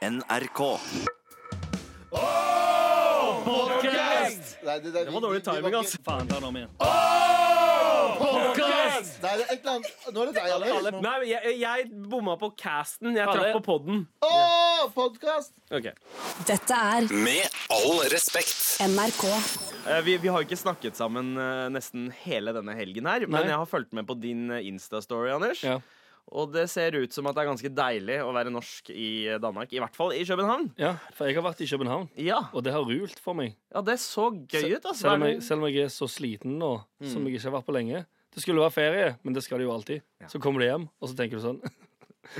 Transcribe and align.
NRK. 0.00 0.60
Nei, 4.64 4.80
det, 4.80 4.90
det, 4.92 5.04
Det 5.04 5.10
var 5.12 5.20
dårlig 5.20 5.42
timing, 5.44 5.74
ass. 5.76 5.92
Faen, 6.04 6.28
ta 6.30 6.38
den 6.38 6.46
om 6.48 6.56
igjen. 6.56 6.70
Podcast! 8.20 9.18
Nei, 9.20 9.34
det 9.36 9.44
er 9.44 9.52
et 9.52 9.52
eller 9.58 9.74
annet 9.74 10.08
Nå 10.14 10.22
er 10.22 10.30
det 10.30 10.34
deg, 10.38 10.48
Alex. 10.56 10.96
Nei, 11.04 11.14
jeg, 11.28 11.52
jeg 11.60 11.84
bomma 12.12 12.38
på 12.40 12.48
casten. 12.60 13.12
Jeg 13.16 13.28
traff 13.28 13.52
på 13.58 13.62
podden. 13.68 14.00
Åh, 14.24 14.86
podcast! 14.96 15.52
Ok. 15.68 15.90
Dette 16.48 16.80
er 16.96 17.12
Med 17.12 17.60
all 17.76 18.00
respekt. 18.12 18.56
NRK. 18.88 19.24
Eh, 19.84 20.00
Vi, 20.08 20.16
vi 20.24 20.32
har 20.32 20.40
jo 20.40 20.48
ikke 20.48 20.62
snakket 20.64 20.96
sammen 20.96 21.34
eh, 21.36 21.66
nesten 21.76 22.08
hele 22.24 22.56
denne 22.56 22.72
helgen 22.78 23.04
her, 23.08 23.28
Nei. 23.28 23.32
men 23.36 23.52
jeg 23.52 23.60
har 23.66 23.68
fulgt 23.68 23.92
med 23.96 24.08
på 24.08 24.16
din 24.20 24.48
eh, 24.48 24.64
Insta-story, 24.72 25.28
Anders. 25.36 25.60
Ja. 25.64 25.76
Og 26.30 26.52
det 26.54 26.68
ser 26.70 26.94
ut 26.94 27.12
som 27.12 27.26
at 27.26 27.34
det 27.34 27.42
er 27.42 27.48
ganske 27.50 27.70
deilig 27.74 28.20
å 28.22 28.30
være 28.32 28.52
norsk 28.54 28.90
i 28.94 29.08
Danmark. 29.42 29.72
I 29.74 29.80
hvert 29.82 29.96
fall 29.98 30.12
i 30.14 30.22
København. 30.24 30.68
ja, 30.78 30.92
for 31.16 31.26
jeg 31.26 31.34
har 31.34 31.42
vært 31.48 31.60
i 31.64 31.66
København, 31.66 32.08
Ja, 32.22 32.38
og 32.54 32.62
det 32.62 32.72
har 32.72 32.84
rult 32.86 33.18
for 33.18 33.34
meg. 33.34 33.56
ja 33.74 33.82
det 33.82 33.98
så 33.98 34.28
gøy 34.46 34.76
ut. 34.76 34.84
Altså. 34.84 35.00
Selv 35.02 35.12
om, 35.18 35.22
er 35.26 35.32
jeg, 35.34 35.42
selv 35.42 35.62
om 35.62 35.68
jeg 35.68 35.82
er 35.84 35.88
så 35.90 36.06
sliten 36.08 36.58
nå, 36.58 36.72
som 37.02 37.22
Mm. 37.22 37.26
jeg 37.26 37.34
ikke 37.40 37.50
har 37.50 37.56
vært 37.58 37.66
på 37.66 37.74
lenge. 37.74 38.06
Det 38.34 38.42
skulle 38.44 38.60
være 38.62 38.70
ferie, 38.76 39.16
men 39.24 39.34
det 39.34 39.42
skal 39.42 39.58
det 39.58 39.64
jo 39.66 39.72
alltid. 39.74 40.02
Ja. 40.20 40.28
Så 40.28 40.38
kommer 40.38 40.60
du 40.60 40.66
hjem, 40.66 40.88
og 41.02 41.08
så 41.10 41.16
tenker 41.18 41.40
du 41.40 41.42
sånn 41.42 41.60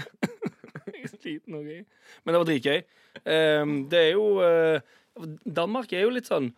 Jeg 0.94 1.04
er 1.04 1.10
sliten 1.10 1.54
og 1.58 1.64
gøy. 1.66 1.84
Men 2.24 2.34
det 2.34 2.40
var 2.40 2.48
dritgøy. 2.48 2.80
Um, 3.26 3.72
det 3.90 3.98
er 3.98 4.10
jo 4.14 4.24
uh, 4.38 5.26
Danmark 5.44 5.92
er 5.92 6.04
jo 6.06 6.12
litt 6.14 6.28
sånn 6.30 6.52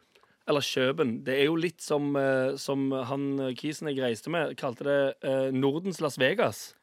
Eller 0.47 0.61
Kjøben. 0.67 1.23
Det 1.25 1.37
er 1.39 1.47
jo 1.47 1.55
litt 1.57 1.81
som, 1.81 2.11
uh, 2.19 2.57
som 2.61 2.91
han 3.09 3.55
kisen 3.57 3.89
jeg 3.89 4.03
reiste 4.03 4.29
med, 4.33 4.57
kalte 4.61 4.85
det 4.85 4.99
uh, 5.25 5.49
Nordens 5.55 6.01
Las 6.03 6.19
Vegas. 6.21 6.75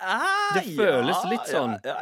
Ah, 0.00 0.54
Det 0.54 0.64
føles 0.76 1.16
ja, 1.22 1.30
litt 1.30 1.46
sånn. 1.48 1.76
Ja, 1.84 1.96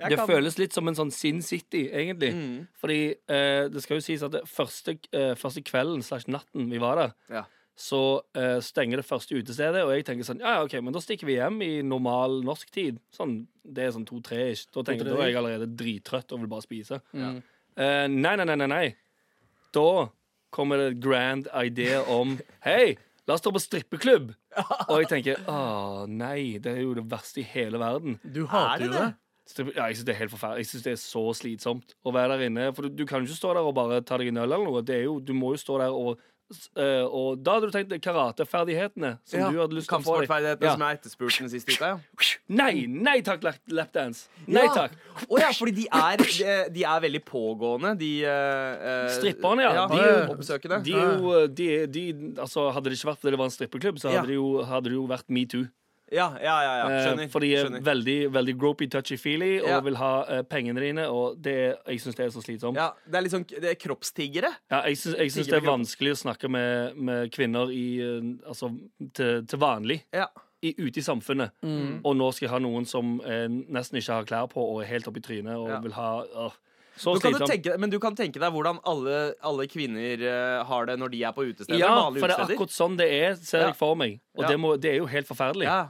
ja, 0.00 0.08
Det 0.08 0.16
kan- 0.18 0.28
føles 0.28 0.58
litt 0.58 0.72
som 0.72 0.88
en 0.88 0.94
sånn 0.94 1.12
Sin 1.12 1.40
City, 1.42 1.88
egentlig. 1.92 2.32
Mm. 2.34 2.66
Fordi 2.80 3.14
eh, 3.28 3.68
det 3.68 3.82
skal 3.82 3.96
jo 3.98 4.00
sies 4.00 4.22
at 4.22 4.32
det 4.32 4.42
første, 4.48 4.98
eh, 5.12 5.34
første 5.34 5.62
kvelden 5.62 6.02
slash 6.02 6.26
natten 6.28 6.70
vi 6.70 6.78
var 6.78 6.96
der, 6.96 7.12
Ja. 7.30 7.44
så 7.76 8.20
eh, 8.34 8.58
stenger 8.60 8.96
det 8.96 9.06
første 9.06 9.36
utestedet, 9.36 9.84
og 9.84 9.90
jeg 9.94 10.04
tenker 10.04 10.24
sånn 10.24 10.40
Ja, 10.40 10.54
ja, 10.58 10.62
OK, 10.64 10.74
men 10.82 10.92
da 10.92 10.98
stikker 11.00 11.24
vi 11.26 11.36
hjem 11.36 11.62
i 11.62 11.82
normal 11.82 12.42
norsk 12.42 12.70
tid. 12.70 12.98
Sånn, 13.12 13.46
det 13.64 13.84
er 13.84 13.92
sånn 13.92 14.06
to-tre 14.06 14.50
ish. 14.52 14.66
Da 14.72 14.82
tenker 14.82 15.04
jeg, 15.06 15.14
da 15.16 15.22
er 15.22 15.30
jeg 15.30 15.36
allerede 15.36 15.76
drittrøtt 15.76 16.32
og 16.32 16.40
vil 16.40 16.48
bare 16.48 16.62
spise. 16.66 17.00
Mm. 17.14 17.42
Eh, 17.76 18.06
nei, 18.08 18.36
nei, 18.36 18.44
nei, 18.44 18.54
nei, 18.56 18.66
nei. 18.66 18.94
Da 19.72 20.08
kommer 20.50 20.76
det 20.78 21.00
grand 21.00 21.46
idé 21.54 21.94
om 22.08 22.38
Hei, 22.64 22.96
la 23.28 23.34
oss 23.34 23.40
dra 23.42 23.52
på 23.52 23.60
strippeklubb. 23.62 24.34
Og 24.88 24.96
jeg 25.02 25.08
tenker 25.10 25.42
å 25.48 26.06
nei, 26.10 26.58
det 26.62 26.72
er 26.76 26.80
jo 26.82 26.94
det 26.98 27.04
verste 27.10 27.42
i 27.42 27.46
hele 27.46 27.78
verden. 27.80 28.18
Du 28.24 28.42
Er 28.44 28.52
hater 28.54 28.86
jo 28.86 28.94
det? 28.94 29.08
Ja, 29.74 29.88
jeg 29.90 29.96
synes 29.98 30.06
det 30.06 30.12
er 30.14 30.18
helt 30.20 30.30
forferdelig. 30.30 30.62
Jeg 30.62 30.70
synes 30.70 30.84
det 30.84 30.92
er 30.92 31.00
så 31.02 31.22
slitsomt 31.34 31.94
å 32.06 32.12
være 32.14 32.36
der 32.36 32.46
inne. 32.46 32.68
For 32.74 32.86
du, 32.86 33.00
du 33.00 33.06
kan 33.08 33.22
jo 33.24 33.26
ikke 33.30 33.38
stå 33.40 33.54
der 33.56 33.66
og 33.66 33.74
bare 33.74 33.98
ta 34.06 34.18
deg 34.20 34.30
en 34.30 34.42
øl 34.44 34.46
eller 34.46 34.68
noe. 34.68 34.82
Det 34.86 35.00
er 35.00 35.08
jo, 35.08 35.16
du 35.18 35.32
må 35.34 35.54
jo 35.56 35.62
stå 35.62 35.78
der 35.82 35.94
og 35.96 36.20
eh, 36.76 37.02
Og 37.06 37.42
da 37.42 37.54
hadde 37.58 37.70
du 37.70 37.72
tenkt 37.76 37.92
karateferdighetene 38.02 39.18
som 39.24 39.40
Ja, 39.40 39.50
du 39.50 39.58
hadde 39.60 39.76
lyst 39.78 39.88
til 39.88 39.98
å 39.98 40.02
få 40.02 40.18
deg. 40.20 40.28
Kampsportferdighetene 40.28 40.66
Ja. 40.66 40.72
som 40.74 40.82
er 40.82 40.96
etterspurt 40.98 41.38
den 41.38 41.48
siste 41.52 41.72
uka. 41.76 41.90
Ja. 41.90 41.98
Nei, 42.48 42.86
nei 42.86 43.20
takk, 43.22 43.42
lapdance. 43.68 44.28
Nei 44.46 44.64
Ja. 44.64 44.74
takk. 44.74 44.92
Å 45.30 45.38
ja, 45.40 45.50
fordi 45.52 45.74
de 45.74 45.86
er, 45.92 46.16
de, 46.16 46.72
de 46.74 46.84
er 46.84 47.00
veldig 47.00 47.24
pågående, 47.24 47.96
de 47.98 48.24
uh, 48.24 49.08
Stripperne, 49.14 49.62
ja. 49.62 49.86
De 49.86 50.34
oppsøkende. 50.34 50.82
De 50.84 50.90
jo 50.92 51.46
de, 51.46 52.04
altså, 52.38 52.70
Hadde 52.72 52.90
det 52.90 52.98
ikke 52.98 53.10
vært 53.12 53.20
fordi 53.20 53.30
det 53.36 53.38
var 53.38 53.46
en 53.50 53.56
strippeklubb, 53.58 53.98
så 54.00 54.10
Ja. 54.10 54.20
hadde 54.20 54.28
det 54.28 54.34
jo, 54.40 54.62
hadde 54.64 54.84
det 54.90 54.92
jo 54.98 55.06
vært 55.06 55.28
metoo. 55.28 55.68
Ja, 56.10 56.26
ja, 56.42 56.54
ja, 56.66 56.72
ja. 56.90 57.14
Eh, 57.22 57.28
For 57.30 57.40
de 57.44 57.52
er 57.54 57.66
skjønner. 57.68 57.82
veldig, 57.86 58.16
veldig 58.34 58.54
gropey, 58.58 58.88
touchy-feely 58.90 59.50
og 59.62 59.84
vil 59.86 59.96
ha 60.00 60.10
eh, 60.26 60.42
pengene 60.42 60.80
dine, 60.82 61.04
og 61.08 61.38
det, 61.42 61.56
jeg 61.86 62.00
syns 62.02 62.16
det 62.18 62.24
er 62.26 62.30
så 62.34 62.42
slitsomt. 62.42 62.76
Ja, 62.80 62.88
det 63.06 63.20
er 63.20 63.28
sånn 63.30 63.46
det 63.46 63.70
er 63.70 63.78
kroppstiggere. 63.78 64.50
Ja, 64.72 64.82
jeg 64.90 64.98
syns, 64.98 65.16
jeg 65.22 65.30
syns 65.36 65.46
det 65.52 65.58
er 65.60 65.66
vanskelig 65.68 66.14
å 66.16 66.20
snakke 66.26 66.50
med, 66.50 66.96
med 66.98 67.30
kvinner 67.34 67.70
i, 67.70 67.84
eh, 68.02 68.30
altså, 68.50 68.72
til, 69.14 69.44
til 69.46 69.58
vanlig 69.62 70.00
Ja. 70.12 70.26
i, 70.62 70.74
ute 70.82 70.98
i 70.98 71.04
samfunnet. 71.06 71.54
Og 72.04 72.16
nå 72.18 72.32
skal 72.34 72.48
jeg 72.48 72.54
ha 72.56 72.58
noen 72.58 72.84
som 72.90 73.20
eh, 73.24 73.46
nesten 73.48 74.00
ikke 74.02 74.18
har 74.18 74.26
klær 74.28 74.50
på 74.50 74.60
og 74.60 74.82
er 74.82 74.90
helt 74.90 75.06
oppi 75.08 75.22
trynet 75.24 75.54
og 75.56 75.68
Ja. 75.70 75.78
vil 75.80 75.94
ha 75.94 76.10
øh, 76.26 76.58
Så 77.00 77.14
Du 77.22 77.30
tenke, 77.46 77.78
men 77.80 77.88
du 77.88 77.98
kan 78.02 78.12
tenke 78.18 78.36
deg 78.42 78.50
hvordan 78.52 78.76
alle, 78.84 79.32
alle 79.46 79.64
kvinner 79.70 80.20
uh, 80.20 80.64
har 80.68 80.84
det 80.90 80.98
når 81.00 81.08
de 81.14 81.22
er 81.24 81.32
på 81.32 81.46
utesteder. 81.48 81.78
Ja, 81.80 81.94
for 82.10 82.26
det 82.28 82.34
er 82.36 82.42
akkurat 82.44 82.74
sånn 82.74 82.98
det 82.98 83.06
er, 83.08 83.38
ser 83.40 83.62
Ja. 83.62 83.66
jeg 83.70 83.76
for 83.78 83.94
meg. 83.96 84.18
Og 84.36 84.42
Ja. 84.44 84.48
det, 84.50 84.58
må, 84.60 84.74
det 84.76 84.90
er 84.90 84.98
jo 84.98 85.06
helt 85.08 85.26
forferdelig. 85.30 85.64
Ja. 85.64 85.86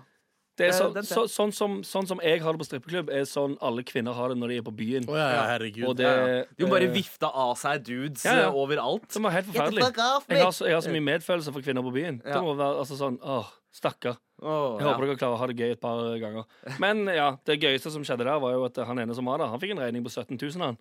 Det 0.60 0.68
er 0.68 0.70
Eh, 0.70 0.76
så, 0.76 1.04
så, 1.08 1.22
sånn, 1.32 1.52
som, 1.56 1.76
sånn 1.86 2.08
som 2.10 2.20
jeg 2.24 2.42
har 2.44 2.52
det 2.56 2.60
på 2.62 2.66
strippeklubb, 2.68 3.10
er 3.16 3.24
sånn 3.28 3.56
alle 3.64 3.84
kvinner 3.88 4.12
har 4.16 4.32
det 4.32 4.36
når 4.40 4.52
de 4.52 4.58
er 4.60 4.66
på 4.66 4.74
byen. 4.76 5.06
Oh, 5.08 5.16
ja, 5.16 5.28
ja, 5.38 5.44
herregud. 5.54 5.86
Og 5.88 5.96
det, 5.98 6.04
Ja, 6.06 6.26
ja. 6.28 6.42
De 6.58 6.66
må 6.66 6.74
bare 6.76 6.88
eh, 6.90 6.94
vifte 6.94 7.30
av 7.30 7.54
seg 7.60 7.82
dudes 7.86 8.26
Ja, 8.28 8.34
ja. 8.36 8.48
eh, 8.50 8.58
overalt. 8.60 9.08
Det 9.10 9.22
var 9.24 9.34
helt 9.38 9.48
forferdelig. 9.48 9.86
Jeg 10.28 10.44
har, 10.44 10.52
så, 10.52 10.68
jeg 10.68 10.76
har 10.76 10.84
så 10.84 10.92
mye 10.94 11.06
medfølelse 11.08 11.54
for 11.56 11.64
kvinner 11.64 11.86
på 11.86 11.94
byen. 11.96 12.20
Ja. 12.24 12.36
Det 12.36 12.44
må 12.44 12.54
være 12.60 12.84
altså 12.84 13.00
sånn 13.00 13.18
Åh, 13.24 13.48
stakkar. 13.74 14.20
Oh, 14.40 14.76
Jeg 14.78 14.86
ja. 14.86 14.92
håper 14.92 15.06
dere 15.10 15.18
klarer 15.20 15.36
å 15.36 15.40
ha 15.42 15.48
det 15.50 15.58
gøy 15.58 15.74
et 15.74 15.80
par 15.82 16.00
ganger. 16.20 16.44
Men 16.80 17.04
ja, 17.12 17.32
det 17.48 17.58
gøyeste 17.60 17.92
som 17.92 18.04
skjedde 18.06 18.24
der, 18.28 18.40
var 18.40 18.54
jo 18.56 18.64
at 18.68 18.80
han 18.88 19.02
ene 19.02 19.16
som 19.16 19.28
var 19.28 19.40
der, 19.42 19.52
han 19.52 19.60
fikk 19.62 19.74
en 19.76 19.82
regning 19.84 20.04
på 20.06 20.12
17 20.12 20.36
000. 20.36 20.64
Han. 20.64 20.80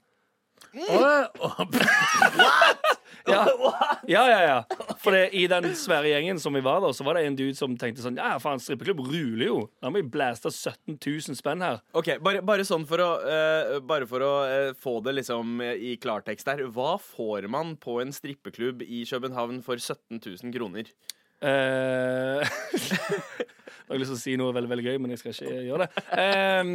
Å, 0.75 1.01
å, 1.39 1.49
Ja, 3.29 3.43
ja, 4.07 4.23
ja. 4.27 4.39
ja. 4.47 4.88
For 4.99 5.15
det, 5.15 5.29
i 5.37 5.45
den 5.47 5.69
svære 5.79 6.09
gjengen 6.11 6.39
som 6.43 6.55
vi 6.55 6.61
var 6.63 6.81
der, 6.83 6.91
så 6.95 7.05
var 7.07 7.15
det 7.15 7.23
en 7.27 7.37
dude 7.39 7.55
som 7.55 7.75
tenkte 7.79 8.03
sånn 8.03 8.17
Ja, 8.19 8.33
faen, 8.43 8.59
strippeklubb 8.59 8.99
ruler 9.05 9.45
jo. 9.45 9.59
La 9.83 9.91
meg 9.93 10.09
blæste 10.11 10.51
17 10.51 10.97
000 10.97 11.37
spenn 11.39 11.63
her. 11.63 11.79
Ok, 11.95 12.17
bare, 12.23 12.41
bare 12.45 12.65
sånn 12.67 12.83
for 12.89 13.03
å, 13.03 13.09
uh, 13.23 13.77
bare 13.79 14.07
for 14.09 14.25
å 14.25 14.31
uh, 14.43 14.71
få 14.75 14.97
det 15.05 15.15
liksom 15.21 15.61
eh, 15.63 15.77
i 15.91 15.93
klartekst 16.01 16.51
her. 16.51 16.65
Hva 16.75 16.97
får 16.99 17.47
man 17.51 17.77
på 17.79 18.01
en 18.03 18.11
strippeklubb 18.15 18.83
i 18.83 19.05
København 19.07 19.61
for 19.63 19.79
17 19.79 20.19
000 20.19 20.51
kroner? 20.55 20.89
Uh, 21.39 22.43
jeg 22.43 23.93
har 23.93 24.01
lyst 24.01 24.11
til 24.11 24.17
å 24.17 24.23
si 24.25 24.35
noe 24.41 24.55
veldig 24.57 24.71
veldig 24.73 24.87
gøy, 24.89 24.97
men 24.99 25.13
jeg 25.15 25.21
skal 25.21 25.37
ikke 25.37 25.61
gjøre 25.69 25.87
det. 25.87 26.03
Um, 26.11 26.73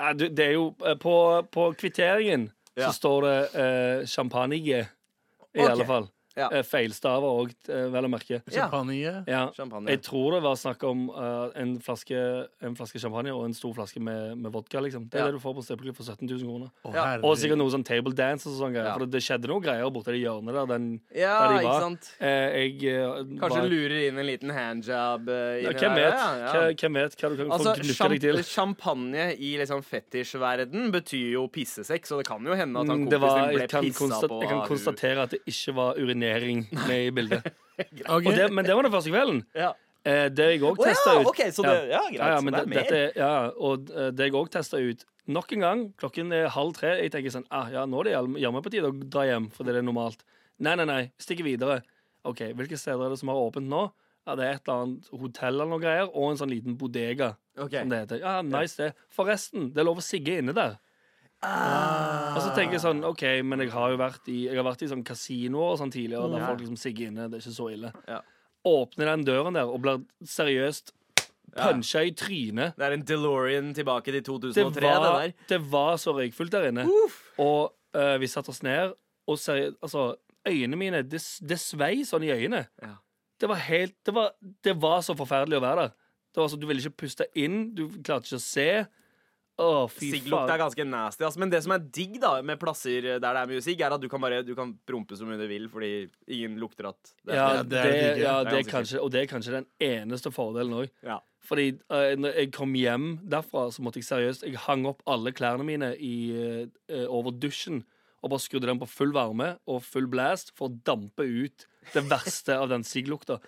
ja, 0.00 0.14
det 0.16 0.46
er 0.46 0.54
jo 0.54 0.70
På, 1.02 1.14
på 1.52 1.66
kvitteringen 1.76 2.48
Ja. 2.78 2.86
så 2.86 2.94
står 2.96 3.26
det 3.26 3.36
uh, 3.52 4.08
champagne, 4.08 4.56
i 4.56 5.60
okay. 5.60 5.68
alle 5.74 5.84
fall. 5.84 6.08
Ja. 6.38 6.46
Eh, 6.54 6.62
feilstaver 6.62 7.26
òg, 7.26 7.50
vel 7.66 8.06
å 8.06 8.10
merke. 8.12 8.38
Champagne. 8.54 9.24
Ja. 9.26 9.50
Champagne. 9.56 9.90
Jeg 9.90 10.02
tror 10.06 10.36
det 10.36 10.42
var 10.44 10.54
snakk 10.56 10.84
om 10.86 11.08
uh, 11.10 11.50
en, 11.58 11.72
flaske, 11.82 12.14
en 12.62 12.76
flaske 12.78 13.00
champagne 13.02 13.32
og 13.34 13.44
en 13.48 13.54
stor 13.56 13.74
flaske 13.74 13.98
med, 14.00 14.36
med 14.38 14.52
vodka. 14.54 14.80
liksom 14.80 15.08
Det 15.10 15.18
er 15.18 15.24
Ja. 15.24 15.26
det 15.26 15.34
du 15.34 15.40
får 15.42 15.56
på 15.58 15.64
strippeklubb 15.66 15.96
for 15.98 16.04
17 16.06 16.28
000 16.30 16.40
kroner. 16.46 16.70
Ja. 16.94 17.18
Og 17.26 17.34
sikkert 17.36 17.58
noe 17.58 17.70
sånn 17.74 17.84
table 17.84 18.14
dance 18.14 18.46
og 18.48 18.54
sånn 18.60 18.72
greier. 18.76 18.86
Ja. 18.86 18.94
For 18.94 19.04
det, 19.04 19.10
det 19.16 19.22
skjedde 19.26 19.50
noen 19.50 19.64
greier 19.66 19.90
borti 19.90 20.14
det 20.14 20.22
hjørnet 20.22 20.54
der. 20.54 20.66
Den, 20.70 20.86
Ja, 21.14 21.34
der 21.40 21.48
de 21.50 21.58
ikke 21.60 21.72
var. 21.74 21.80
sant? 21.88 22.10
Eh, 22.20 22.48
jeg 22.60 22.94
eh, 22.94 23.24
Kanskje 23.42 23.60
var, 23.60 23.68
lurer 23.74 23.96
inn 24.08 24.18
en 24.22 24.26
liten 24.30 24.54
handjob 24.54 25.28
uh, 25.28 25.58
ja, 25.64 25.74
hvem, 25.74 25.98
vet? 25.98 26.80
Hvem 26.80 26.94
vet 27.00 27.18
hva 27.20 27.30
du 27.34 27.36
kan 27.42 27.50
Altså, 27.58 27.74
få 27.74 27.84
gnukka 27.84 28.08
deg 28.14 28.20
til? 28.28 28.42
Champagne 28.50 29.26
i 29.34 29.50
liksom 29.60 29.82
fetisjverden 29.84 30.90
betyr 30.94 31.32
jo 31.34 31.46
pissesex, 31.52 32.08
så 32.10 32.20
det 32.20 32.26
kan 32.28 32.44
jo 32.46 32.54
hende 32.54 32.80
at 32.80 32.86
han 32.86 33.00
Mm, 33.00 33.08
Det 33.08 33.18
kompisen 33.18 33.36
var, 33.40 33.48
din 33.48 33.56
ble 33.56 33.66
pissa 33.90 34.28
på. 34.28 34.40
jeg 34.42 34.48
kan 34.50 34.60
konstatere 34.68 35.22
at 35.24 35.30
det 35.30 35.40
ikke 35.48 35.72
var 35.74 35.94
urinering 36.20 36.66
med 36.86 37.06
i 37.06 37.10
bildet. 37.10 37.46
okay. 37.80 38.04
Og 38.08 38.24
det, 38.36 38.50
men 38.52 38.64
det 38.64 38.74
var 38.76 38.82
den 38.86 38.92
første 38.92 39.10
kvelden. 39.12 39.40
Ja. 39.56 39.72
Eh, 40.04 40.28
det 40.32 40.46
jeg 40.54 40.60
òg 40.64 40.78
ja, 40.80 40.92
testa 40.92 41.14
ut. 41.20 41.36
det- 41.36 41.88
ja, 41.90 42.00
greit, 42.12 42.44
men 42.44 42.54
det 42.54 42.66
det- 42.68 42.76
dette, 42.88 43.00
ja, 43.16 43.50
og 43.56 43.90
eh, 43.90 44.10
det 44.10 44.30
jeg 44.30 44.32
òg 44.34 44.50
testa 44.50 44.78
ut 44.80 45.04
Nok 45.30 45.52
en 45.52 45.60
gang, 45.60 45.80
klokken 46.00 46.32
er 46.32 46.48
halv 46.48 46.72
tre. 46.74 46.96
Jeg 47.02 47.12
tenker 47.12 47.30
sånn 47.30 47.44
ah, 47.52 47.68
Ja, 47.70 47.84
nå 47.86 48.00
er 48.00 48.04
det 48.04 48.12
jam- 48.16 48.36
jammen 48.40 48.62
på 48.64 48.70
tide 48.72 48.88
å 48.88 49.10
dra 49.10 49.22
hjem, 49.28 49.50
for 49.52 49.62
det 49.62 49.76
er 49.76 49.82
normalt. 49.82 50.24
Nei, 50.58 50.74
nei, 50.74 50.84
nei. 50.88 51.12
Stikker 51.20 51.44
videre. 51.44 51.82
OK, 52.24 52.40
hvilke 52.56 52.76
steder 52.80 53.04
er 53.04 53.10
det 53.10 53.18
som 53.20 53.28
har 53.28 53.36
åpent 53.36 53.68
nå? 53.68 53.92
Ja, 54.26 54.34
Det 54.34 54.44
er 54.44 54.52
et 54.56 54.66
eller 54.66 54.82
annet 54.82 55.06
hotell 55.12 55.54
eller 55.54 55.66
noe 55.70 55.78
greier, 55.78 56.08
og 56.10 56.30
en 56.32 56.36
sånn 56.40 56.50
liten 56.50 56.74
bodega. 56.76 57.36
Okay. 57.56 57.80
Som 57.84 57.90
det 57.92 58.00
heter. 58.02 58.18
Ja, 58.24 58.40
nice 58.42 58.76
det. 58.76 58.94
Forresten, 59.14 59.72
det 59.72 59.78
er 59.78 59.84
lov 59.86 59.98
å 59.98 60.02
sigge 60.02 60.38
inne 60.40 60.52
der. 60.56 60.78
Ah. 61.42 62.34
Og 62.36 62.42
så 62.44 62.50
tenker 62.52 62.76
jeg 62.76 62.82
sånn 62.84 63.00
OK, 63.08 63.22
men 63.48 63.62
jeg 63.64 63.72
har 63.72 63.94
jo 63.94 63.98
vært 64.00 64.28
i, 64.28 64.42
jeg 64.50 64.58
har 64.58 64.66
vært 64.66 64.82
i 64.84 64.90
sånn 64.90 65.04
kasinoer 65.06 65.72
og 65.74 65.78
sånn 65.80 65.92
tidligere, 65.92 66.28
der 66.34 66.42
Ja. 66.42 66.46
folk 66.50 66.60
liksom 66.60 66.76
sigger 66.76 67.08
inne. 67.08 67.28
Det 67.30 67.38
er 67.38 67.44
ikke 67.46 67.56
så 67.56 67.68
ille. 67.72 67.92
Ja. 68.08 68.20
Åpner 68.66 69.06
den 69.06 69.24
døren 69.24 69.54
der 69.56 69.64
og 69.64 69.80
blir 69.80 70.02
seriøst 70.22 70.92
Ja. 71.56 71.72
i 71.72 72.10
trynet. 72.12 72.76
Det 72.76 72.84
er 72.86 72.92
en 72.92 73.02
DeLorean 73.02 73.74
tilbake 73.74 74.12
til 74.12 74.22
2003, 74.22 74.80
det 74.80 74.82
var, 74.82 75.20
der. 75.20 75.32
det 75.48 75.60
var 75.70 75.96
så 75.96 76.12
røykfullt 76.12 76.52
der 76.52 76.68
inne. 76.68 76.86
Og 77.38 77.72
uh, 77.96 78.18
vi 78.18 78.26
satte 78.26 78.50
oss 78.50 78.62
ned, 78.62 78.92
og 79.26 79.38
seriøst 79.38 79.76
altså, 79.82 80.16
øynene 80.46 80.76
mine 80.76 81.02
Det, 81.02 81.20
det 81.42 81.58
svei 81.58 82.04
sånn 82.04 82.22
i 82.22 82.30
øynene. 82.30 82.66
Ja. 82.82 82.94
Det 83.40 83.48
var 83.48 83.56
helt 83.56 83.94
det 84.04 84.14
var, 84.14 84.32
det 84.62 84.76
var 84.80 85.00
så 85.00 85.16
forferdelig 85.16 85.56
å 85.56 85.64
være 85.64 85.76
der. 85.86 85.92
Det 86.34 86.36
var 86.42 86.48
så, 86.48 86.56
Du 86.60 86.66
ville 86.66 86.80
ikke 86.82 87.06
puste 87.06 87.26
inn, 87.34 87.74
du 87.74 87.88
klarte 88.04 88.28
ikke 88.28 88.36
å 88.36 88.44
se. 88.44 88.86
Fy 89.92 90.10
Sigglukt 90.14 90.50
er 90.52 90.60
ganske 90.60 90.86
nasty. 90.88 91.24
Altså. 91.26 91.40
Men 91.42 91.52
det 91.52 91.62
som 91.64 91.74
er 91.76 91.84
digg 91.84 92.18
da 92.22 92.32
med 92.46 92.60
plasser 92.60 93.06
der 93.12 93.20
det 93.20 93.30
er 93.30 93.50
mye 93.50 93.64
sigg, 93.64 93.80
er 93.84 93.96
at 93.96 94.02
du 94.02 94.08
kan 94.12 94.22
bare 94.22 94.42
du 94.46 94.54
kan 94.58 94.72
prompe 94.88 95.18
så 95.18 95.28
mye 95.28 95.40
du 95.40 95.46
vil 95.50 95.68
fordi 95.72 95.92
ingen 96.26 96.58
lukter 96.62 96.90
at 96.92 97.14
det 97.24 97.36
Ja, 97.36 97.48
Ja, 97.56 97.62
det, 97.62 97.70
det 97.70 97.82
er 97.84 98.22
ja, 98.22 98.36
Det 98.46 98.58
er 98.60 98.70
kanskje, 98.70 99.00
og 99.02 99.12
det 99.12 99.24
er 99.24 99.30
kanskje 99.30 99.58
den 99.60 99.68
eneste 99.84 100.32
fordelen 100.34 100.76
òg. 100.82 100.90
Ja. 101.06 101.20
Fordi 101.44 101.70
uh, 101.92 102.12
når 102.20 102.36
jeg 102.36 102.52
kom 102.54 102.74
hjem 102.76 103.08
derfra, 103.32 103.68
så 103.72 103.82
måtte 103.82 104.00
jeg 104.00 104.08
seriøst 104.10 104.44
Jeg 104.46 104.60
hang 104.66 104.84
opp 104.90 105.00
alle 105.08 105.32
klærne 105.32 105.64
mine 105.66 105.94
i, 105.96 106.14
uh, 106.36 107.06
over 107.08 107.32
dusjen 107.32 107.84
og 108.20 108.34
bare 108.34 108.44
skrudde 108.44 108.68
den 108.68 108.80
på 108.80 108.88
full 108.90 109.14
varme 109.16 109.54
og 109.70 109.80
full 109.86 110.08
blast 110.10 110.52
for 110.56 110.68
å 110.68 110.78
dampe 110.84 111.24
ut 111.24 111.64
det 111.92 112.02
verste 112.10 112.56
av 112.58 112.68
den 112.68 112.82
sigglukta. 112.84 113.38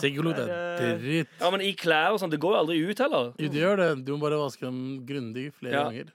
Sigglukta 0.00 0.44
ja, 0.46 0.54
ja. 0.54 0.76
Er 0.78 0.92
er, 0.92 0.98
dritt. 1.00 1.28
Ja, 1.40 1.50
men 1.54 1.62
i 1.64 1.72
klær 1.78 2.14
og 2.14 2.20
sånn, 2.22 2.30
det 2.32 2.40
går 2.42 2.54
jo 2.56 2.60
aldri 2.62 2.78
ut 2.90 3.02
heller. 3.02 3.32
Jo, 3.38 3.50
det 3.52 3.62
gjør 3.62 3.76
det. 3.82 3.88
Du 4.06 4.12
må 4.14 4.20
bare 4.26 4.38
vaske 4.40 4.64
dem 4.66 4.80
grundig 5.08 5.50
flere 5.56 5.72
Ja. 5.74 5.84
ganger. 5.88 6.14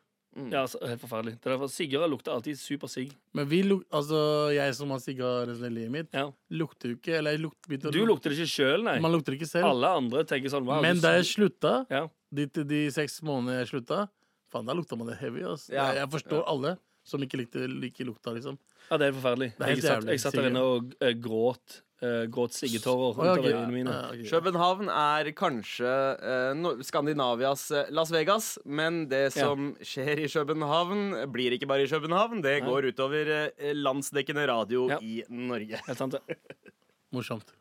Ja, 0.49 0.63
altså, 0.63 0.79
Helt 0.81 0.99
forferdelig. 0.99 1.35
Det 1.39 1.45
er 1.45 1.51
derfor 1.53 1.69
Sigger 1.69 2.07
lukter 2.09 2.33
alltid 2.33 2.57
super 2.57 2.87
sigg. 2.89 3.11
Men 3.37 3.45
vi 3.47 3.59
luk 3.61 3.83
altså, 3.93 4.49
jeg 4.51 4.73
som 4.73 4.89
har 4.89 4.97
sigga 5.03 5.45
resten 5.45 5.65
av 5.67 5.71
livet 5.75 5.91
mitt, 5.91 6.07
Ja. 6.11 6.31
lukter 6.49 6.89
jo 6.89 6.95
ikke 6.97 7.17
Eller 7.19 7.31
jeg 7.37 7.41
lukter 7.41 7.69
begynte 7.69 7.87
å 7.89 7.91
Du 7.91 7.99
luk- 7.99 8.07
lukter 8.17 8.29
det 8.31 8.39
ikke 8.39 8.49
sjøl, 8.49 8.83
nei. 8.83 8.99
Man 8.99 9.11
lukter 9.11 9.33
ikke 9.37 9.45
selv. 9.47 9.65
Alle 9.65 9.85
andre 9.93 10.23
tenker 10.23 10.49
sånn 10.49 10.65
wow, 10.65 10.81
Men 10.81 10.95
du- 10.95 11.01
da 11.01 11.13
jeg 11.19 11.25
slutta, 11.25 11.85
ja. 11.91 12.07
de, 12.33 12.47
de 12.47 12.89
seks 12.89 13.21
månedene 13.21 13.59
jeg 13.61 13.67
slutta, 13.85 14.09
faen, 14.51 14.65
da 14.65 14.73
lukta 14.73 14.97
man 14.97 15.05
det 15.07 15.17
heavy. 15.19 15.43
ass. 15.43 15.69
Ja. 15.69 15.91
Jeg, 15.93 15.97
jeg 16.01 16.09
forstår 16.09 16.43
alle 16.47 16.79
som 17.03 17.23
ikke 17.25 17.37
likte 17.41 17.65
like 17.67 18.05
lukta, 18.07 18.31
liksom. 18.35 18.57
ja, 18.89 18.97
det 18.97 19.07
er 19.09 19.15
forferdelig. 19.17 19.49
Det 19.57 19.65
er 19.65 19.73
jeg, 19.75 19.83
satt, 19.83 20.05
jeg 20.07 20.21
satt 20.23 20.37
der 20.39 20.47
inne 20.49 20.61
og 20.63 20.93
uh, 21.03 21.09
gråt. 21.19 21.81
eh, 22.03 22.25
gråt 22.31 22.51
siggetårer 22.55 23.25
ja, 23.25 23.31
av 23.33 23.45
øynene 23.47 23.71
mine. 23.71 23.91
Ja. 24.19 24.29
København 24.31 24.89
er 24.91 25.29
kanskje 25.39 25.91
uh, 26.19 26.81
Skandinavias 26.83 27.65
Las 27.95 28.11
Vegas, 28.11 28.57
men 28.65 29.05
det 29.11 29.33
som 29.35 29.73
skjer 29.83 30.19
i 30.23 30.27
København, 30.31 31.03
blir 31.31 31.55
ikke 31.55 31.67
bare 31.69 31.83
i 31.85 31.91
København. 31.91 32.41
Det 32.43 32.57
Nei. 32.61 32.67
går 32.69 32.89
utover 32.91 33.33
landsdekkende 33.79 34.47
radio 34.51 34.87
Ja. 34.91 34.99
i 35.03 35.23
Norge. 35.29 35.79
Helt 35.87 35.97
sant, 35.99 36.15
det. 36.19 36.39
Morsomt. 37.15 37.51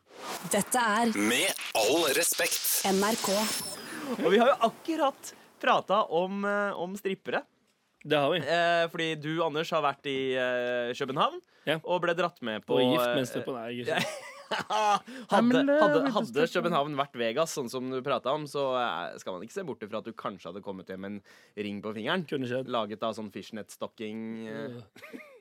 Dette 0.51 0.79
er 0.79 1.11
Med 1.17 1.51
all 1.75 2.03
respekt. 2.15 2.83
NRK. 2.91 3.29
Og 4.23 4.27
vi 4.31 4.39
har 4.41 4.51
jo 4.53 4.59
akkurat 4.67 5.33
prata 5.63 6.03
om, 6.11 6.43
om 6.75 6.95
strippere. 6.99 7.43
Det 8.03 8.19
har 8.19 8.33
vi. 8.33 8.39
Eh, 8.43 8.83
fordi 8.91 9.09
du, 9.23 9.31
Anders, 9.45 9.69
har 9.71 9.83
vært 9.85 10.07
i 10.11 10.17
eh, 10.35 10.91
København 10.97 11.39
Ja. 11.69 11.77
og 11.83 12.01
ble 12.03 12.13
dratt 12.17 12.41
med 12.43 12.65
på 12.67 12.75
Og 12.75 12.93
gift 12.97 13.13
mens 13.15 13.31
en 13.37 13.45
på 13.45 13.55
deg. 13.61 13.85
Er 13.87 14.03
hadde, 15.31 15.61
det 15.65 15.77
hadde, 15.81 16.01
hadde. 16.13 16.47
København 16.51 16.97
vært 16.99 17.15
Vegas, 17.17 17.55
sånn 17.55 17.71
som 17.71 17.87
du 17.89 18.01
prata 18.05 18.33
om, 18.35 18.43
så 18.49 18.65
eh, 18.77 19.15
skal 19.21 19.37
man 19.37 19.45
ikke 19.47 19.55
se 19.55 19.63
bort 19.65 19.81
ifra 19.87 20.03
at 20.03 20.09
du 20.09 20.13
kanskje 20.13 20.51
hadde 20.51 20.61
kommet 20.65 20.91
hjem 20.91 21.01
med 21.07 21.15
en 21.15 21.63
ring 21.65 21.79
på 21.81 21.93
fingeren. 21.95 22.27
Kunne 22.29 22.49
skjedd. 22.51 22.69
Laget 22.69 23.01
av 23.07 23.15
sånn 23.17 23.31
fishnet-stocking. 23.33 24.19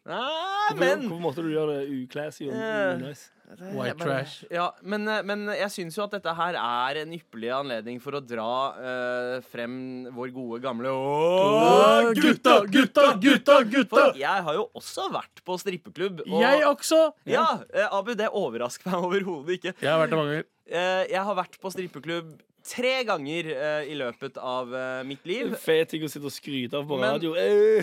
Ah, 0.04 0.72
men 0.74 1.04
hvorfor 1.06 1.20
måtte 1.22 1.42
du 1.44 1.52
gjøre 1.52 1.76
det 1.78 1.94
uclassy 2.02 2.48
og 2.48 2.56
Eh. 2.56 2.96
unice? 2.98 3.28
White 3.76 3.98
trash. 4.00 4.44
Ja, 4.50 4.70
men, 4.82 5.06
eh, 5.06 5.20
men 5.28 5.44
jeg 5.52 5.68
syns 5.70 5.94
jo 5.98 6.04
at 6.06 6.10
dette 6.16 6.32
her 6.34 6.56
er 6.56 7.02
en 7.02 7.12
ypperlig 7.12 7.50
anledning 7.52 8.00
for 8.00 8.16
å 8.16 8.22
dra 8.24 8.46
eh, 8.80 9.40
frem 9.44 10.08
vår 10.16 10.32
gode 10.32 10.60
gamle 10.64 10.88
Åh, 10.88 12.12
gutta, 12.16 12.54
gutta, 12.66 13.04
gutta, 13.20 13.58
gutta! 13.68 13.90
For 13.92 14.16
jeg 14.18 14.46
har 14.48 14.54
jo 14.56 14.64
også 14.74 15.10
vært 15.12 15.42
på 15.44 15.58
strippeklubb. 15.60 16.22
Og, 16.26 16.40
Jeg 16.40 16.64
også! 16.64 17.02
Ja, 17.28 17.46
eh, 17.74 17.86
Abu, 17.92 18.14
det 18.18 18.30
overrasker 18.32 18.88
meg 18.90 19.04
overhodet 19.04 19.58
ikke. 19.60 19.74
Jeg 19.82 19.90
har 19.92 20.00
vært 20.00 20.10
der 20.10 20.16
mange 20.22 20.32
ganger. 20.32 20.48
Eh, 20.72 21.04
jeg 21.12 21.22
har 21.28 21.34
vært 21.36 21.60
på 21.60 21.72
strippeklubb 21.76 22.32
tre 22.64 22.92
ganger 23.08 23.48
uh, 23.52 23.82
i 23.90 23.94
løpet 23.98 24.36
av 24.38 24.70
uh, 24.72 25.02
mitt 25.08 25.24
liv. 25.26 25.54
Fet 25.60 25.90
ting 25.92 26.04
å 26.06 26.10
sitte 26.10 26.28
og 26.28 26.34
skryte 26.34 26.78
av 26.78 26.86
på 26.88 26.98
Men- 27.00 27.16
radio. 27.16 27.34
Eh, 27.34 27.82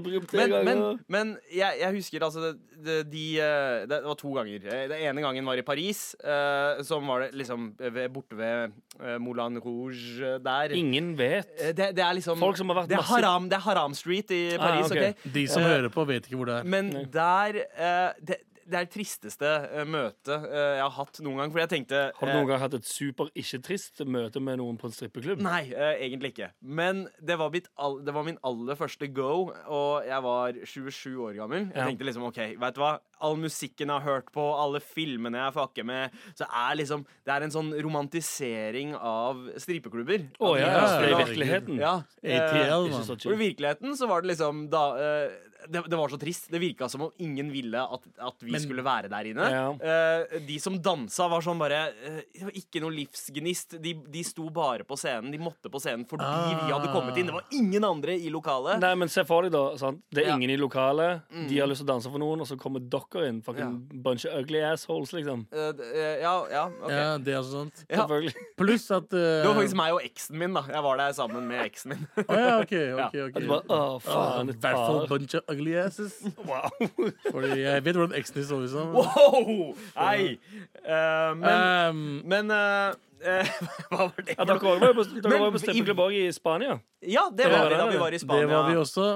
vært 0.00 0.24
på 0.26 0.30
tre 0.32 0.46
Men, 0.48 0.64
men, 0.66 0.82
men 1.08 1.30
jeg, 1.52 1.78
jeg 1.80 1.94
husker 1.96 2.24
altså 2.26 2.42
det, 2.48 2.52
det, 2.84 2.96
de, 3.12 3.24
eh, 3.40 3.86
det 3.90 4.00
var 4.06 4.18
to 4.18 4.32
ganger. 4.34 4.66
Eh, 4.66 4.84
Den 4.90 5.04
ene 5.10 5.24
gangen 5.24 5.44
var 5.46 5.60
i 5.60 5.64
Paris. 5.66 6.02
Uh, 6.24 6.82
som 6.86 7.06
var 7.06 7.26
det 7.26 7.30
liksom 7.38 7.70
ved, 7.78 8.08
borte 8.12 8.36
ved 8.38 8.72
eh, 9.00 9.16
Moulin 9.22 9.58
Rouge 9.62 10.20
eh, 10.24 10.38
der. 10.42 10.74
Ingen 10.76 11.12
vet. 11.18 11.50
Eh, 11.60 11.72
Det, 11.76 11.90
det 11.96 12.04
er 12.04 12.14
liksom 12.18 12.38
Folk 12.40 12.56
som 12.58 12.68
har 12.72 12.82
vært 12.82 12.90
det, 12.92 12.98
er 12.98 13.08
haram, 13.12 13.48
det 13.50 13.58
er 13.60 13.66
Haram 13.68 13.94
Street 13.94 14.30
i 14.34 14.42
Ah, 14.56 14.62
Paris. 14.66 14.90
ok. 14.90 14.98
ok? 15.20 15.32
De 15.38 15.46
som 15.48 15.62
Eh, 15.62 15.68
hører 15.70 15.88
på, 15.94 16.04
vet 16.08 16.26
ikke 16.26 16.36
hvor 16.40 16.48
det 16.50 16.58
er. 16.60 16.64
Men 16.76 16.90
Nei. 16.94 17.04
der 17.14 17.60
eh, 17.76 18.12
det, 18.20 18.40
det 18.70 18.78
er 18.78 18.86
det 18.86 18.92
tristeste 18.94 19.48
eh, 19.66 19.84
møtet 19.88 20.44
eh, 20.46 20.76
jeg 20.78 20.84
har 20.84 20.94
hatt 20.96 21.20
noen 21.26 21.40
gang. 21.42 21.52
For 21.52 21.62
jeg 21.62 21.70
tenkte 21.72 22.00
Har 22.16 22.28
du 22.28 22.30
eh, 22.30 22.36
noen 22.38 22.48
gang 22.50 22.62
hatt 22.62 22.76
et 22.78 22.86
super 22.88 23.30
ikke-trist 23.34 24.02
møte 24.06 24.42
med 24.42 24.60
noen 24.60 24.78
på 24.80 24.88
en 24.88 24.94
strippeklubb? 24.94 25.42
Nei, 25.44 25.64
egentlig 25.74 26.32
ikke. 26.34 26.50
Men 26.62 27.04
det 27.18 27.36
var, 27.40 27.52
mitt 27.54 27.68
all, 27.80 27.98
det 28.06 28.14
var 28.14 28.26
min 28.26 28.38
aller 28.46 28.78
første 28.78 29.10
go, 29.16 29.50
og 29.66 30.06
jeg 30.06 30.24
var 30.26 30.60
27 30.62 31.18
år 31.26 31.38
gammel. 31.40 31.66
Jeg 31.68 31.76
Ja. 31.80 31.88
tenkte 31.90 32.06
liksom 32.08 32.26
OK, 32.30 32.40
vet 32.60 32.78
du 32.78 32.82
hva? 32.84 32.94
All 33.20 33.36
musikken 33.36 33.90
jeg 33.90 34.00
har 34.00 34.06
hørt 34.06 34.30
på, 34.32 34.44
alle 34.56 34.80
filmene 34.80 35.42
jeg 35.42 35.56
fucker 35.58 35.84
med, 35.84 36.14
så 36.38 36.46
er 36.48 36.78
liksom 36.80 37.02
Det 37.26 37.34
er 37.34 37.44
en 37.44 37.52
sånn 37.52 37.74
romantisering 37.84 38.94
av 38.96 39.42
stripeklubber. 39.60 40.28
Å 40.40 40.46
oh, 40.52 40.56
ja, 40.58 40.70
ja, 40.72 40.88
i 41.04 41.14
virkeligheten. 41.18 41.80
Ja, 41.80 41.94
ATL, 42.24 42.88
I 43.34 43.38
virkeligheten 43.40 43.96
så 43.98 44.08
var 44.10 44.22
det 44.24 44.32
liksom 44.32 44.68
da 44.72 44.84
det, 45.68 45.82
det 45.90 45.96
var 45.98 46.08
så 46.12 46.18
trist. 46.20 46.48
Det 46.50 46.58
virka 46.62 46.88
som 46.88 47.02
om 47.02 47.10
ingen 47.18 47.50
ville 47.52 47.80
at, 47.82 48.06
at 48.18 48.34
vi 48.44 48.52
Men- 48.54 48.60
skulle 48.62 48.82
være 48.86 49.08
der 49.12 49.28
inne. 49.32 49.48
Ja. 49.50 49.66
Uh, 49.74 50.38
de 50.46 50.58
som 50.62 50.78
dansa, 50.80 51.28
var 51.28 51.42
sånn 51.44 51.58
bare 51.60 51.80
uh, 51.90 52.48
ikke 52.54 52.80
noe 52.80 52.94
livsgnist. 52.94 53.76
De, 53.82 53.94
de 53.94 54.22
sto 54.24 54.48
bare 54.54 54.84
på 54.88 54.96
scenen. 55.00 55.30
De 55.32 55.38
måtte 55.42 55.70
på 55.72 55.80
scenen 55.82 56.06
fordi 56.08 56.24
vi 56.64 56.72
hadde 56.72 56.92
kommet 56.94 57.16
inn. 57.20 57.26
Det 57.30 57.34
var 57.36 57.44
ingen 57.52 57.84
andre 57.84 58.16
i 58.18 58.30
lokalet. 58.32 58.80
Nei, 58.82 58.94
men 58.94 59.08
se 59.12 59.24
for 59.28 59.42
deg, 59.46 59.52
da. 59.54 59.64
Sant? 59.80 60.02
Det 60.10 60.24
er 60.24 60.30
Ja. 60.30 60.36
ingen 60.36 60.50
i 60.50 60.56
lokalet. 60.60 61.22
De 61.48 61.58
har 61.58 61.66
lyst 61.70 61.82
til 61.84 61.88
å 61.88 61.92
danse 61.94 62.10
for 62.10 62.18
noen, 62.22 62.40
og 62.40 62.46
så 62.48 62.56
kommer 62.60 62.80
dere 62.80 63.26
inn. 63.28 63.42
Fucking 63.42 63.60
Ja. 63.92 64.00
bunch 64.04 64.24
of 64.26 64.34
ugly 64.40 64.60
assholes, 64.62 65.12
liksom. 65.12 65.46
Uh, 65.52 65.72
eh, 65.94 66.20
ja, 66.22 66.34
ja, 66.50 66.64
ok. 66.68 66.90
Ja, 66.90 67.18
det 67.18 67.34
er 67.34 67.40
også 67.42 67.52
sant. 67.64 67.84
Ja. 67.90 68.06
Pluss 68.60 68.90
at 68.94 69.08
Det 69.10 69.44
var 69.46 69.54
faktisk 69.56 69.76
meg 69.78 69.92
og 69.94 70.02
eksen 70.04 70.36
min. 70.38 70.52
da 70.54 70.62
Jeg 70.68 70.82
var 70.84 70.96
der 71.00 71.12
sammen 71.16 71.46
med 71.48 71.64
eksen 71.64 71.94
min. 71.94 72.06
Å 72.24 72.36
ja, 72.38 72.58
OK. 72.60 72.72
ok, 72.72 72.74
Ja. 73.00 73.06
ok 73.08 73.36
At 73.36 73.42
du 73.42 73.48
bare, 73.48 73.64
oh, 73.68 73.76
Ah, 73.80 73.98
faen, 73.98 74.50
et 74.50 74.60
par. 74.60 75.06
Ugly 75.52 75.74
asses. 75.80 76.16
Wow. 76.46 76.70
Fordi 77.30 77.60
jeg 77.62 77.84
vet 77.86 77.98
hvordan 77.98 78.16
eksen 78.18 78.38
din 78.40 78.46
så 78.48 78.58
ut 78.62 78.70
som. 78.72 78.92
Wow! 78.94 79.74
Nei. 79.96 80.38
Eh, 80.84 81.34
men 81.40 81.90
Um, 81.90 82.22
men 82.30 82.50
eh, 82.54 82.94
eh, 83.30 83.50
Hva 83.90 84.06
var 84.06 84.24
det? 84.24 84.36
Ja, 84.38 84.46
dere 84.48 84.60
var 84.62 84.78
jo 84.80 84.94
på, 84.96 85.04
dere 85.20 85.40
var 85.42 85.52
på 85.52 85.74
i- 85.74 85.98
òg 86.06 86.16
i 86.20 86.24
Spania. 86.32 86.78
Ja, 87.02 87.26
det 87.34 87.50
var 87.52 87.68
vi 87.68 87.76
da 87.82 87.90
vi 87.90 88.00
var 88.00 88.16
i 88.16 88.22
Spania. 88.22 88.46
det 88.46 88.54
var 88.54 88.70
vi 88.70 88.78
også. 88.80 89.08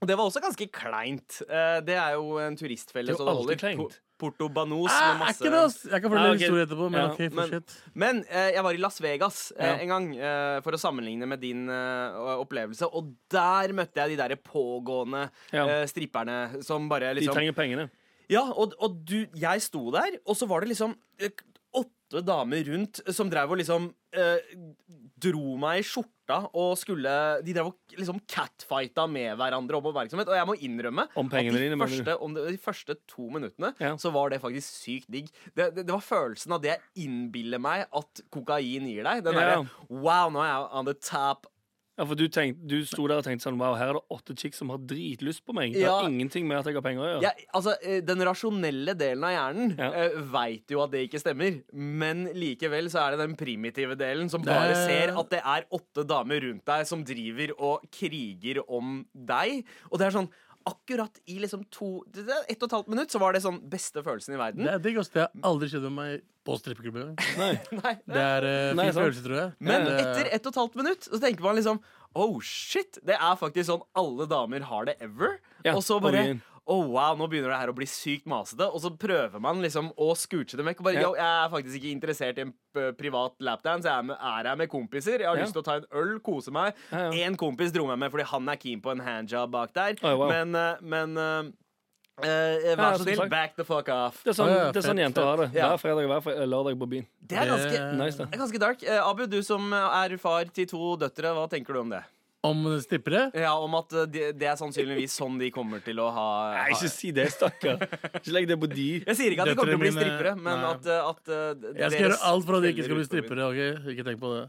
Og 0.00 0.08
det 0.08 0.16
var 0.18 0.28
også 0.28 0.40
ganske 0.44 0.66
kleint. 0.72 1.38
Eh, 1.48 1.78
det 1.84 1.94
er 1.96 2.16
jo 2.18 2.38
en 2.42 2.56
turistfelle. 2.60 3.08
Det 3.12 3.14
er 3.14 3.20
jo 3.20 3.24
så 3.24 3.36
alltid 3.38 3.60
kleint. 3.62 4.00
Po- 4.18 4.30
Porto 4.30 4.48
Banos 4.48 4.90
Ah, 4.92 5.14
med 5.14 5.14
er 5.14 5.18
masse 5.24 5.40
ikke 5.42 5.50
det, 5.50 5.60
ass. 5.64 5.78
Jeg 5.84 6.00
kan 6.02 6.10
fortelle 6.10 6.28
Ah, 6.28 6.32
en 6.32 6.38
historie 6.38 6.66
etterpå, 6.66 6.90
men 6.90 7.00
Ja, 7.00 7.06
OK, 7.12 7.18
men-. 7.34 7.64
Men 7.94 8.24
eh, 8.30 8.50
jeg 8.54 8.62
var 8.64 8.72
i 8.72 8.76
Las 8.80 9.00
Vegas 9.02 9.52
eh, 9.58 9.66
Ja. 9.66 9.74
en 9.82 9.88
gang 9.88 10.06
eh, 10.16 10.60
for 10.62 10.72
å 10.72 10.78
sammenligne 10.80 11.26
med 11.26 11.40
din 11.40 11.68
eh, 11.68 12.38
opplevelse. 12.38 12.86
Og 12.94 13.12
der 13.30 13.72
møtte 13.74 13.96
jeg 14.00 14.16
de 14.16 14.16
der 14.22 14.36
pågående 14.36 15.30
Ja. 15.52 15.66
eh, 15.66 15.86
stripperne 15.86 16.62
som 16.62 16.88
bare 16.88 17.14
liksom 17.14 17.34
De 17.34 17.38
trenger 17.40 17.52
pengene. 17.58 17.90
Ja, 18.30 18.40
og, 18.56 18.72
og 18.80 19.04
du, 19.04 19.26
jeg 19.36 19.60
sto 19.60 19.90
der, 19.92 20.16
og 20.24 20.34
så 20.36 20.46
var 20.48 20.60
det 20.64 20.70
liksom 20.70 20.94
eh, 21.20 21.28
åtte 22.14 22.24
damer 22.26 22.64
rundt 22.70 23.00
som 23.14 23.30
drev 23.32 23.50
og 23.54 23.58
liksom 23.60 23.88
eh, 24.14 24.38
dro 25.24 25.56
meg 25.60 25.80
i 25.82 25.86
skjorta 25.86 26.38
og 26.56 26.74
skulle 26.80 27.10
De 27.44 27.52
drev 27.52 27.68
og 27.68 27.96
liksom 27.98 28.20
catfighta 28.30 29.04
med 29.10 29.36
hverandre 29.40 29.78
om 29.78 29.88
oppmerksomhet. 29.90 30.30
Og 30.30 30.38
jeg 30.38 30.48
må 30.48 30.56
innrømme 30.64 31.06
at 31.10 31.34
de 31.34 31.42
dine, 31.52 31.78
første, 31.80 32.16
om 32.24 32.34
det, 32.36 32.46
de 32.54 32.60
første 32.62 32.96
to 33.10 33.28
minuttene 33.34 33.74
Ja. 33.80 33.94
så 34.00 34.12
var 34.14 34.30
det 34.32 34.40
faktisk 34.40 34.68
sykt 34.84 35.10
digg. 35.12 35.28
Det, 35.54 35.74
det, 35.76 35.86
det 35.86 35.92
var 35.92 36.04
følelsen 36.04 36.54
av 36.56 36.62
det 36.64 36.72
jeg 36.74 37.08
innbiller 37.08 37.60
meg 37.62 37.86
at 37.92 38.24
kokain 38.32 38.86
gir 38.88 39.04
deg. 39.04 39.24
Den 39.26 39.34
Ja. 39.34 39.40
derre 39.40 39.68
Wow, 39.90 40.30
nå 40.32 40.40
er 40.42 40.52
jeg 40.52 40.70
on 40.72 40.86
the 40.88 40.94
top. 40.94 41.46
Ja, 41.94 42.04
for 42.10 42.18
du, 42.18 42.24
tenkte, 42.26 42.66
du 42.66 42.80
sto 42.90 43.04
der 43.06 43.20
og 43.20 43.24
tenkte 43.26 43.44
sånn 43.46 43.58
Wow, 43.60 43.76
her 43.78 43.92
er 43.92 43.98
det 44.00 44.02
åtte 44.10 44.34
chicks 44.40 44.58
som 44.58 44.72
har 44.72 44.80
dritlyst 44.82 45.44
på 45.46 45.54
meg. 45.54 45.72
Det 45.76 45.82
Ja. 45.84 45.92
har 46.00 46.08
ingenting 46.10 46.48
med 46.48 46.58
at 46.58 46.66
jeg 46.66 46.74
har 46.74 46.82
penger 46.82 47.02
å 47.04 47.10
gjøre. 47.12 47.22
Ja, 47.22 47.30
altså, 47.54 47.74
eh, 47.82 48.00
Den 48.00 48.18
rasjonelle 48.18 48.96
delen 48.98 49.22
av 49.22 49.30
hjernen 49.30 49.76
Ja. 49.78 49.90
ja. 49.92 50.08
veit 50.34 50.66
jo 50.74 50.82
at 50.82 50.90
det 50.90 51.08
ikke 51.08 51.20
stemmer. 51.22 51.62
Men 51.72 52.26
likevel 52.34 52.90
så 52.90 52.98
er 53.06 53.16
det 53.16 53.20
den 53.28 53.36
primitive 53.36 53.94
delen 53.96 54.28
som 54.28 54.42
bare 54.42 54.74
ser 54.74 55.16
at 55.16 55.30
det 55.30 55.40
er 55.44 55.64
åtte 55.70 56.04
damer 56.04 56.40
rundt 56.42 56.64
deg 56.64 56.84
som 56.86 57.04
driver 57.04 57.52
og 57.60 57.86
kriger 57.92 58.58
om 58.68 59.06
deg. 59.14 59.64
Og 59.92 59.98
det 59.98 60.06
er 60.08 60.18
sånn 60.18 60.30
Akkurat 60.66 61.18
i 61.28 61.38
liksom 61.42 61.64
to 61.70 61.88
Ett 62.48 62.62
og 62.62 62.68
et 62.70 62.72
halvt 62.72 62.88
minutt 62.88 63.12
så 63.12 63.20
var 63.20 63.34
det 63.36 63.42
sånn 63.44 63.58
beste 63.68 64.00
følelsen 64.04 64.36
i 64.36 64.38
verden. 64.40 64.64
Det 64.64 64.72
er 64.72 64.78
digg, 64.86 64.96
ass. 65.02 65.10
Det 65.12 65.20
har 65.26 65.30
aldri 65.44 65.68
skjedd 65.68 65.84
med 65.90 65.96
meg 65.98 66.22
på 66.44 66.56
strippeklubben. 66.60 67.10
engang. 67.10 67.28
Nei. 67.42 67.50
Nei, 67.82 67.92
Det 68.08 68.22
er 68.22 68.46
uh, 68.48 68.80
fin 68.80 68.96
følelse, 68.96 69.24
tror 69.26 69.36
jeg. 69.42 69.52
Men 69.60 69.84
Det- 69.84 69.98
etter 70.00 70.30
ett 70.38 70.46
og 70.48 70.52
et 70.54 70.60
halvt 70.62 70.80
minutt 70.80 71.08
så 71.10 71.20
tenker 71.20 71.44
man 71.44 71.56
liksom 71.60 71.82
Oh 72.16 72.38
shit, 72.40 72.96
det 73.02 73.16
er 73.18 73.36
faktisk 73.36 73.66
sånn 73.72 73.82
alle 73.98 74.28
damer 74.30 74.62
har 74.68 74.84
det 74.86 74.94
ever. 75.02 75.40
Ja, 75.66 75.74
og 75.74 75.82
så 75.82 75.96
bare 76.00 76.20
inn. 76.30 76.42
Å 76.64 76.76
wow, 76.88 77.12
nå 77.20 77.26
begynner 77.28 77.50
det 77.52 77.58
her 77.60 77.68
å 77.68 77.74
bli 77.76 77.84
sykt 77.84 78.24
masete. 78.30 78.64
Og 78.72 78.80
så 78.80 78.88
prøver 78.96 79.40
man 79.42 79.58
liksom 79.60 79.90
å 80.00 80.14
scooche 80.16 80.56
dem 80.56 80.64
vekk. 80.70 80.78
Og 80.80 80.84
bare, 80.88 80.94
Ja. 81.02 81.10
Jeg 81.12 81.44
er 81.44 81.50
faktisk 81.52 81.76
ikke 81.76 81.92
interessert 81.92 82.38
i 82.38 82.44
en 82.46 82.54
privat 82.96 83.34
lapdance. 83.44 83.84
Jeg 83.84 83.92
er, 83.98 84.02
med, 84.02 84.16
er 84.16 84.48
her 84.48 84.56
med 84.56 84.70
kompiser. 84.72 85.18
Jeg 85.20 85.28
har 85.28 85.36
Ja. 85.36 85.42
lyst 85.44 85.52
til 85.52 85.60
å 85.60 85.64
ta 85.64 85.74
en 85.76 85.84
øl, 85.92 86.18
kose 86.20 86.50
meg. 86.50 86.72
Ja, 86.90 87.10
ja. 87.10 87.26
En 87.26 87.36
kompis 87.36 87.70
dro 87.70 87.84
meg 87.86 87.98
med 87.98 88.10
fordi 88.10 88.24
han 88.24 88.48
er 88.48 88.56
keen 88.56 88.80
på 88.80 88.90
en 88.92 89.00
handjob 89.04 89.50
bak 89.50 89.74
der. 89.74 89.94
Oh, 90.02 90.16
wow. 90.16 90.28
Men, 90.32 90.54
eh, 90.54 90.76
men 90.80 91.18
eh, 91.18 91.52
eh, 92.24 92.76
vær 92.80 92.96
så 92.96 93.02
snill, 93.04 93.28
back 93.28 93.56
the 93.56 93.64
fuck 93.64 93.88
off. 93.90 94.22
Det 94.24 94.32
er 94.32 94.38
sånn, 94.40 94.48
ja, 94.48 94.72
det 94.72 94.80
er 94.80 94.88
sånn 94.88 95.02
jenter 95.04 95.22
har 95.22 95.36
det. 95.44 95.50
Ja. 95.52 95.68
Hver 95.74 95.80
fredag 95.84 96.08
og 96.08 96.22
hver 96.24 96.46
lørdag 96.48 96.78
på 96.80 96.88
byen. 96.88 97.06
Det 97.20 97.36
er 97.36 97.46
ganske, 97.52 97.84
Nice, 97.98 98.16
det. 98.24 98.30
ganske 98.38 98.58
dark. 98.58 98.82
Uh, 98.88 99.10
Abu, 99.10 99.26
du 99.26 99.42
som 99.42 99.70
er 99.74 100.16
far 100.16 100.44
til 100.46 100.64
to 100.66 100.96
døtre, 100.96 101.34
hva 101.36 101.44
tenker 101.50 101.74
du 101.74 101.80
om 101.80 101.90
det? 101.90 102.04
Om 102.44 102.64
strippere? 102.84 103.28
Ja, 103.40 103.54
Om 103.56 103.76
at 103.78 103.94
eh, 103.96 104.08
det, 104.10 104.24
de 104.36 104.48
er 104.50 104.56
sannsynligvis 104.60 105.14
sånn 105.16 105.38
de 105.40 105.48
kommer 105.54 105.80
til 105.84 106.00
å 106.02 106.10
ha, 106.12 106.26
Nei, 106.58 106.66
ikke 106.74 106.90
si 106.92 107.12
det, 107.16 107.30
stakkar. 107.32 107.84
Ikke 108.20 108.34
legg 108.36 108.48
det 108.50 108.58
på 108.60 108.68
de. 108.68 108.88
Jeg 109.00 109.16
sier 109.16 109.32
ikke 109.32 109.46
at 109.46 109.52
de 109.52 109.56
kommer 109.56 109.72
til 109.72 109.80
å 109.80 109.84
bli 109.84 109.92
strippere, 109.94 110.34
men 110.36 110.60
Nei. 110.60 110.72
at, 110.74 110.90
eh, 110.92 111.08
at 111.08 111.32
eh, 111.32 111.78
Jeg 111.80 111.94
skal 111.94 112.04
gjøre 112.04 112.20
alt 112.30 112.48
for 112.48 112.58
at 112.58 112.66
de 112.66 112.74
ikke 112.74 112.86
skal 112.88 113.00
bli 113.00 113.06
strippere. 113.08 113.48
ok? 113.48 113.88
Ikke 113.94 114.06
tenk 114.10 114.20
på 114.20 114.34
det. 114.34 114.44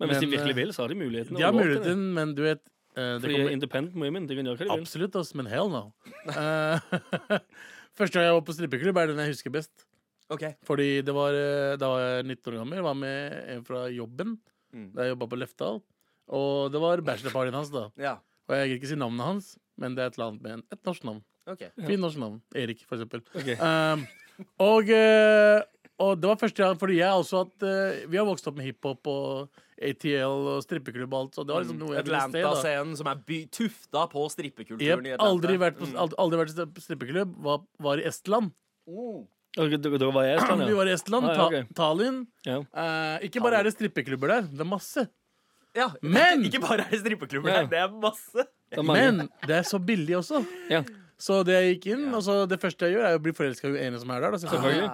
Men 0.00 0.12
hvis 0.12 0.22
de 0.22 0.30
virkelig 0.32 0.56
vil, 0.56 0.74
så 0.76 0.84
har 0.84 0.94
de 0.94 1.00
muligheten. 1.00 1.36
De 1.36 1.44
har 1.44 1.56
muligheten, 1.56 2.06
men 2.16 2.32
du 2.38 2.44
vet 2.46 2.62
uh, 2.62 3.18
det 3.18 3.20
Fordi 3.26 3.34
kommer, 3.36 3.52
independent 3.58 3.98
women, 4.00 4.30
de 4.30 4.38
kan 4.38 4.46
gjøre 4.48 4.56
hva 4.62 4.64
de 4.64 4.70
vil. 4.70 4.86
Absolutt, 4.86 5.18
ass, 5.20 5.34
men 5.36 5.50
hell 5.50 5.68
no. 5.74 5.82
Første 7.98 8.14
gang 8.14 8.30
jeg 8.30 8.36
var 8.38 8.46
på 8.46 8.56
strippeklubb, 8.56 9.00
er 9.02 9.10
den 9.10 9.20
jeg 9.26 9.34
husker 9.34 9.52
best. 9.52 9.84
Ok. 10.30 10.46
Fordi 10.64 10.88
det 11.02 11.12
var, 11.12 11.34
Da 11.82 11.90
var 11.90 12.06
jeg 12.06 12.30
19 12.30 12.52
år 12.54 12.60
gammel. 12.62 12.78
Jeg 12.78 12.86
var 12.86 12.96
med 13.02 13.38
en 13.56 13.64
fra 13.66 13.88
jobben. 13.90 14.38
Mm. 14.70 14.92
Da 14.94 15.04
jeg 15.04 15.16
jobba 15.16 15.28
på 15.34 15.40
Lefdal. 15.42 15.82
Og 16.30 16.70
det 16.72 16.80
var 16.82 17.00
bachelorpartyen 17.02 17.56
hans, 17.58 17.70
da. 17.74 17.88
Ja. 17.98 18.16
Og 18.48 18.54
jeg 18.56 18.68
gidder 18.68 18.78
ikke 18.80 18.90
si 18.92 18.98
navnet 19.00 19.26
hans, 19.26 19.50
men 19.78 19.94
det 19.96 20.02
er 20.04 20.10
et 20.12 20.16
eller 20.18 20.28
annet 20.30 20.42
med 20.42 20.52
en, 20.58 20.62
et 20.74 20.82
norsk 20.86 21.04
navn. 21.08 21.20
ok. 21.50 21.64
Fint 21.86 22.00
norsk 22.02 22.18
navn. 22.22 22.40
Erik, 22.54 22.84
for 22.86 22.96
eksempel. 22.98 23.22
Okay. 23.34 23.56
Um, 23.58 24.06
og, 24.62 24.88
eh, 24.94 25.62
og 26.00 26.14
det 26.20 26.30
var 26.30 26.38
første 26.40 26.62
gang 26.62 26.78
fordi 26.80 26.96
jeg 26.96 27.12
også 27.12 27.42
at 27.44 27.64
eh, 27.68 28.06
Vi 28.08 28.16
har 28.16 28.24
vokst 28.24 28.46
opp 28.48 28.56
med 28.56 28.64
hiphop 28.70 29.06
og 29.12 29.50
ATL 29.80 30.46
og 30.54 30.62
strippeklubb 30.64 31.12
og 31.12 31.18
alt, 31.26 31.34
så 31.36 31.44
det 31.44 31.52
var 31.54 31.64
liksom 31.64 31.78
noe 31.82 31.94
jeg 31.96 32.06
se. 32.06 32.10
da 32.12 32.22
Atlanta-scenen 32.24 32.96
som 32.96 33.10
er 33.10 33.20
by 33.26 33.38
tufta 33.52 34.06
på 34.12 34.24
strippekulturen 34.32 34.86
Yep, 34.86 35.04
i 35.06 35.12
Atlanta. 35.16 35.28
aldri 35.28 35.58
vært 35.60 35.76
på 35.80 35.88
Mm. 35.90 36.14
aldri, 36.18 36.40
vært 36.40 36.54
i 36.78 36.84
strippeklubb. 36.86 37.36
Var, 37.44 37.60
var 37.80 37.98
i 37.98 38.04
Estland. 38.08 38.52
Og 38.86 39.26
Dere 39.56 40.12
var 40.14 40.24
i 40.28 40.34
Estland, 40.36 40.62
Vi 40.68 40.74
var 40.78 40.86
i 40.86 40.92
Estland, 40.94 41.24
Ah, 41.26 41.34
ja, 41.50 41.62
Ta. 41.64 41.74
Tallinn. 41.74 42.26
ja. 42.46 42.58
Eh, 42.72 43.26
ikke 43.28 43.42
bare 43.42 43.58
er 43.58 43.64
det 43.64 43.74
strippeklubber 43.74 44.28
der, 44.28 44.42
det 44.42 44.60
er 44.60 44.68
masse. 44.68 45.08
Ja, 45.76 45.88
Men- 46.02 46.44
Ikke 46.44 46.60
bare 46.60 46.80
er 46.86 46.90
det 46.90 47.00
strippeklubber 47.00 47.48
Ja. 47.50 47.60
der, 47.62 47.66
det 47.66 47.78
er 47.78 47.88
masse. 48.00 48.46
Det 48.70 48.78
er 48.78 48.82
mange. 48.82 49.12
Men 49.16 49.28
det 49.46 49.56
er 49.56 49.62
så 49.62 49.78
billig 49.78 50.16
også. 50.18 50.44
Ja. 50.70 50.82
Så 51.20 51.44
det 51.44 51.52
jeg 51.58 51.80
gikk 51.80 51.86
inn, 51.94 52.14
og 52.14 52.22
så 52.22 52.46
det 52.48 52.58
første 52.60 52.86
jeg 52.88 52.96
gjør, 52.96 53.04
er 53.06 53.18
å 53.18 53.22
bli 53.22 53.32
forelska 53.32 53.68
i 53.68 53.70
hun 53.70 53.78
ene 53.78 53.98
som 54.00 54.10
er 54.10 54.20
der. 54.20 54.30
Da, 54.30 54.38
selvfølgelig. 54.38 54.90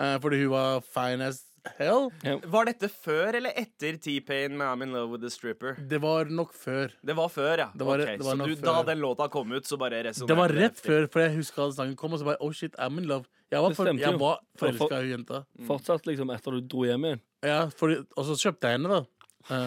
Eh, 0.00 0.18
fordi 0.20 0.42
hun 0.42 0.50
var 0.52 0.80
fine 0.82 1.22
as 1.26 1.42
hell. 1.78 2.10
Var 2.22 2.64
dette 2.70 2.88
før 2.88 3.34
eller 3.34 3.50
etter 3.56 3.96
T-Pain 4.00 4.56
med 4.56 4.66
I'm 4.66 4.82
in 4.82 4.92
love 4.92 5.10
with 5.10 5.22
the 5.22 5.30
stripper? 5.30 5.74
Det 5.88 6.00
var 6.00 6.24
nok 6.26 6.52
før. 6.54 6.92
Det 7.04 7.16
var 7.16 7.28
før, 7.28 7.56
ja. 7.58 7.68
Det 7.76 7.86
var- 7.86 8.00
Ok, 8.00 8.06
det 8.06 8.24
var 8.24 8.32
så 8.34 8.38
nok 8.38 8.46
du, 8.48 8.56
før. 8.56 8.62
da 8.62 8.82
den 8.94 8.98
låta 9.00 9.28
kom 9.30 9.52
ut, 9.52 9.64
så 9.64 9.78
bare 9.78 10.02
resonnerte 10.04 10.26
Det 10.28 10.36
var 10.36 10.48
rett 10.48 10.76
før, 10.80 11.10
for 11.10 11.20
jeg 11.20 11.36
huska 11.36 11.68
at 11.68 11.74
sangen 11.74 11.96
kom, 11.96 12.12
og 12.12 12.20
så 12.20 12.24
bare 12.24 12.36
oh 12.40 12.52
shit, 12.52 12.72
I'm 12.78 12.98
in 12.98 13.04
love. 13.08 13.24
Jeg 13.50 13.60
var, 13.60 13.68
Det 13.70 13.76
for, 13.76 13.84
stemte 13.86 14.00
jo. 14.04 14.10
jeg 14.10 14.18
var 14.20 14.38
For- 14.56 14.68
forelska 14.72 14.94
i 14.94 15.10
hun 15.10 15.10
jenta. 15.26 15.44
Fortsatt 15.66 16.06
liksom 16.06 16.30
etter 16.34 16.50
du 16.52 16.60
dro 16.60 16.84
hjem 16.84 17.04
igjen. 17.04 17.20
Ja, 17.42 17.66
fordi, 17.68 17.96
og 18.16 18.24
så 18.24 18.36
kjøpte 18.36 18.60
jeg 18.68 18.78
henne, 18.78 18.88
da. 18.88 19.04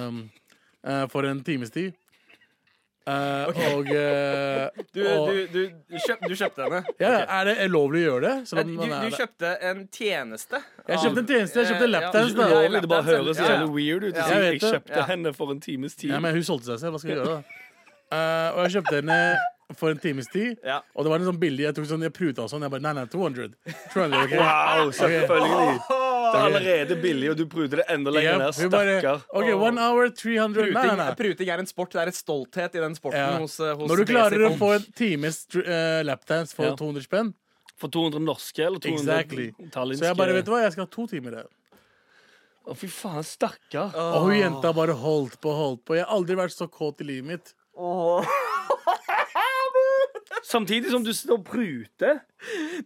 Um, 0.07 0.29
eh, 0.85 1.05
for 1.07 1.23
en 1.25 1.43
times 1.43 1.69
tid. 1.71 1.93
Eh, 3.05 3.47
Og, 3.75 3.87
eh, 3.91 4.69
Du, 4.95 5.01
og 5.03 5.27
du, 5.27 5.39
du, 5.51 5.59
du, 5.91 5.97
kjøp, 5.99 6.21
du 6.29 6.35
kjøpte 6.39 6.63
henne? 6.63 6.79
ja. 7.03 7.09
Er 7.27 7.49
det 7.49 7.55
ulovlig 7.67 8.05
å 8.05 8.13
gjøre 8.13 8.21
det? 8.29 8.35
Selv 8.47 8.61
Eh, 8.61 8.63
om 8.63 8.69
Du, 8.77 8.77
man 8.85 8.93
er 8.95 9.09
du 9.09 9.17
kjøpte 9.17 9.49
en 9.71 9.81
tjeneste? 9.91 10.61
Jeg 10.87 11.01
kjøpte 11.03 11.19
en 11.19 11.27
tjeneste. 11.33 11.59
Jeg 11.59 11.67
kjøpte 11.73 11.83
Eh, 11.89 11.91
lapdance. 11.91 12.31
ja, 12.37 12.47
da. 12.47 12.61
ja, 12.63 12.79
det 12.79 12.89
bare 12.93 13.03
høres 13.09 13.37
ja. 13.43 13.49
jævlig 13.51 13.73
weird 13.75 14.03
ut. 14.07 14.15
å 14.15 14.23
si 14.23 14.31
Jeg 14.37 14.43
Jeg 14.53 14.61
det. 14.61 14.71
kjøpte 14.71 14.95
Ja. 15.01 15.03
henne 15.11 15.33
for 15.35 15.51
en 15.51 15.59
times 15.59 15.95
tid. 15.99 16.11
Ja, 16.11 16.19
men 16.23 16.31
hun 16.33 16.43
solgte 16.47 16.65
seg 16.71 16.79
selv. 16.79 16.93
Hva 16.95 16.99
skal 17.03 17.11
jeg 17.11 17.19
gjøre, 17.19 17.35
da? 17.35 17.59
Eh, 18.13 18.49
og 18.55 18.63
jeg 18.63 18.71
kjøpte 18.77 18.95
henne 19.01 19.19
for 19.75 19.89
en 19.89 19.97
times 19.99 20.27
tid. 20.31 20.57
Ja. 20.63 20.79
Og 20.95 21.03
det 21.03 21.09
var 21.11 21.19
en 21.19 21.25
sånn 21.27 21.39
billig 21.41 21.63
Jeg 21.65 21.73
tok 21.75 21.85
sånn, 21.89 22.03
jeg 22.07 22.13
pruta 22.13 22.43
og 22.43 22.49
sånn. 22.51 22.61
Jeg 22.61 22.71
bare 22.71 22.83
nei, 22.87 22.93
nei, 22.93 23.05
200. 23.11 23.51
200 23.91 24.23
ok? 24.23 24.33
Wow, 24.39 24.91
selvfølgelig. 24.91 26.02
Er 26.33 26.47
allerede 26.49 26.97
billig, 27.01 27.29
og 27.31 27.37
du 27.37 27.45
pruter 27.51 27.81
det 27.81 27.85
enda 27.93 28.11
lenger 28.13 28.37
ned. 28.41 28.53
Stakkar. 28.57 29.21
OK, 29.33 29.49
one 29.53 29.77
hour, 29.81 30.09
300. 30.09 30.65
Nei, 30.65 30.71
nei, 30.71 30.81
Pruting, 30.81 30.97
nei. 30.97 31.13
pruting 31.21 31.49
er 31.53 31.63
en 31.63 31.69
sport. 31.69 31.91
Det 31.95 32.01
er 32.03 32.11
et 32.13 32.17
stolthet 32.19 32.75
i 32.75 32.83
den 32.83 32.95
sporten 32.97 33.19
Ja. 33.19 33.37
hos, 33.39 33.59
eh, 33.59 33.73
hos 33.75 33.89
Når 33.91 33.97
du 33.97 34.05
klarer 34.13 34.45
å 34.49 34.51
få 34.57 34.71
en 34.75 34.85
times 34.97 35.47
uh, 35.55 36.01
lapdance 36.03 36.53
for 36.55 36.65
Ja. 36.65 36.75
200 36.75 37.03
spenn 37.07 37.33
For 37.77 37.87
200 37.89 38.19
norske 38.23 38.59
eller 38.65 38.79
200 38.79 39.01
Exactly. 39.01 39.47
tallinske 39.71 40.03
Så 40.05 40.09
jeg 40.11 40.17
bare, 40.17 40.33
vet 40.33 40.45
du 40.45 40.51
hva, 40.51 40.61
jeg 40.63 40.71
skal 40.75 40.85
ha 40.85 40.91
to 40.93 41.07
timer 41.07 41.31
der. 41.31 41.47
Å, 42.67 42.75
fy 42.77 42.87
faen, 42.87 43.23
stakkar. 43.27 43.91
Og 43.95 44.29
hun 44.29 44.37
jenta 44.39 44.71
bare 44.73 44.93
holdt 44.95 45.39
på 45.41 45.49
og 45.51 45.57
holdt 45.57 45.81
på. 45.85 45.95
Jeg 45.97 46.05
har 46.05 46.15
aldri 46.15 46.35
vært 46.39 46.55
så 46.55 46.67
kåt 46.71 47.01
i 47.01 47.03
livet 47.09 47.25
mitt. 47.25 47.53
Samtidig 50.43 50.91
som 50.91 51.03
du 51.05 51.13
står 51.15 51.37
og 51.37 51.45
pruter. 51.47 52.21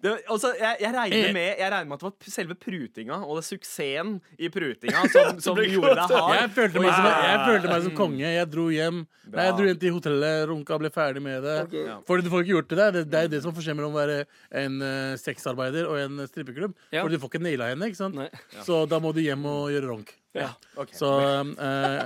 Det, 0.03 0.11
altså, 0.29 0.51
jeg, 0.59 0.77
jeg, 0.83 0.93
regner 0.93 1.17
Eh. 1.17 1.33
med, 1.33 1.47
jeg 1.57 1.71
regner 1.71 1.87
med 1.89 1.95
at 1.95 2.03
det 2.03 2.07
var 2.07 2.33
selve 2.33 2.55
prutinga 2.61 3.15
og 3.25 3.39
det 3.39 3.45
suksessen 3.47 4.11
i 4.37 4.49
prutinga 4.53 5.07
som, 5.09 5.39
som 5.45 5.57
gjorde 5.57 5.95
deg 5.97 6.13
hard. 6.13 6.35
Jeg 6.37 6.51
følte, 6.53 6.83
meg 6.83 6.91
som, 6.93 7.07
jeg 7.09 7.39
følte 7.47 7.71
meg 7.71 7.87
som 7.87 7.95
konge. 7.97 8.27
Jeg 8.35 8.49
dro 8.53 8.67
hjem. 8.73 9.01
Nei, 9.27 9.47
jeg 9.47 9.55
dro 9.57 9.65
hjem 9.71 9.81
til 9.81 9.95
hotellet, 9.97 10.43
runka, 10.51 10.77
ble 10.83 10.91
ferdig 10.93 11.25
med 11.25 11.41
det. 11.47 11.57
Okay. 11.65 11.97
For 12.07 12.21
du 12.21 12.29
får 12.31 12.45
ikke 12.45 12.53
gjort 12.53 12.69
det 12.69 12.79
der. 12.83 12.93
Det, 12.99 13.03
det 13.15 13.23
er 13.23 13.33
det 13.33 13.41
som 13.41 13.51
er 13.51 13.57
forskjellen 13.57 13.81
mellom 13.81 13.97
å 13.97 14.01
være 14.03 14.19
en 14.61 14.77
uh, 14.85 15.17
sexarbeider 15.19 15.89
og 15.89 15.99
en 16.03 16.23
strippeklubb. 16.29 16.77
Ja. 16.93 17.01
For 17.01 17.09
du 17.09 17.17
får 17.23 17.33
ikke 17.33 17.43
naila 17.47 17.73
henne, 17.73 17.89
ikke 17.89 18.03
sant? 18.03 18.21
Ja. 18.21 18.63
Så 18.67 18.85
da 18.91 19.01
må 19.03 19.15
du 19.17 19.23
hjem 19.25 19.49
og 19.49 19.71
gjøre 19.73 19.89
ronk. 19.89 20.13
Ja. 20.37 20.51
Okay. 20.77 20.93
Så 20.93 21.09
um, 21.09 21.55
eh, 21.57 22.03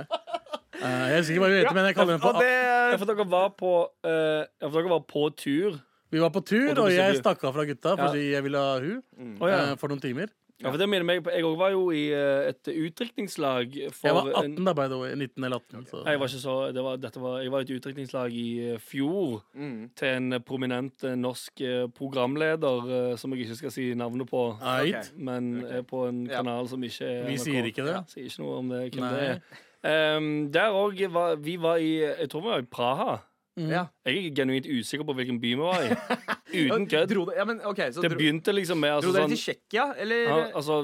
Jeg 0.82 1.18
husker 1.22 1.34
ikke 1.36 1.44
hva 1.44 1.48
hun 1.52 1.58
heter, 1.60 1.74
men 1.78 1.84
jeg 1.90 1.94
kaller 1.96 2.12
den 2.18 2.22
for 2.26 2.42
Ja, 2.42 2.96
for 2.98 3.06
dere 3.12 3.26
var 3.30 3.48
på 3.56 3.72
eh, 4.04 4.44
ja, 4.60 4.68
for 4.68 4.76
dere 4.80 4.90
var 4.92 5.00
på 5.08 5.24
tur. 5.36 5.80
Vi 6.12 6.20
var 6.20 6.28
på 6.34 6.42
tur, 6.44 6.70
Og 6.74 6.78
og 6.86 6.92
jeg 6.92 7.16
stakk 7.22 7.42
av 7.48 7.54
fra 7.56 7.64
gutta 7.64 7.96
fordi 7.96 8.32
jeg 8.34 8.42
ville 8.44 8.58
ha 8.60 8.78
hun 8.82 9.02
Å, 9.40 9.48
ja. 9.48 9.60
eh, 9.72 9.76
for 9.80 9.88
noen 9.88 10.00
timer. 10.02 10.28
Ja, 10.62 10.70
for 10.70 10.78
det 10.78 10.86
minner 10.86 11.02
meg 11.08 11.24
på 11.24 11.32
Jeg 11.34 11.42
òg 11.42 11.56
var 11.58 11.72
jo 11.72 11.88
i 11.90 12.02
eh, 12.14 12.50
et 12.52 12.68
utdrikningslag 12.70 13.72
for 13.96 14.06
Jeg 14.06 14.14
var 14.14 14.44
en- 14.44 14.52
18 14.58 14.64
da, 14.68 14.72
by 14.78 14.84
the 14.92 14.98
way. 15.00 15.14
19 15.16 15.44
eller 15.48 15.56
18. 15.58 15.86
Så. 15.90 16.02
Nei, 16.04 16.12
jeg 16.12 16.20
var 16.20 16.28
ikke 16.28 16.42
så 16.44 16.54
det 16.76 16.84
var, 16.86 16.96
dette 17.02 17.20
var, 17.24 17.40
Jeg 17.42 17.50
var 17.50 17.58
i 17.58 17.62
et 17.66 17.72
utdrikningslag 17.80 18.32
i 18.32 18.46
eh, 18.74 18.78
fjor 18.78 19.42
Mm. 19.56 19.90
til 19.96 20.08
en 20.08 20.36
prominent 20.46 21.04
eh, 21.04 21.16
norsk 21.18 21.60
eh, 21.66 21.86
programleder 21.88 23.10
eh, 23.10 23.16
som 23.16 23.32
jeg 23.34 23.46
ikke 23.48 23.56
skal 23.56 23.70
si 23.74 23.88
navnet 23.94 24.28
på. 24.30 24.44
Ait. 24.62 24.94
Ok. 24.94 25.18
Men 25.18 25.64
er 25.64 25.82
på 25.82 26.06
en 26.08 26.26
Ja. 26.26 26.36
kanal 26.42 26.68
som 26.68 26.80
ikke 26.82 27.02
er 27.08 27.26
Vi 27.26 27.36
sier 27.38 27.64
ikke 27.64 27.82
det. 27.84 27.94
Ja, 27.98 28.04
sier 28.06 28.24
ikke 28.30 28.44
noe 28.44 28.58
om 28.58 28.68
det, 28.68 28.92
hvem 28.92 29.00
Nei. 29.02 29.10
det 29.16 29.28
er. 29.30 29.40
Um, 29.82 30.52
der 30.54 30.70
òg 30.78 31.00
var 31.10 31.40
Vi 31.42 31.56
var 31.58 31.80
i 31.82 31.96
Jeg 31.98 32.28
tror 32.30 32.44
vi 32.44 32.50
var 32.52 32.62
i 32.62 32.66
Praha. 32.70 33.16
Ja. 33.56 33.84
Jeg 34.06 34.26
er 34.26 34.34
genuint 34.36 34.66
usikker 34.66 35.04
på 35.04 35.12
hvilken 35.18 35.40
by 35.40 35.50
vi 35.52 35.60
var 35.60 35.82
i. 35.84 35.90
Uten 36.70 36.86
kødd. 36.88 37.08
Det, 37.08 37.34
ja, 37.36 37.44
okay, 37.68 37.90
Det 37.90 38.10
dro, 38.10 38.16
begynte 38.16 38.52
liksom 38.52 38.80
med 38.80 38.94
dro 38.94 38.96
altså, 38.96 39.12
dere 39.12 39.26
sånn, 39.26 39.34
til 39.34 39.42
Tsjekkia, 39.42 39.86
eller? 40.00 40.22
ja, 40.24 40.38
altså 40.56 40.78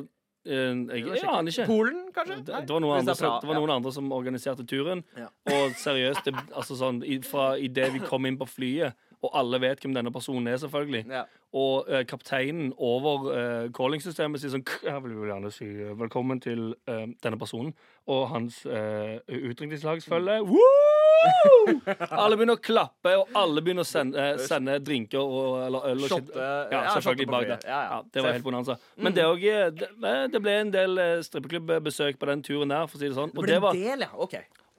eh, 0.45 0.75
jeg, 0.99 1.07
jeg 1.07 1.25
aner 1.33 1.53
ikke. 1.55 1.67
Polen, 1.71 2.03
kanskje? 2.13 2.37
Det, 2.43 2.61
det 2.69 2.75
var, 2.75 2.83
noen 2.85 2.99
andre, 2.99 3.15
som, 3.17 3.39
det 3.41 3.49
var 3.49 3.61
ja. 3.63 3.77
andre 3.79 3.93
som 3.97 4.13
organiserte 4.13 4.67
turen. 4.69 5.05
Ja. 5.17 5.31
Og 5.55 5.79
seriøst, 5.81 6.29
det, 6.29 6.45
altså 6.53 6.77
sånn, 6.81 7.01
i, 7.09 7.21
fra 7.25 7.51
idet 7.57 7.89
vi 7.97 8.05
kom 8.05 8.29
inn 8.29 8.37
på 8.41 8.49
flyet, 8.51 8.99
og 9.23 9.31
alle 9.35 9.59
vet 9.61 9.81
hvem 9.83 9.95
denne 9.97 10.13
personen 10.15 10.47
er, 10.53 10.57
selvfølgelig, 10.63 11.05
Ja. 11.11 11.25
og 11.53 11.89
eh, 11.91 12.05
kapteinen 12.07 12.73
over 12.79 13.29
uh, 13.33 13.69
callingsystemet 13.75 14.41
sier 14.41 14.51
sånn 14.53 14.65
Jeg 14.85 15.03
vil 15.03 15.13
jo 15.17 15.25
gjerne 15.31 15.51
si 15.53 15.65
eh, 15.67 15.95
velkommen 15.99 16.41
til 16.45 16.75
eh, 16.87 17.07
denne 17.25 17.39
personen 17.41 17.73
og 18.07 18.29
hans 18.31 18.63
uh, 18.67 19.19
utdrikningslagsfølge. 19.27 20.43
Mm. 20.45 21.81
Alle 22.23 22.37
begynner 22.39 22.55
å 22.55 22.63
klappe, 22.63 23.11
og 23.19 23.33
alle 23.35 23.63
begynner 23.65 23.83
å 23.83 23.89
sende, 23.89 24.23
eh, 24.23 24.39
sende 24.47 24.77
drinker 24.87 25.19
og, 25.19 25.57
eller 25.67 25.89
øl 25.91 26.05
og 26.05 26.13
shit. 26.13 26.29
Shotte- 26.29 26.39
Ja, 26.39 26.53
ja, 26.71 26.93
selvfølgelig 26.95 27.27
shotte 27.27 27.27
på 27.27 27.35
bak 27.35 27.47
flyet. 27.49 27.67
Ja, 27.67 27.81
ja. 27.83 27.97
Ja, 27.97 28.03
det 28.15 28.23
var 28.23 28.37
helt 28.37 28.47
bonanza. 28.47 28.77
Men 29.03 29.17
det, 29.17 29.25
er 29.25 29.33
også, 29.33 29.51
eh, 29.57 29.73
det, 29.81 29.89
eh, 30.13 30.23
det 30.37 30.43
ble 30.45 30.55
en 30.61 30.71
del 30.75 30.99
eh, 31.03 31.17
strippeklubbesøk 31.27 32.21
på 32.23 32.31
den 32.31 32.45
turen 32.47 32.71
der, 32.71 32.87
for 32.87 33.01
å 33.01 33.03
si 33.03 33.09
det 33.11 33.19
sånn. 33.19 33.35
Og, 33.35 33.43
Det 33.43 33.57
det 33.57 33.61
var, 33.67 33.75
del, 33.83 34.07
ja. 34.07 34.11
OK. 34.15 34.39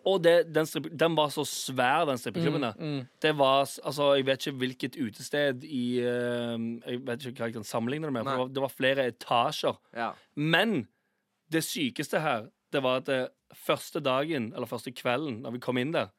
Og 0.09 0.21
det, 0.25 0.35
den, 0.55 0.67
strip, 0.69 0.89
den 0.91 1.15
var 1.17 1.31
så 1.33 1.45
svær, 1.47 2.05
den 2.09 2.19
strippeklubben 2.21 2.65
der. 2.67 2.77
Mm, 2.77 3.01
Det 3.21 3.33
var 3.37 3.61
Altså, 3.61 4.13
jeg 4.17 4.25
vet 4.27 4.47
ikke 4.47 4.61
hvilket 4.63 4.99
utested 4.99 5.63
i 5.63 5.83
uh, 6.03 6.55
Jeg 6.85 7.01
vet 7.07 7.25
ikke 7.29 7.43
hva 7.43 7.49
jeg 7.49 7.57
kan 7.59 7.67
sammenligne 7.67 8.09
det 8.09 8.15
med. 8.17 8.23
For 8.23 8.31
det, 8.31 8.39
var, 8.43 8.53
det 8.55 8.63
var 8.65 8.75
flere 8.75 9.07
etasjer. 9.13 9.81
Ja. 9.95 10.11
Men 10.35 10.87
det 11.51 11.63
sykeste 11.65 12.21
her, 12.21 12.49
det 12.73 12.83
var 12.85 13.01
at 13.01 13.09
det, 13.09 13.21
første 13.55 13.99
dagen, 13.99 14.51
eller 14.53 14.69
første 14.69 14.91
kvelden, 14.93 15.41
da 15.43 15.51
vi 15.53 15.61
kom 15.63 15.79
inn 15.81 15.93
der, 15.95 16.11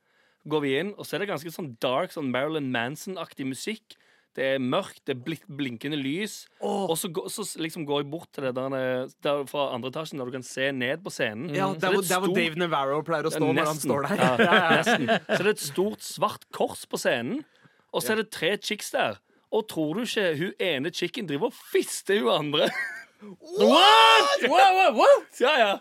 går 0.50 0.64
vi 0.64 0.76
inn, 0.80 0.94
og 0.96 1.06
så 1.06 1.16
er 1.16 1.24
det 1.24 1.30
ganske 1.30 1.52
sånn 1.52 1.74
dark, 1.82 2.14
sånn 2.14 2.30
Marilyn 2.32 2.70
Manson-aktig 2.72 3.46
musikk. 3.48 3.96
Det 4.38 4.44
er 4.46 4.60
mørkt, 4.62 5.00
det 5.08 5.16
er 5.16 5.22
blik, 5.26 5.42
blinkende 5.58 5.96
lys. 5.98 6.44
Og 6.62 6.92
så, 6.98 7.08
så 7.34 7.42
liksom 7.58 7.82
går 7.88 8.04
jeg 8.04 8.10
bort 8.12 8.28
til 8.36 8.44
det 8.46 8.52
der, 8.54 9.08
der 9.26 9.40
fra 9.50 9.64
andre 9.74 9.90
etasjen, 9.90 10.20
der 10.20 10.28
du 10.30 10.34
kan 10.36 10.44
se 10.46 10.68
ned 10.72 11.02
på 11.02 11.10
scenen. 11.10 11.48
Ja, 11.50 11.66
det 11.74 11.82
der 11.82 11.88
er 11.90 11.96
hvor, 11.98 12.04
stort- 12.06 12.36
Dave 12.38 12.60
Navarro 12.62 13.00
pleier 13.06 13.26
å 13.26 13.32
ja, 13.32 13.40
stå 13.40 13.48
når 13.50 13.70
han 13.72 13.80
står 13.82 14.06
der. 14.06 14.22
Ja, 14.46 14.60
nesten. 14.76 15.10
Så 15.10 15.40
det 15.40 15.48
er 15.48 15.50
et 15.56 15.64
stort 15.64 16.06
svart 16.06 16.46
kors 16.54 16.86
på 16.86 17.00
scenen, 17.02 17.42
og 17.90 18.04
så 18.06 18.14
er 18.14 18.22
det 18.22 18.30
tre 18.30 18.52
chicks 18.62 18.92
der. 18.94 19.18
Og 19.50 19.66
tror 19.66 19.98
du 19.98 20.04
ikke 20.06 20.28
hun 20.38 20.52
ene 20.62 20.92
chicken 20.94 21.26
driver 21.26 21.50
og 21.50 21.56
fister 21.72 22.20
hun 22.22 22.30
andre? 22.36 22.70
What? 23.20 24.44
What? 24.52 24.70
What? 24.78 24.94
What? 24.94 25.40
Ja, 25.42 25.56
ja. 25.58 25.72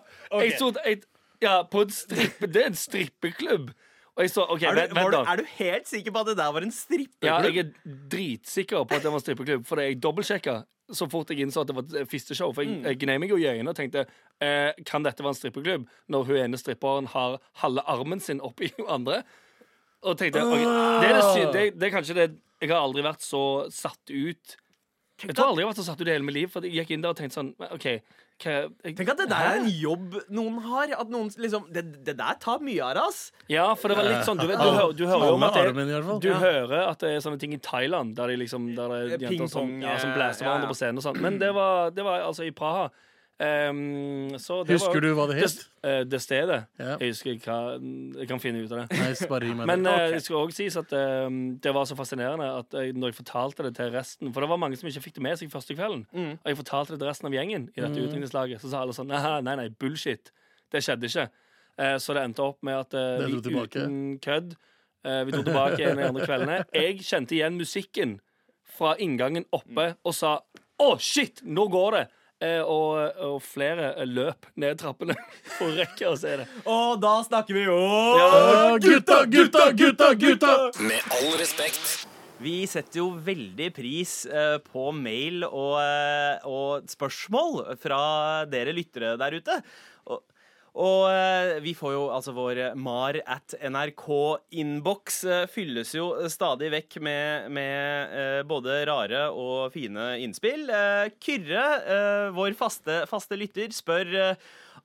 Jeg 0.41 0.57
sto, 0.57 0.71
jeg, 0.85 1.03
ja 1.41 1.61
på 1.69 1.85
en 1.85 1.93
strippe, 1.93 2.49
det 2.49 2.63
er 2.65 2.71
en 2.73 2.75
strippeklubb. 2.75 3.69
Så, 4.27 4.43
OK, 4.51 4.65
Er 4.67 4.75
du, 4.75 4.95
vent, 4.97 5.13
du, 5.13 5.17
er 5.21 5.39
du 5.39 5.45
helt 5.55 5.87
sikker 5.87 6.11
på 6.11 6.23
at 6.25 6.27
det 6.27 6.37
der 6.41 6.51
var 6.51 6.65
en 6.65 6.73
strippeklubb? 6.75 7.29
Ja, 7.29 7.37
jeg 7.45 7.61
er 7.63 7.95
dritsikker 8.11 8.83
på 8.83 8.97
at 8.97 9.05
det 9.05 9.13
var 9.13 9.23
strippeklubb, 9.23 9.63
for 9.69 9.79
jeg 9.79 10.01
dobbeltsjekka 10.03 10.57
så 10.95 11.05
fort 11.09 11.29
jeg 11.29 11.43
innså 11.45 11.63
at 11.63 11.69
det 11.69 11.75
var 11.77 12.01
et 12.01 12.09
fisteshow. 12.09 12.53
For 12.55 12.65
jeg, 12.65 12.79
jeg 12.83 12.99
gnei 13.03 13.19
meg 13.21 13.31
jo 13.31 13.37
i 13.39 13.45
øynene 13.49 13.71
og 13.71 13.77
tenkte 13.77 14.05
eh, 14.41 14.71
kan 14.89 15.05
dette 15.05 15.23
være 15.23 15.35
en 15.35 15.39
strippeklubb 15.39 15.85
når 16.11 16.29
hun 16.29 16.39
ene 16.43 16.59
stripperen 16.59 17.09
har 17.13 17.37
halve 17.61 17.83
armen 17.89 18.23
sin 18.23 18.41
oppi 18.45 18.71
hun 18.77 18.89
andre? 18.99 19.21
Og 20.07 20.17
tenkte 20.19 20.43
okay, 20.43 20.63
det, 20.63 21.09
er 21.09 21.19
det, 21.19 21.45
det, 21.53 21.65
det 21.75 21.89
er 21.89 21.93
kanskje 21.93 22.15
det 22.15 22.27
Jeg 22.61 22.71
har 22.71 22.79
aldri 22.79 23.03
vært 23.03 23.23
så 23.23 23.43
satt 23.71 24.11
ut. 24.11 24.55
Jeg 25.19 25.35
tror 25.35 25.51
aldri 25.51 25.63
jeg 25.63 25.67
har 25.67 25.73
vært 25.73 25.81
så 25.81 25.87
satt 25.91 26.01
ut 26.01 26.07
i 26.07 26.15
hele 26.15 26.27
mitt 26.27 26.35
liv. 26.35 26.51
For 26.51 26.65
jeg 26.65 26.81
gikk 26.81 26.95
inn 26.95 27.05
der 27.05 27.13
og 27.13 27.19
tenkte 27.19 27.39
sånn 27.39 27.53
OK 27.69 27.87
Tenk 28.39 29.09
at 29.11 29.19
det 29.19 29.25
der 29.27 29.47
er 29.49 29.57
en 29.59 29.67
jobb 29.67 30.15
noen 30.31 30.59
har. 30.63 30.93
At 31.01 31.11
noen 31.11 31.27
liksom 31.35 31.67
Det, 31.75 31.83
det 32.07 32.15
der 32.19 32.37
tar 32.39 32.63
mye 32.63 32.85
av 32.85 33.01
oss. 33.03 33.19
Ja, 33.51 33.67
for 33.75 33.91
det 33.91 33.99
var 33.99 34.07
litt 34.07 34.23
sånn 34.27 34.39
Du, 34.39 34.47
vet, 34.47 34.61
du, 34.61 34.69
hører, 34.69 34.95
du 34.95 35.03
hører 35.09 35.25
jo 35.27 35.35
om 35.35 35.45
at 35.49 35.59
det. 35.59 35.97
Du 36.23 36.31
hører 36.31 36.87
at 36.87 37.03
det 37.03 37.11
er 37.17 37.25
sånne 37.25 37.41
ting 37.41 37.53
i 37.57 37.59
Thailand 37.63 38.15
der, 38.17 38.31
de 38.31 38.39
liksom, 38.39 38.71
der 38.77 38.95
det 38.95 39.19
er 39.19 39.27
jenter 39.27 39.51
som, 39.51 39.75
ja, 39.83 39.97
som 39.99 40.15
blæser 40.15 40.47
hverandre 40.47 40.69
ja. 40.69 40.71
på 40.71 40.79
scenen 40.79 41.01
og 41.01 41.07
sånn. 41.09 41.19
Men 41.23 41.39
det 41.41 41.51
var, 41.57 41.91
det 41.95 42.05
var 42.07 42.23
altså 42.29 42.47
i 42.47 42.53
Praha. 42.55 42.87
Ehm, 43.39 44.35
så 44.39 44.63
det 44.67 44.75
Husker 44.75 44.97
var, 44.97 45.05
du 45.05 45.13
hva 45.15 45.25
det 45.29 45.37
het? 45.37 45.61
Det, 45.79 45.89
eh, 45.89 46.01
det 46.03 46.19
stedet. 46.19 46.57
Ja. 46.75 46.97
Jeg 46.99 47.13
husker 47.13 47.37
hva 47.45 47.59
Jeg 48.19 48.27
kan 48.27 48.41
finne 48.43 48.65
ut 48.65 48.71
av 48.71 48.81
det. 48.81 48.99
Nice, 48.99 49.27
bare 49.31 49.53
meg 49.55 49.69
Men 49.69 49.85
det. 49.87 49.93
okay. 49.93 50.19
skal 50.19 50.35
også 50.35 50.57
sies 50.57 50.75
at 50.75 50.91
um, 50.91 51.55
det 51.63 51.73
var 51.73 51.87
så 51.87 51.95
fascinerende 51.95 52.49
at 52.57 52.75
jeg, 52.75 52.97
når 52.99 53.13
jeg 53.13 53.19
fortalte 53.21 53.63
det 53.63 53.75
til 53.77 53.93
resten 53.95 54.33
For 54.33 54.43
det 54.43 54.49
var 54.51 54.59
mange 54.59 54.75
som 54.75 54.89
ikke 54.91 55.05
fikk 55.07 55.15
det 55.15 55.23
med 55.23 55.39
seg 55.39 55.53
første 55.53 55.75
kvelden. 55.75 56.05
Mm. 56.11 56.35
Og 56.35 56.51
jeg 56.51 56.59
fortalte 56.59 56.93
det 56.93 56.99
til 56.99 57.07
resten 57.07 57.31
av 57.31 57.37
gjengen 57.39 57.69
i 57.71 57.79
dette 57.79 58.03
utdrikningslaget. 58.03 58.59
Så 58.59 58.73
sa 58.73 58.83
alle 58.83 58.97
sånn 58.97 59.07
nei, 59.07 59.23
nei, 59.47 59.55
nei, 59.55 59.69
bullshit. 59.69 60.33
Det 60.69 60.83
skjedde 60.83 61.07
ikke. 61.07 61.29
Uh, 61.79 61.95
så 61.95 62.17
det 62.17 62.27
endte 62.27 62.43
opp 62.43 62.59
med 62.67 62.75
at 62.75 62.99
uh, 62.99 63.23
vi 63.23 63.39
tilbake. 63.39 63.79
uten 63.79 64.19
kødd 64.19 64.55
uh, 65.07 65.23
Vi 65.23 65.31
dro 65.31 65.45
tilbake 65.47 65.79
en 65.79 65.95
av 65.95 66.03
de 66.03 66.11
andre 66.11 66.27
kveldene. 66.27 66.61
Jeg 66.75 66.99
kjente 67.07 67.39
igjen 67.39 67.55
musikken 67.55 68.19
fra 68.67 68.97
inngangen 68.99 69.47
oppe 69.55 69.93
og 70.03 70.11
sa 70.15 70.41
å, 70.79 70.95
shit, 70.99 71.39
nå 71.43 71.71
går 71.71 71.95
det! 71.95 72.07
Eh, 72.39 72.61
og, 72.63 73.17
og 73.19 73.41
flere 73.43 74.05
løp 74.07 74.45
ned 74.55 74.77
trappene 74.79 75.15
for 75.57 75.67
å 75.67 75.73
rekke 75.75 76.07
å 76.07 76.15
se 76.19 76.37
det. 76.39 76.45
Og 76.71 77.01
da 77.03 77.17
snakker 77.25 77.57
vi 77.57 77.65
jo 77.65 77.79
ja, 78.15 78.29
Gutta, 78.79 79.25
gutta, 79.27 79.65
gutta, 79.75 80.13
gutta! 80.15 80.53
Med 80.79 81.17
all 81.17 81.35
respekt. 81.41 82.05
Vi 82.39 82.61
setter 82.71 83.01
jo 83.01 83.09
veldig 83.19 83.67
pris 83.75 84.23
eh, 84.31 84.55
på 84.63 84.85
mail 84.95 85.43
og, 85.49 85.75
eh, 85.83 86.47
og 86.47 86.87
spørsmål 86.87 87.75
fra 87.81 87.99
dere 88.47 88.71
lyttere 88.77 89.17
der 89.19 89.35
ute. 89.35 89.59
Og, 90.07 90.23
og 90.79 91.09
eh, 91.11 91.57
vi 91.63 91.73
får 91.75 91.93
jo 91.95 92.03
altså 92.15 92.33
vår 92.35 92.61
mar 92.79 93.17
at 93.27 93.55
nrk-innboks 93.67 95.17
eh, 95.27 95.43
fylles 95.51 95.91
jo 95.97 96.07
stadig 96.31 96.71
vekk 96.71 96.99
med, 97.03 97.49
med 97.51 98.15
eh, 98.15 98.39
både 98.47 98.79
rare 98.87 99.25
og 99.33 99.73
fine 99.75 100.13
innspill. 100.23 100.69
Kyrre, 101.19 101.65
vår 102.35 102.55
faste, 102.59 103.01
faste 103.09 103.37
lytter, 103.39 103.73
spør 103.75 104.15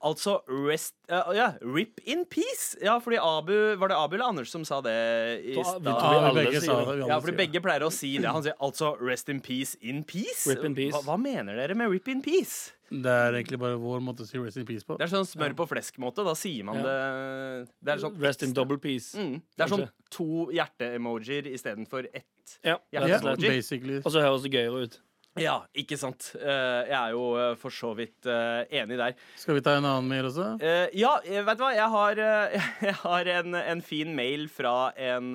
altså 0.03 0.41
rest 0.49 0.95
uh, 1.11 1.33
Ja, 1.35 1.53
rip 1.61 2.01
in 2.05 2.25
peace. 2.25 2.77
Ja, 2.83 2.99
fordi 2.99 3.19
Abu 3.21 3.53
Var 3.77 3.89
det 3.89 3.97
Abu 3.97 4.15
eller 4.17 4.27
Anders 4.27 4.51
som 4.51 4.65
sa 4.65 4.81
det 4.81 5.45
i 5.45 5.55
stad? 5.63 5.85
Ja, 5.85 6.31
vi 6.33 6.45
begge 6.45 6.61
sa 6.61 6.79
det. 6.81 6.87
det. 6.87 7.05
vi 7.05 7.09
Ja, 7.09 7.19
fordi 7.21 7.37
begge 7.37 7.61
pleier 7.65 7.85
å 7.87 7.93
si 7.93 8.17
det. 8.19 8.27
Han 8.31 8.43
sier 8.43 8.55
altså 8.61 8.97
'rest 9.01 9.29
in 9.29 9.41
peace 9.41 9.77
in 9.81 10.05
peace'. 10.05 10.47
Rip 10.49 10.65
in 10.65 10.75
peace. 10.75 10.95
Hva, 10.95 11.03
hva 11.03 11.19
mener 11.21 11.57
dere 11.57 11.75
med 11.75 11.91
'rip 11.91 12.09
in 12.09 12.23
peace'? 12.23 12.73
Det 12.91 13.11
er 13.11 13.33
egentlig 13.33 13.59
bare 13.59 13.79
vår 13.81 14.01
måte 14.05 14.23
å 14.23 14.27
si 14.29 14.39
rest 14.39 14.57
in 14.61 14.67
peace 14.67 14.85
på. 14.85 14.97
Det 14.99 15.07
er 15.09 15.11
sånn 15.17 15.27
smør 15.27 15.55
på 15.57 15.67
flesk-måte. 15.67 16.25
Da 16.25 16.35
sier 16.39 16.65
man 16.65 16.77
Ja. 16.77 16.83
det 16.83 17.69
Det 17.83 17.93
er 17.95 17.99
sånn 17.99 18.21
Rest 18.21 18.43
in 18.43 18.53
double 18.53 18.79
peace. 18.79 19.15
mm, 19.17 19.41
Det 19.57 19.65
er 19.65 19.69
sånn 19.77 19.89
to 20.11 20.51
hjerte-emojier 20.53 21.47
istedenfor 21.51 22.07
ett. 22.15 22.59
Ja, 22.63 22.79
hjerte-emoji. 22.93 24.03
Og 24.05 24.13
så 24.13 24.21
høres 24.21 24.43
det 24.43 24.53
gøyere 24.53 24.83
ut. 24.85 25.01
Ja, 25.41 25.57
ikke 25.75 25.97
sant. 25.99 26.29
Eh, 26.38 26.81
jeg 26.87 26.95
er 26.95 27.14
jo 27.14 27.25
eh, 27.35 27.55
for 27.59 27.75
så 27.75 27.91
vidt 27.99 28.29
eh, 28.31 28.61
enig 28.79 28.99
der. 29.00 29.17
Skal 29.41 29.59
vi 29.59 29.64
ta 29.67 29.75
en 29.75 29.88
annen 29.88 30.07
mer 30.07 30.29
også? 30.29 30.53
Ja, 30.95 31.17
vet 31.25 31.59
du 31.59 31.64
hva? 31.64 31.73
Jeg 31.75 31.91
har, 31.91 32.21
jeg 32.88 32.97
har 33.00 33.31
en, 33.41 33.59
en 33.59 33.83
fin 33.83 34.14
mail 34.14 34.47
fra 34.53 34.93
en, 34.95 35.33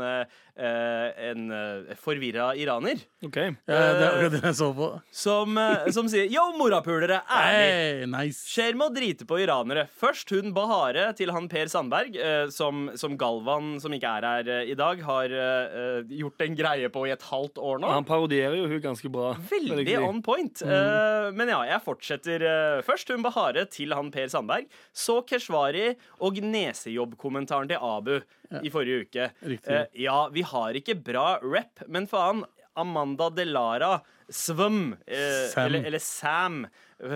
en 0.60 1.46
uh, 1.54 1.94
forvirra 2.00 2.52
iraner. 2.60 3.00
OK. 3.26 3.38
Det 3.66 3.76
er 3.76 4.04
akkurat 4.10 4.34
det 4.36 4.42
jeg 4.44 4.56
så 4.60 4.70
på. 4.76 4.88
Som, 5.16 5.58
eh, 5.60 5.88
som 5.96 6.08
sier 6.12 6.28
Yo, 6.32 6.44
morapulere! 6.60 7.22
Ærlig! 7.32 7.70
Hey, 7.70 8.06
nice. 8.12 8.44
Skjer 8.50 8.76
med 8.80 8.90
å 8.90 8.94
drite 8.96 9.28
på 9.30 9.40
iranere. 9.42 9.86
Først 10.00 10.32
hun 10.36 10.54
Bahare 10.56 11.10
til 11.18 11.32
han 11.36 11.48
Per 11.52 11.72
Sandberg, 11.72 12.16
eh, 12.20 12.46
som, 12.54 12.90
som 13.00 13.16
Galvan, 13.20 13.78
som 13.84 13.94
ikke 13.96 14.14
er 14.20 14.28
her 14.30 14.52
eh, 14.60 14.72
i 14.74 14.78
dag, 14.80 15.02
har 15.08 15.36
eh, 15.36 16.14
gjort 16.20 16.46
en 16.46 16.58
greie 16.60 16.92
på 16.94 17.06
i 17.08 17.14
et 17.16 17.28
halvt 17.30 17.60
år 17.64 17.82
nå. 17.84 17.92
Han 17.96 18.08
parodierer 18.08 18.58
jo 18.60 18.68
hun 18.72 18.84
ganske 18.84 19.12
bra. 19.14 19.34
Veldig 19.52 19.86
si. 19.88 19.98
on 20.10 20.24
point. 20.26 20.64
Eh, 20.64 21.30
men 21.36 21.52
ja, 21.54 21.62
jeg 21.74 21.86
fortsetter. 21.86 22.46
eh, 22.50 22.82
først 22.88 23.12
hun 23.14 23.24
Bahare 23.26 23.66
til 23.72 23.96
han 23.96 24.12
Per 24.14 24.28
Sandberg. 24.32 24.68
Så 24.96 25.20
Keshvari 25.30 25.94
og 26.26 26.40
nesejobb-kommentaren 26.44 27.72
til 27.72 27.80
Abu 27.84 28.20
i 28.64 28.70
forrige 28.74 29.06
uke. 29.06 29.30
Riktig. 29.46 29.72
Eh, 29.72 29.86
ja, 30.06 30.28
vi 30.34 30.42
har 30.42 30.74
ikke 30.80 30.96
bra 31.04 31.40
rep, 31.44 31.84
men 31.88 32.08
faen. 32.08 32.44
Amanda 32.80 33.30
Delara, 33.30 34.02
Svum, 34.32 34.94
eh, 35.08 35.50
Sam. 35.52 35.66
Eller, 35.66 35.86
eller 35.90 36.00
Sam, 36.00 36.68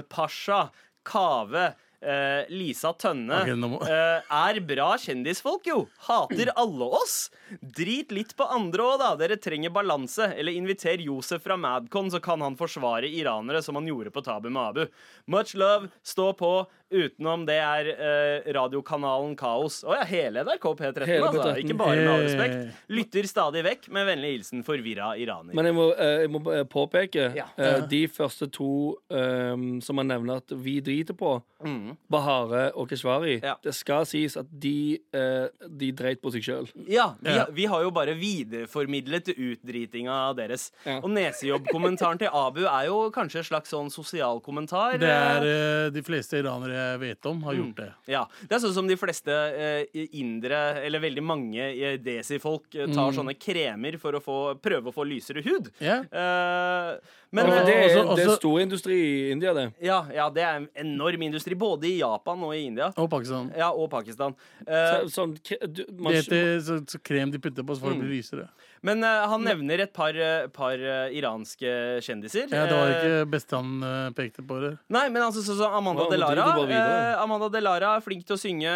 Pasha, 0.09 0.69
Kave, 1.05 1.73
eh, 2.01 2.45
Lisa 2.49 2.91
Tønne 2.99 3.45
må- 3.55 3.79
er 3.87 4.59
bra 4.59 4.89
kjendisfolk, 4.97 5.65
jo. 5.67 5.87
Hater 6.07 6.51
alle 6.57 6.83
oss. 6.99 7.29
Drit 7.61 8.11
litt 8.11 8.35
på 8.35 8.47
andre 8.49 8.83
òg, 8.83 8.99
da. 8.99 9.15
Dere 9.15 9.37
trenger 9.37 9.69
balanse. 9.71 10.33
Eller 10.37 10.51
inviter 10.53 10.97
Josef 10.99 11.43
fra 11.43 11.55
Madcon, 11.55 12.09
så 12.11 12.21
kan 12.21 12.41
han 12.41 12.55
forsvare 12.57 13.07
iranere 13.07 13.61
som 13.63 13.75
han 13.75 13.85
gjorde 13.87 14.11
på 14.11 14.23
Tabu 14.23 14.49
med 14.49 14.63
Abu. 14.63 14.85
Much 15.27 15.55
love. 15.55 15.89
Stå 16.03 16.33
på. 16.35 16.67
Utenom 16.93 17.45
det 17.49 17.58
er 17.58 17.89
eh, 17.93 18.51
radiokanalen 18.56 19.36
Kaos. 19.39 19.82
Å 19.84 19.95
ja, 19.97 20.03
hele 20.10 20.43
NRK 20.45 20.67
P13, 20.79 21.06
Hele 21.10 21.27
altså. 21.32 21.43
P13. 21.49 21.62
Ikke 21.63 21.77
bare 21.79 21.95
med 21.97 22.12
all 22.13 22.25
respekt. 22.27 22.84
Lytter 22.93 23.29
stadig 23.29 23.63
vekk. 23.65 23.89
Med 23.97 24.08
vennlig 24.12 24.34
hilsen 24.38 24.63
forvirra 24.67 25.13
iraner. 25.17 25.53
Men 25.58 25.65
jeg 25.71 25.77
må, 25.77 25.88
eh, 25.97 26.19
jeg 26.25 26.34
må 26.36 26.43
eh, 26.53 26.63
påpeke 26.69 27.29
Ja. 27.36 27.47
eh, 27.58 27.82
de 27.89 28.03
første 28.08 28.49
to 28.53 28.69
eh, 29.10 29.56
som 29.84 29.97
man 29.99 30.08
nevner 30.13 30.38
at 30.43 30.53
vi 30.63 30.79
driter 30.82 31.17
på, 31.17 31.39
Mm. 31.63 31.93
Bahare 32.12 32.73
og 32.75 32.89
Keshvari, 32.91 33.38
Ja. 33.41 33.53
det 33.63 33.71
skal 33.73 34.03
sies 34.03 34.34
at 34.36 34.47
de, 34.51 34.99
eh, 35.15 35.47
de 35.71 35.91
dreit 35.95 36.19
på 36.19 36.29
seg 36.34 36.43
sjøl. 36.43 36.65
Ja, 36.91 37.13
vi, 37.23 37.32
vi 37.56 37.65
har 37.71 37.86
jo 37.86 37.89
bare 37.95 38.12
videreformidlet 38.19 39.29
utdritinga 39.32 40.17
deres. 40.36 40.65
Ja. 40.84 40.97
Og 40.99 41.08
nesejobb-kommentaren 41.15 42.19
til 42.19 42.27
Abu 42.36 42.65
er 42.65 42.89
jo 42.89 42.97
kanskje 43.15 43.39
en 43.43 43.47
slags 43.47 43.71
sånn 43.71 43.89
sosial 43.93 44.41
kommentar. 44.43 44.97
Det 44.99 45.08
er 45.08 45.47
eh, 45.47 45.89
de 45.95 46.03
fleste 46.03 46.41
iranere 46.43 46.82
jeg 46.91 46.99
vet 47.03 47.25
om, 47.31 47.41
har 47.47 47.53
gjort 47.57 47.75
det. 47.79 47.89
Ja, 48.11 48.25
Det 48.43 48.51
er 48.57 48.61
sånn 48.63 48.73
som 48.75 48.87
de 48.87 48.95
fleste 48.99 49.31
eh, 49.33 50.07
indre, 50.19 50.59
eller 50.85 50.99
veldig 51.03 51.23
mange 51.23 51.59
eh, 51.71 51.97
desi-folk, 51.97 52.67
eh, 52.75 52.87
tar 52.93 53.11
sånne 53.15 53.35
kremer 53.39 53.97
for 54.01 54.13
å 54.19 54.21
få, 54.23 54.37
prøve 54.61 54.91
å 54.91 54.93
få 54.95 55.05
lysere 55.07 55.43
hud. 55.45 55.71
Yeah. 55.79 56.03
Eh, 56.11 56.97
men 57.33 57.45
Og- 57.47 57.53
eh, 57.57 57.65
det, 57.65 57.75
er, 57.75 57.97
også- 58.03 58.15
det 58.17 58.25
er 58.27 58.35
stor 58.35 58.59
industri 58.61 58.97
i 59.01 59.31
India, 59.31 59.53
det. 59.53 59.73
ja, 59.81 60.03
ja, 60.13 60.29
det 60.29 60.43
er 60.43 60.55
en 60.61 60.67
enorm 60.75 61.21
industri, 61.23 61.55
både 61.55 61.85
i 61.89 61.97
Japan 61.99 62.43
og 62.43 62.53
i 62.53 62.65
India. 62.67 62.91
Og 62.97 63.09
Pakistan. 63.09 63.51
Ja, 63.57 63.71
og 63.71 63.89
Pakistan. 63.89 64.35
Eh, 64.67 65.07
Så, 65.07 65.09
sånn, 65.17 65.33
du, 65.73 65.85
man, 65.97 66.13
Det 66.13 66.23
heter 66.25 66.59
så, 66.61 66.79
så 66.85 66.99
krem 67.03 67.31
de 67.31 67.39
putter 67.39 67.63
på 67.63 67.75
så 67.75 67.81
folk 67.87 67.97
blir 67.97 68.09
lysere. 68.21 68.49
Men 68.83 69.03
uh, 69.03 69.23
han 69.31 69.45
nevner 69.47 69.85
et 69.85 69.93
par, 69.95 70.11
eh, 70.11 70.49
par 70.51 70.75
uh, 70.75 71.07
iranske 71.15 71.71
kjendiser. 72.03 72.49
Ja, 72.51 72.65
det 72.67 72.75
var 72.75 72.91
ikke 72.91 73.27
beste 73.31 73.55
han 73.55 73.85
pekte 74.15 74.43
på. 74.43 74.57
Det. 74.59 74.71
Nei, 74.91 75.05
men 75.13 75.23
altså 75.23 75.43
sånn 75.45 75.59
som 75.61 75.77
Amanda 75.77 76.03
nå 76.03 76.11
Delara 76.11 76.47
uh, 76.59 77.21
Amanda 77.23 77.47
Delara 77.53 77.93
er 77.97 78.03
flink 78.03 78.25
til 78.27 78.35
å 78.35 78.41
synge 78.41 78.73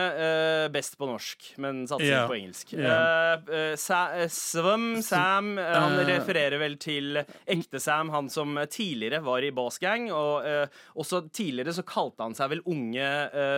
best 0.72 0.96
på 1.00 1.10
norsk, 1.10 1.50
men 1.64 1.84
satser 1.90 2.08
yeah. 2.08 2.28
på 2.30 2.38
engelsk. 2.38 2.72
Yeah. 2.78 3.76
Sa 3.80 4.00
Svum, 4.32 5.02
Sam 5.04 5.56
Han 5.60 5.98
refererer 6.08 6.60
vel 6.62 6.78
til 6.82 7.20
ekte-Sam, 7.20 8.12
han 8.14 8.32
som 8.32 8.56
tidligere 8.72 9.20
var 9.26 9.44
i 9.44 9.52
Boss 9.56 9.80
Gang. 9.84 10.08
Og 10.16 10.48
også 10.96 11.26
tidligere 11.28 11.76
så 11.76 11.84
kalte 11.88 12.24
han 12.24 12.38
seg 12.38 12.54
vel 12.56 12.64
unge 12.70 13.12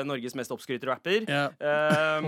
Norges 0.09 0.37
mest 0.39 0.53
oppskrytte 0.55 0.89
rapper. 0.89 1.29
Yeah. 1.29 1.53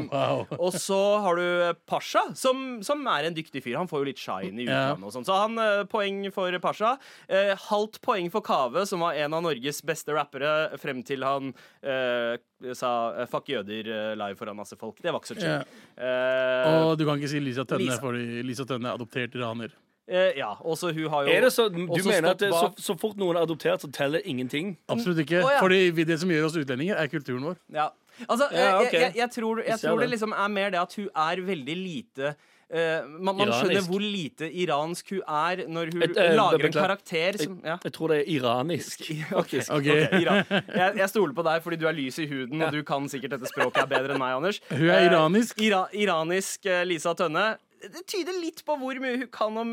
Wow. 0.12 0.43
og 0.60 0.73
så 0.75 0.97
har 1.23 1.38
du 1.39 1.45
Pasha, 1.88 2.21
som, 2.38 2.81
som 2.84 3.03
er 3.10 3.27
en 3.27 3.36
dyktig 3.36 3.62
fyr. 3.63 3.77
Han 3.79 3.88
får 3.89 4.01
jo 4.01 4.10
litt 4.11 4.11
shine 4.19 4.60
i 4.60 4.65
utlandet 4.65 5.04
og 5.08 5.13
sånn. 5.13 5.26
Så 5.26 5.38
han 5.38 5.58
eh, 5.60 5.84
poeng 5.91 6.32
for 6.34 6.58
Pasha. 6.60 6.97
Eh, 7.30 7.54
halvt 7.69 8.02
poeng 8.02 8.32
for 8.32 8.41
Kave, 8.41 8.86
som 8.89 9.00
var 9.06 9.13
en 9.13 9.34
av 9.34 9.43
Norges 9.43 9.82
beste 9.86 10.12
rappere 10.13 10.78
frem 10.82 11.04
til 11.04 11.24
han 11.24 11.54
eh, 11.84 12.38
sa 12.74 13.26
'fuck 13.26 13.47
jøder' 13.47 14.15
live 14.17 14.36
foran 14.38 14.56
masse 14.56 14.76
folk. 14.78 14.97
Det 15.02 15.12
var 15.12 15.19
ikke 15.19 15.34
så 15.36 15.39
chill. 15.39 15.63
Yeah. 15.97 16.65
Eh, 16.67 16.82
Og 16.91 16.97
du 16.97 17.06
kan 17.06 17.17
ikke 17.17 17.30
si 17.30 17.39
Lisa 17.39 17.63
Tønne, 17.63 17.86
Lisa. 17.86 18.02
fordi 18.02 18.43
Lisa 18.43 18.63
Tønne 18.65 18.89
er 18.89 18.97
adoptert 18.97 19.36
iraner. 19.36 19.71
Eh, 20.12 20.34
ja, 20.38 20.56
også 20.60 20.91
hun 20.93 21.08
har 21.10 21.24
jo 21.24 21.30
Er 21.32 21.41
det 21.41 21.52
så, 21.54 21.69
du 21.69 21.88
også 21.88 22.10
mener 22.10 22.32
at 22.32 22.39
det, 22.39 22.50
så, 22.52 22.74
så 22.76 22.95
fort 23.00 23.15
noen 23.17 23.38
er 23.38 23.45
adoptert, 23.45 23.80
så 23.82 23.89
teller 23.93 24.19
ingenting? 24.26 24.76
Absolutt 24.89 25.19
ikke. 25.24 25.39
Oh, 25.45 25.52
ja. 25.54 25.60
Fordi 25.62 26.04
det 26.04 26.19
som 26.19 26.30
gjør 26.30 26.45
oss 26.50 26.58
utlendinger, 26.58 26.97
er 26.97 27.08
kulturen 27.08 27.43
vår. 27.45 27.56
Ja. 27.71 27.89
Altså, 28.28 28.50
Ja, 28.52 28.82
okay. 28.82 28.91
jeg, 28.91 29.02
jeg, 29.02 29.15
jeg 29.21 29.30
tror, 29.32 29.62
jeg 29.63 29.80
tror 29.80 30.00
det 30.00 30.10
det. 30.10 30.10
liksom 30.17 30.34
er 30.36 30.47
mer 30.52 30.69
det 30.74 30.82
at 30.82 30.93
hun 30.95 31.08
er 31.15 31.41
veldig 31.47 31.76
lite 31.78 32.36
eh, 32.71 33.07
man, 33.19 33.36
man 33.38 33.51
skjønner 33.51 33.86
hvor 33.86 34.03
lite 34.03 34.47
iransk 34.63 35.13
hun 35.15 35.21
er 35.27 35.63
når 35.67 35.91
hun 35.93 36.05
Et, 36.07 36.17
eh, 36.17 36.36
lager 36.38 36.65
en 36.69 36.75
karakter 36.75 37.39
som 37.41 37.57
ja. 37.65 37.77
Jeg 37.84 37.95
tror 37.97 38.13
det 38.13 38.21
er 38.21 38.31
iranisk. 38.36 39.03
Faktisk. 39.31 39.71
okay. 39.75 40.05
okay 40.07 40.21
Iran. 40.23 40.43
Jeg, 40.49 40.97
jeg 41.03 41.10
stoler 41.12 41.36
på 41.38 41.45
deg 41.47 41.65
fordi 41.65 41.81
du 41.81 41.88
er 41.89 41.97
lys 41.97 42.21
i 42.23 42.27
huden, 42.31 42.62
og 42.62 42.71
du 42.75 42.81
kan 42.88 43.10
sikkert 43.12 43.36
dette 43.36 43.51
språket 43.51 43.84
er 43.84 43.91
bedre 43.91 44.15
enn 44.15 44.23
meg, 44.23 44.38
Anders. 44.39 44.62
Hun 44.71 44.88
er 44.88 45.01
Eh, 45.01 45.10
iranisk. 45.10 45.62
Ira, 45.62 45.86
iranisk 45.97 46.65
eh, 46.69 46.84
Lisa 46.88 47.13
Tønne. 47.17 47.55
Det 47.81 48.03
tyder 48.10 48.36
litt 48.38 48.62
på 48.65 48.75
hvor 48.77 48.99
mye 49.01 49.17
hun 49.23 49.29
kan 49.34 49.55
om 49.57 49.71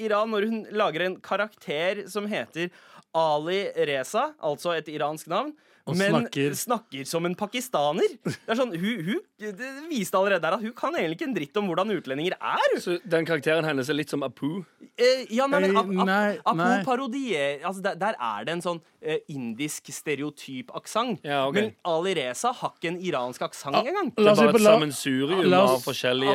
Iran 0.00 0.30
når 0.32 0.46
hun 0.48 0.62
lager 0.72 1.04
en 1.04 1.18
karakter 1.20 2.06
som 2.08 2.24
heter 2.30 2.70
Ali 3.16 3.66
Reza, 3.90 4.30
altså 4.40 4.72
et 4.78 4.88
iransk 4.88 5.28
navn. 5.28 5.52
Og 5.90 5.96
men 5.98 6.12
snakker- 6.14 6.54
snakker 6.56 7.06
som 7.06 7.26
en 7.26 7.34
pakistaner. 7.38 8.08
Det 8.24 8.36
er 8.48 8.58
sånn, 8.58 8.72
hun, 8.78 9.02
hun 9.06 9.20
det 9.58 9.70
viste 9.90 10.14
allerede 10.18 10.42
der 10.44 10.56
at 10.58 10.62
hun 10.64 10.72
kan 10.76 10.94
egentlig 10.94 11.18
ikke 11.20 11.28
en 11.28 11.34
dritt 11.36 11.56
om 11.60 11.68
hvordan 11.70 11.92
utlendinger 11.96 12.36
er. 12.40 12.78
Så 12.80 12.98
den 13.04 13.26
karakteren 13.28 13.64
hennes 13.68 13.88
er 13.90 13.94
litt 13.98 14.10
som 14.12 14.22
Apu? 14.26 14.64
Eh, 14.96 15.26
ja, 15.30 15.46
nei, 15.46 15.60
men 15.66 15.76
Apu, 15.76 15.92
ap, 15.94 16.00
ap, 16.02 16.06
nei, 16.06 16.38
Apo 16.44 16.56
nei. 16.60 16.84
parodier 16.84 17.60
altså 17.64 17.82
der, 17.84 17.94
der 17.96 18.14
er 18.20 18.44
det 18.44 18.52
en 18.58 18.62
sånn 18.64 18.80
eh, 18.80 18.89
indisk 19.28 19.86
stereotyp 19.92 20.70
aksent. 20.76 21.20
Ja, 21.24 21.46
okay. 21.48 21.62
Men 21.62 21.74
Ali 21.84 22.14
Reza 22.14 22.52
har 22.52 22.70
ikke 22.76 22.88
en 22.92 23.00
iransk 23.00 23.40
aksent 23.42 23.74
engang. 23.80 24.10
Det 24.14 24.22
La 24.24 24.30
er 24.32 24.36
bare 24.36 24.52
på- 24.52 24.56
et 24.60 24.66
sammensurium 24.66 25.52
av 25.54 25.80
forskjellige 25.82 26.34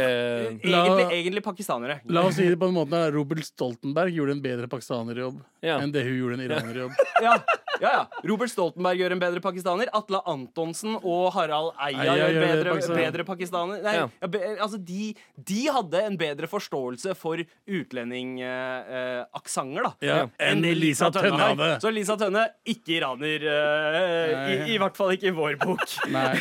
La- 0.65 0.85
Egentlig, 0.85 1.11
egentlig 1.11 1.43
pakistanere. 1.43 1.99
La 2.09 2.21
oss 2.25 2.35
si 2.35 2.47
det 2.49 2.57
på 2.59 2.67
en 2.67 2.73
måte 2.73 2.89
da. 2.91 3.09
Robert 3.11 3.43
Stoltenberg 3.45 4.11
gjorde 4.13 4.31
en 4.31 4.41
bedre 4.41 4.67
pakistanerjobb 4.67 5.39
Ja. 5.61 5.77
enn 5.79 5.91
det 5.91 6.03
hun 6.03 6.17
gjorde 6.17 6.33
en 6.39 6.45
iranerjobb. 6.49 6.91
Ja, 7.21 7.37
ja, 7.79 7.91
ja. 7.91 8.05
Robert 8.27 8.49
Stoltenberg 8.51 8.97
gjør 8.99 9.11
en 9.13 9.19
bedre 9.19 9.39
pakistaner. 9.41 9.87
Atle 9.93 10.19
Antonsen 10.27 10.95
og 11.01 11.31
Harald 11.33 11.71
Eia 11.79 12.03
gjør 12.03 12.17
gjør 12.33 12.45
bedre, 12.45 12.69
pakistaner. 12.73 13.11
bedre 13.11 13.23
pakistaner. 13.25 13.81
Nei, 13.83 13.93
Ja. 13.95 14.07
ja, 14.21 14.27
be, 14.27 14.39
altså 14.59 14.77
de, 14.83 15.15
de 15.41 15.65
hadde 15.71 16.03
en 16.05 16.17
bedre 16.17 16.47
forståelse 16.47 17.15
for 17.15 17.37
utlendingaksenter, 17.67 19.83
da. 19.83 19.93
Ja, 20.05 20.27
enn 20.39 20.61
det 20.63 20.75
Lisa 20.77 21.09
Tønne 21.11 21.39
hadde. 21.39 21.69
Så 21.83 21.91
Lisa 21.93 22.15
Tønne, 22.19 22.45
ikke 22.65 22.95
iraner. 22.99 23.43
eh, 23.51 24.53
i, 24.53 24.75
I 24.75 24.77
hvert 24.81 24.95
fall 24.97 25.11
ikke 25.15 25.31
i 25.31 25.35
vår 25.35 25.57
bok. 25.61 25.83
Nei. 26.15 26.35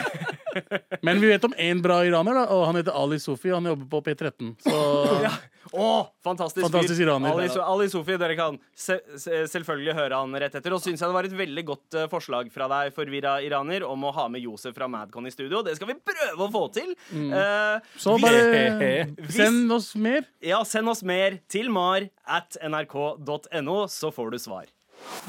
Men 1.03 1.19
vi 1.19 1.33
vet 1.33 1.43
om 1.49 1.55
én 1.59 1.81
bra 1.83 1.97
iraner, 2.07 2.37
da, 2.39 2.45
og 2.55 2.67
han 2.69 2.77
heter 2.79 2.95
Ali 2.95 3.19
Sofi. 3.19 3.51
Han 3.51 3.67
jobber 3.67 3.89
på 3.91 4.03
P13. 4.07 4.55
Så 4.63 4.79
Ja. 5.27 5.33
Oh, 5.75 6.05
fantastisk, 6.23 6.61
Fantastisk 6.69 7.01
iraner. 7.01 7.33
Ali, 7.33 7.49
Ali 7.65 7.87
Sofi, 7.91 8.19
dere 8.21 8.35
kan 8.39 8.59
se, 8.77 8.99
se, 9.19 9.41
selvfølgelig 9.51 9.95
høre 9.97 10.19
han 10.21 10.37
rett 10.39 10.55
etter. 10.61 10.75
Og 10.77 10.83
syns 10.85 11.01
jeg 11.03 11.09
det 11.11 11.17
var 11.17 11.27
et 11.27 11.35
veldig 11.39 11.65
godt 11.67 11.97
uh, 11.99 12.05
forslag 12.13 12.51
fra 12.55 12.69
deg, 12.71 12.93
forvirra 12.95 13.39
iraner, 13.43 13.83
om 13.89 14.05
å 14.07 14.13
ha 14.15 14.27
med 14.31 14.45
Josef 14.45 14.77
fra 14.77 14.87
Madcon 14.93 15.27
i 15.27 15.33
studio. 15.35 15.63
Det 15.67 15.75
skal 15.79 15.89
vi 15.91 15.97
prøve 16.05 16.47
å 16.47 16.51
få 16.53 16.67
til. 16.77 16.93
Eh, 17.17 17.81
så 17.97 18.15
hvis- 18.21 18.27
bare 18.29 18.93
Hvis- 19.25 19.41
send 19.41 19.73
oss 19.75 19.91
mer. 19.97 20.29
Ja, 20.45 20.61
send 20.69 20.93
oss 20.93 21.03
mer 21.03 21.41
til 21.51 21.73
mar 21.75 22.05
at 22.29 22.61
nrk.no, 22.63 23.79
så 23.91 24.13
får 24.15 24.37
du 24.37 24.39
svar. 24.45 24.69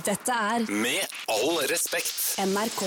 Dette 0.06 0.32
er 0.36 0.60
Med 0.72 1.06
all 1.32 1.58
respekt. 1.72 2.36
NRK. 2.42 2.82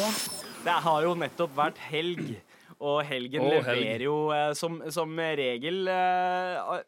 Det 0.64 0.70
har 0.84 1.02
jo 1.06 1.14
nettopp 1.18 1.52
vært 1.56 1.78
helg, 1.88 2.36
og 2.78 3.02
helgen 3.08 3.40
Å, 3.42 3.44
helg. 3.62 3.66
leverer 3.66 4.02
jo 4.06 4.16
eh, 4.34 4.52
som, 4.58 4.82
som 4.92 5.18
regel 5.18 5.88
eh, 5.90 6.80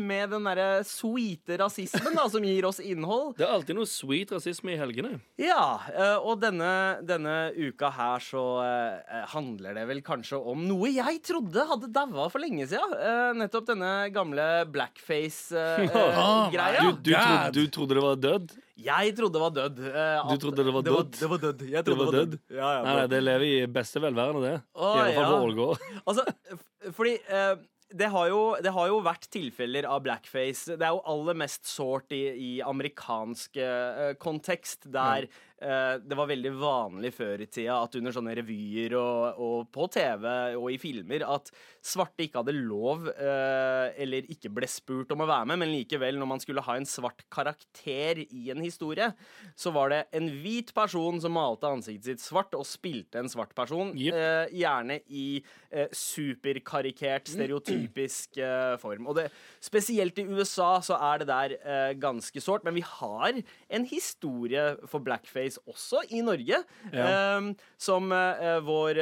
med 0.00 0.30
den 0.32 0.44
derre 0.46 0.82
sweete 0.86 1.56
rasismen 1.60 2.14
da, 2.16 2.24
som 2.30 2.44
gir 2.46 2.64
oss 2.68 2.78
innhold. 2.82 3.34
Det 3.38 3.44
er 3.46 3.52
alltid 3.54 3.76
noe 3.78 3.86
sweet 3.90 4.32
rasisme 4.34 4.72
i 4.74 4.78
helgene. 4.80 5.12
Ja, 5.40 5.78
eh, 5.92 6.16
og 6.18 6.40
denne, 6.42 6.70
denne 7.06 7.36
uka 7.56 7.90
her 7.94 8.18
så 8.24 8.44
eh, 8.64 9.24
handler 9.34 9.74
det 9.78 9.84
vel 9.90 10.00
kanskje 10.06 10.36
om 10.40 10.58
noe 10.68 10.88
jeg 10.94 11.20
trodde 11.26 11.66
hadde 11.70 11.88
daua 11.94 12.24
for 12.32 12.38
lenge 12.42 12.66
siden. 12.70 12.90
Eh, 12.98 13.32
nettopp 13.42 13.66
denne 13.72 13.92
gamle 14.14 14.46
blackface-greia. 14.74 16.82
Du, 16.82 16.88
du, 17.02 17.12
trodde, 17.14 17.50
du 17.56 17.62
trodde 17.72 17.94
det 17.98 18.04
var 18.06 18.16
dødd? 18.28 18.48
Jeg 18.76 19.14
trodde 19.16 19.32
det 19.38 19.42
var 19.42 19.54
dødd. 19.56 19.78
eh, 19.88 20.26
Du 20.32 20.36
trodde 20.42 20.64
det 20.66 20.74
var 20.74 20.82
dødd? 20.84 21.14
det 21.20 21.30
var 21.30 21.38
dødd. 21.46 21.62
Jeg 21.70 21.84
trodde 21.86 21.98
Det 21.98 22.06
var 22.06 22.18
dødd? 22.18 22.36
Ja, 22.50 22.72
ja, 22.76 22.82
Nei, 22.84 22.96
nei, 23.00 23.06
det 23.14 23.22
lever 23.24 23.46
i 23.46 23.66
beste 23.66 24.02
velværende, 24.04 24.42
det. 24.44 24.56
Å, 24.76 24.90
I 24.96 25.00
alle 25.00 25.14
fall 25.16 25.32
på. 25.32 25.46
Ålgård. 25.48 25.88
Altså, 26.06 26.26
fordi 26.96 27.14
eh, 27.28 27.54
det, 27.96 28.08
har 28.12 28.28
jo, 28.28 28.40
det 28.62 28.72
har 28.74 28.88
jo 28.90 29.00
vært 29.06 29.28
tilfeller 29.32 29.86
av 29.88 30.02
blackface. 30.04 30.74
Det 30.76 30.82
er 30.86 30.92
jo 30.94 31.02
aller 31.08 31.38
mest 31.38 31.64
sårt 31.70 32.12
i, 32.12 32.22
i 32.36 32.50
amerikansk 32.66 33.56
eh, 33.62 34.12
kontekst, 34.20 34.88
der 34.92 35.28
eh, 35.62 35.94
det 36.02 36.18
var 36.18 36.28
veldig 36.30 36.52
vanlig 36.60 37.12
før 37.16 37.42
i 37.42 37.46
tida 37.46 37.78
at 37.86 37.94
under 37.96 38.12
sånne 38.14 38.34
revyer 38.40 38.96
og, 38.98 39.38
og 39.40 39.70
på 39.74 39.86
TV 39.94 40.26
og 40.58 40.68
i 40.74 40.78
filmer 40.82 41.24
at 41.30 41.50
svarte 41.86 42.24
ikke 42.26 42.42
hadde 42.42 42.54
lov 42.56 43.06
eh, 43.12 43.94
eller 44.02 44.26
ikke 44.32 44.50
ble 44.52 44.68
spurt 44.70 45.12
om 45.14 45.22
å 45.22 45.28
være 45.28 45.50
med, 45.52 45.60
men 45.62 45.72
likevel, 45.72 46.18
når 46.18 46.30
man 46.32 46.42
skulle 46.42 46.64
ha 46.66 46.76
en 46.78 46.88
svart 46.88 47.24
karakter 47.32 48.22
i 48.26 48.50
en 48.52 48.62
historie, 48.64 49.08
så 49.58 49.72
var 49.74 49.92
det 49.92 50.00
en 50.16 50.28
hvit 50.42 50.72
person 50.76 51.20
som 51.22 51.36
malte 51.36 51.70
ansiktet 51.70 52.16
sitt 52.16 52.24
svart 52.24 52.54
og 52.58 52.66
spilte 52.68 53.20
en 53.20 53.30
svart 53.30 53.54
person. 53.56 53.92
yep. 53.96 54.16
Eh, 54.16 54.56
gjerne 54.62 54.98
i 55.06 55.26
eh, 55.70 55.90
superkarikert, 55.94 57.30
stereotypisk 57.30 58.40
form. 58.82 59.06
Og 59.10 59.18
det, 59.18 59.26
spesielt 59.62 60.18
i 60.18 60.26
USA 60.26 60.76
så 60.84 60.98
er 61.12 61.22
det 61.22 61.28
der 61.30 61.94
ganske 62.00 62.40
sårt, 62.42 62.64
men 62.66 62.76
vi 62.76 62.84
har 62.86 63.36
en 63.36 63.86
historie 63.88 64.64
for 64.90 65.04
blackface 65.04 65.60
også 65.68 66.02
i 66.10 66.22
Norge. 66.24 66.62
Eh, 66.92 67.50
som 67.78 68.10
vår 68.66 69.00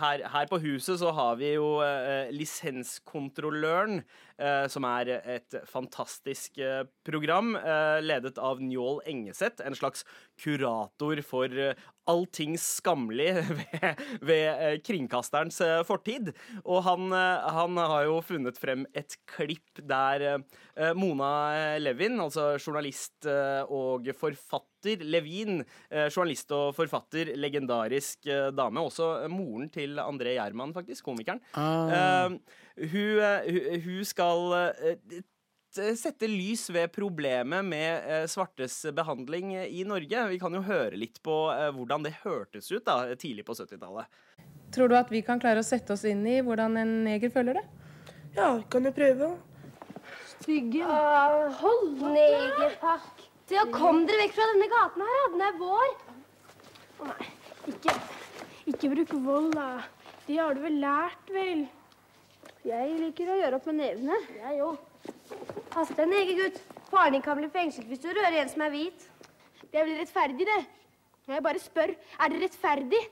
her, 0.00 0.24
her 0.32 0.50
på 0.50 0.60
huset 0.62 1.00
så 1.00 1.12
har 1.14 1.36
vi 1.40 1.52
jo 1.54 1.68
eh, 2.16 2.32
Lisenskontrolløren, 2.32 4.00
eh, 4.40 4.64
som 4.72 4.86
er 4.88 5.12
et 5.36 5.58
fantastisk 5.68 6.58
eh, 6.58 6.82
program 7.06 7.54
eh, 7.60 8.00
ledet 8.04 8.40
av 8.40 8.62
Njål 8.64 9.02
Engeseth, 9.06 9.60
en 9.64 9.76
slags 9.76 10.06
kurator 10.40 11.22
for 11.24 11.52
eh, 11.52 11.74
allting 12.06 12.54
skammelig 12.60 13.32
ved, 13.58 14.02
ved 14.22 14.44
eh, 14.46 14.76
kringkasterens 14.84 15.58
eh, 15.64 15.80
fortid. 15.88 16.30
Og 16.64 16.82
han, 16.86 17.10
han 17.12 17.80
har 17.80 18.04
jo 18.06 18.20
funnet 18.24 18.58
frem 18.60 18.84
et 18.96 19.16
klipp 19.30 19.80
der 19.88 20.42
Mona 20.96 21.76
Levin, 21.80 22.18
altså 22.20 22.52
journalist 22.60 23.26
og 23.72 24.06
forfatter 24.16 25.02
Levin, 25.08 25.62
journalist 25.90 26.52
og 26.54 26.74
forfatter, 26.76 27.32
legendarisk 27.40 28.28
dame, 28.54 28.82
også 28.86 29.08
moren 29.32 29.70
til 29.72 29.96
André 30.02 30.36
Gjerman, 30.36 30.74
faktisk, 30.76 31.04
komikeren. 31.08 31.40
Ah. 31.58 32.28
Hun, 32.76 33.24
hun- 33.86 34.04
skal 34.06 34.60
sette 35.98 36.28
lys 36.30 36.68
ved 36.70 36.92
problemet 36.94 37.64
med 37.66 38.06
eh, 38.10 38.26
svartes 38.30 38.78
behandling 38.96 39.54
eh, 39.54 39.66
i 39.80 39.84
Norge. 39.88 40.26
Vi 40.32 40.38
kan 40.40 40.54
jo 40.54 40.62
høre 40.66 40.98
litt 40.98 41.20
på 41.24 41.34
eh, 41.52 41.68
hvordan 41.74 42.06
det 42.06 42.16
hørtes 42.22 42.70
ut 42.72 42.84
da, 42.86 43.14
tidlig 43.14 43.46
på 43.46 43.56
70-tallet. 43.56 44.08
Tror 44.74 44.90
du 44.90 44.96
at 44.98 45.12
vi 45.12 45.22
kan 45.26 45.40
klare 45.42 45.62
å 45.62 45.66
sette 45.66 45.94
oss 45.94 46.04
inn 46.08 46.24
i 46.26 46.40
hvordan 46.44 46.76
en 46.80 46.94
neger 47.06 47.32
føler 47.34 47.60
det? 47.60 47.66
Ja, 48.36 48.50
kan 48.70 48.84
jo 48.84 48.92
prøve. 48.96 49.30
Uh, 50.46 51.46
hold 51.58 52.02
negerpakk. 52.12 53.24
Ja, 53.50 53.64
kom 53.72 54.02
dere 54.06 54.26
vekk 54.26 54.34
fra 54.36 54.46
denne 54.52 54.68
gaten 54.70 55.06
her, 55.06 55.16
da. 55.16 55.30
Den 55.32 55.44
er 55.46 55.56
vår. 55.60 55.94
Å 56.96 57.08
nei, 57.08 57.28
ikke, 57.72 57.94
ikke 58.72 58.90
bruk 58.92 59.14
vold, 59.24 59.54
da. 59.56 59.70
Det 60.26 60.38
har 60.42 60.58
du 60.58 60.62
vel 60.66 60.78
lært, 60.82 61.32
vel? 61.34 61.64
Jeg 62.66 62.98
liker 62.98 63.30
å 63.30 63.38
gjøre 63.40 63.58
opp 63.60 63.70
med 63.70 63.80
nevene. 63.80 64.20
Jeg 64.40 64.62
òg. 64.66 64.85
Pass 65.72 65.92
deg, 65.92 66.08
negergutt. 66.08 66.62
Faren 66.90 67.16
din 67.16 67.24
kan 67.24 67.38
bli 67.38 67.48
fengslet 67.52 67.88
hvis 67.90 68.02
du 68.02 68.08
rører 68.08 68.40
en 68.40 68.50
som 68.52 68.64
er 68.66 68.72
hvit. 68.72 69.06
Det 69.70 69.80
er 69.80 69.88
vel 69.88 70.00
rettferdig, 70.00 70.46
det. 70.46 70.62
Jeg 71.26 71.42
bare 71.42 71.60
spør, 71.60 71.92
er 72.22 72.32
det 72.32 72.42
rettferdig? 72.44 73.02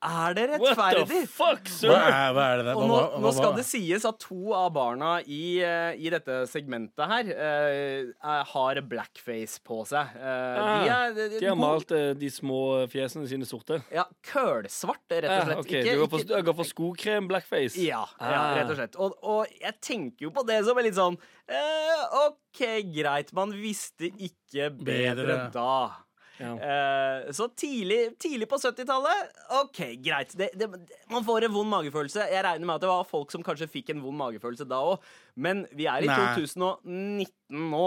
Er 0.00 0.34
det 0.36 0.44
rettferdig? 0.52 1.00
What 1.00 1.08
the 1.08 1.26
fuck, 1.26 1.58
fuck, 1.58 1.64
Hva 1.66 1.74
sir? 1.74 1.90
er, 1.90 2.32
hva 2.36 2.42
er 2.52 2.56
det 2.60 2.66
der? 2.68 2.76
Og 2.78 2.84
nå, 2.86 2.98
nå 3.24 3.32
skal 3.34 3.56
det 3.56 3.64
sies 3.66 4.04
at 4.06 4.18
to 4.22 4.52
av 4.54 4.68
barna 4.76 5.16
i, 5.26 5.58
eh, 5.58 5.96
i 5.98 6.08
dette 6.14 6.36
segmentet 6.46 7.02
her 7.10 7.30
eh, 7.34 8.04
er- 8.22 8.44
har 8.52 8.80
blackface 8.86 9.58
på 9.66 9.80
seg. 9.90 10.14
Uh, 10.14 10.60
Ah, 10.68 10.84
de 10.84 10.88
er, 10.94 11.12
de, 11.34 11.40
De 11.40 11.46
har 11.50 11.56
malt 11.58 11.88
de 11.90 12.30
små 12.30 12.60
fjesene 12.92 13.26
sine 13.26 13.44
sorte. 13.44 13.80
Ja, 13.90 14.04
kølsvart, 14.22 15.02
rett 15.10 15.24
og 15.26 15.34
Ah, 15.34 15.44
slett. 15.50 15.58
ok, 15.66 15.74
Du 15.82 15.98
går 16.04 16.08
for, 16.14 16.18
ikke- 16.22 16.36
du 16.36 16.42
går 16.52 16.54
for 16.62 16.64
skokrem 16.64 17.28
blackface? 17.28 17.76
Ja, 17.82 18.04
ja, 18.20 18.26
Ah. 18.38 18.54
rett 18.54 18.70
og 18.70 18.76
slett. 18.76 18.96
Og, 19.02 19.18
og 19.22 19.46
jeg 19.60 19.80
tenker 19.80 20.28
jo 20.28 20.30
på 20.30 20.46
det 20.46 20.64
som 20.64 20.78
er 20.78 20.82
litt 20.86 20.94
sånn 20.94 21.18
eh, 21.48 22.28
OK, 22.28 22.62
greit, 22.94 23.32
man 23.32 23.50
visste 23.50 24.12
ikke 24.14 24.70
bedre, 24.78 25.26
Bedre. 25.26 25.50
da. 25.50 25.90
Ja. 26.38 26.52
Eh, 26.54 27.30
så 27.34 27.48
tidlig, 27.58 28.14
tidlig 28.22 28.48
på 28.50 28.58
70-tallet, 28.62 29.32
OK, 29.60 29.80
greit. 30.04 30.34
Det, 30.38 30.50
det, 30.58 30.68
man 31.10 31.26
får 31.26 31.48
en 31.48 31.54
vond 31.56 31.70
magefølelse. 31.72 32.28
Jeg 32.30 32.44
regner 32.46 32.66
med 32.68 32.76
at 32.76 32.84
det 32.86 32.92
var 32.92 33.08
folk 33.08 33.34
som 33.34 33.44
kanskje 33.46 33.70
fikk 33.72 33.92
en 33.94 34.04
vond 34.04 34.18
magefølelse 34.20 34.68
da 34.68 34.80
òg, 34.92 35.08
men 35.34 35.66
vi 35.74 35.88
er 35.90 36.06
i 36.06 36.10
Nei. 36.10 36.18
2019 36.38 37.68
nå, 37.72 37.86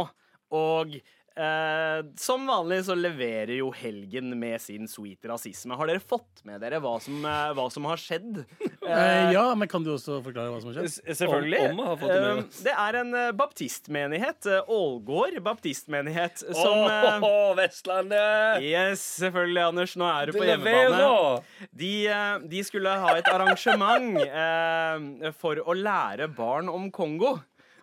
og 0.51 0.97
eh, 1.37 2.01
som 2.19 2.45
vanlig 2.47 2.81
så 2.87 2.95
leverer 2.97 3.53
jo 3.57 3.69
helgen 3.71 4.33
med 4.39 4.59
sin 4.61 4.87
sweet 4.87 5.23
rasisme. 5.29 5.75
Har 5.77 5.87
dere 5.87 5.99
fått 6.03 6.43
med 6.47 6.61
dere 6.61 6.79
hva 6.83 6.97
som, 7.01 7.23
eh, 7.25 7.53
hva 7.57 7.69
som 7.71 7.85
har 7.85 7.97
skjedd? 8.01 8.43
Eh, 8.81 9.31
ja, 9.31 9.45
men 9.55 9.67
kan 9.71 9.83
du 9.85 9.91
også 9.93 10.19
forklare 10.25 10.49
hva 10.51 10.59
som 10.61 10.71
har 10.73 10.81
skjedd? 10.81 10.89
S- 11.07 11.19
Selvfølgelig. 11.21 11.61
Om- 11.69 11.79
om 11.79 11.85
har 11.87 11.97
fått 11.97 12.09
det 12.09 12.21
med. 12.21 12.37
Eh, 12.43 12.63
det 12.65 12.75
er 12.77 12.95
en 13.01 13.13
eh, 13.15 13.31
baptistmenighet, 13.31 14.45
eh, 14.45 14.63
Ålgård 14.67 15.39
baptistmenighet, 15.43 16.37
som 16.55 16.85
eh, 16.89 17.19
Åh, 17.21 17.55
Vestlandet! 17.55 18.61
Yes, 18.65 18.99
selvfølgelig, 19.21 19.61
Anders. 19.69 19.95
Nå 19.95 20.07
er 20.09 20.25
du 20.31 20.31
på 20.37 20.45
hjemmebane. 20.45 21.43
De, 21.73 22.07
eh, 22.07 22.39
de 22.51 22.63
skulle 22.63 22.89
ha 22.89 23.15
et 23.17 23.27
arrangement 23.31 24.17
eh, 24.25 25.31
for 25.39 25.55
å 25.63 25.73
lære 25.77 26.27
barn 26.35 26.69
om 26.69 26.89
Kongo. 26.91 27.37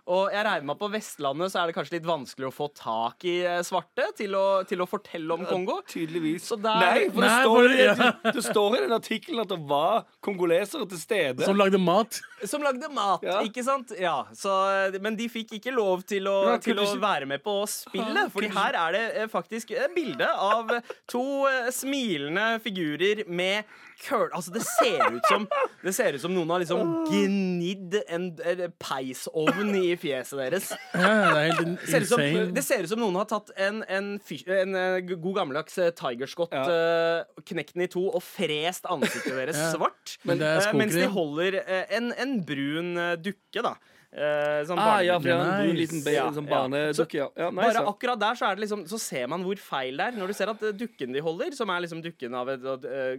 Og 0.09 0.31
jeg 0.33 0.41
regner 0.47 0.65
med 0.65 0.73
at 0.73 0.81
på 0.81 0.89
Vestlandet 0.89 1.53
så 1.53 1.61
er 1.61 1.69
det 1.69 1.75
kanskje 1.77 1.99
litt 1.99 2.07
vanskelig 2.09 2.47
å 2.49 2.53
få 2.57 2.69
tak 2.73 3.25
i 3.29 3.35
eh, 3.45 3.59
svarte 3.67 4.07
til 4.17 4.33
å, 4.39 4.45
til 4.65 4.81
å 4.81 4.87
fortelle 4.89 5.35
om 5.37 5.43
Kongo. 5.45 5.83
Tydeligvis. 5.91 6.47
Så 6.49 6.57
der- 6.57 6.81
Nei, 6.81 7.03
for 7.13 7.21
det, 7.21 7.29
Nei, 7.29 7.43
står, 7.45 7.59
for- 7.59 7.75
i- 7.75 7.85
ja. 7.85 7.95
det, 7.99 8.33
det 8.39 8.45
står 8.47 8.77
i 8.79 8.81
den 8.87 8.95
artikkelen 8.97 9.43
at 9.45 9.53
det 9.53 9.59
var 9.69 10.07
kongolesere 10.25 10.89
til 10.89 10.99
stede. 11.03 11.45
Som 11.45 11.61
lagde 11.61 11.77
mat? 11.83 12.21
Som 12.49 12.65
lagde 12.65 12.89
mat, 12.95 13.23
Ja. 13.29 13.41
ikke 13.45 13.65
sant? 13.67 13.93
Ja, 14.01 14.17
så, 14.33 14.55
men 15.03 15.17
de 15.19 15.29
fikk 15.29 15.53
ikke 15.59 15.75
lov 15.77 16.07
til 16.09 16.25
å, 16.31 16.39
Ja, 16.55 16.57
til 16.63 16.79
å 16.81 16.87
ikke- 16.89 17.03
være 17.05 17.27
med 17.27 17.43
på 17.45 17.59
spillet. 17.69 18.33
Fordi 18.33 18.49
her 18.57 18.73
er 18.87 18.93
det 18.97 19.05
eh, 19.25 19.27
faktisk 19.29 19.73
et 19.77 19.93
bilde 19.95 20.25
av 20.33 20.73
to 21.07 21.27
eh, 21.51 21.69
smilende 21.75 22.49
figurer 22.65 23.27
med 23.29 23.65
køl... 24.05 24.29
Altså, 24.37 24.53
det 24.55 24.63
ser 24.67 25.03
ut 25.17 25.27
som 25.29 25.47
Det 25.83 25.93
ser 25.97 26.15
ut 26.17 26.23
som 26.23 26.33
noen 26.35 26.51
har 26.53 26.63
liksom 26.63 26.93
gnidd 27.09 27.97
en, 28.09 28.29
en 28.47 28.63
peisovn 28.83 29.73
i 29.79 29.93
fjeset 30.01 30.39
deres. 30.41 30.71
Ja, 30.95 31.11
det 31.33 31.43
er 31.43 31.51
helt 31.51 31.63
in- 31.67 31.77
Ser 31.89 32.05
ut 32.07 32.11
som, 32.13 32.23
det 32.57 32.65
ser 32.67 32.87
ut 32.87 32.93
som 32.93 33.03
noen 33.03 33.19
har 33.21 33.29
tatt 33.31 33.53
en, 33.57 33.83
en, 33.89 34.09
en 34.21 34.79
eh, 34.83 34.99
god 35.15 35.35
gammeldags 35.41 35.79
eh, 35.83 35.93
tigerskott, 35.99 36.55
Ja. 36.55 36.65
uh, 36.65 37.43
knekt 37.49 37.75
den 37.77 37.87
i 37.87 37.91
to 37.93 38.07
og 38.09 38.23
frest 38.25 38.87
ansiktet 38.91 39.35
deres 39.39 39.59
Ja. 39.59 39.71
svart. 39.77 40.17
Men 40.29 40.41
det 40.43 40.53
mens 40.79 40.95
de 40.97 41.07
holder 41.13 41.61
en, 41.95 42.13
en 42.17 42.39
brun 42.47 42.95
dukke, 43.23 43.63
da. 43.65 43.75
Eh, 44.09 44.63
sånn 44.65 44.79
Ah, 44.81 45.03
ja, 45.05 45.19
for 45.21 45.29
det 45.29 45.35
er 45.37 45.67
en 45.69 45.77
liten 45.77 46.01
Ja, 46.09 46.31
sånn 46.33 46.47
barnedukke. 46.49 47.19
Ja. 47.19 47.27
Ja, 47.37 47.51
nice, 47.53 47.75
Bare 47.77 47.91
akkurat 47.91 48.19
der 48.23 48.39
så, 48.41 48.47
er 48.49 48.57
det 48.57 48.63
liksom, 48.65 48.87
så 48.89 48.99
ser 48.99 49.27
man 49.29 49.43
hvor 49.45 49.59
feil 49.61 49.99
det 50.01 50.07
er. 50.07 50.17
Når 50.17 50.31
du 50.33 50.35
ser 50.39 50.49
at 50.49 50.63
eh, 50.65 50.73
dukken 50.73 51.13
de 51.13 51.21
holder, 51.21 51.53
som 51.53 51.69
er 51.69 51.83
liksom 51.85 52.01
dukken 52.03 52.33
av 52.35 52.49
et, 52.55 52.65
eh, 52.65 53.19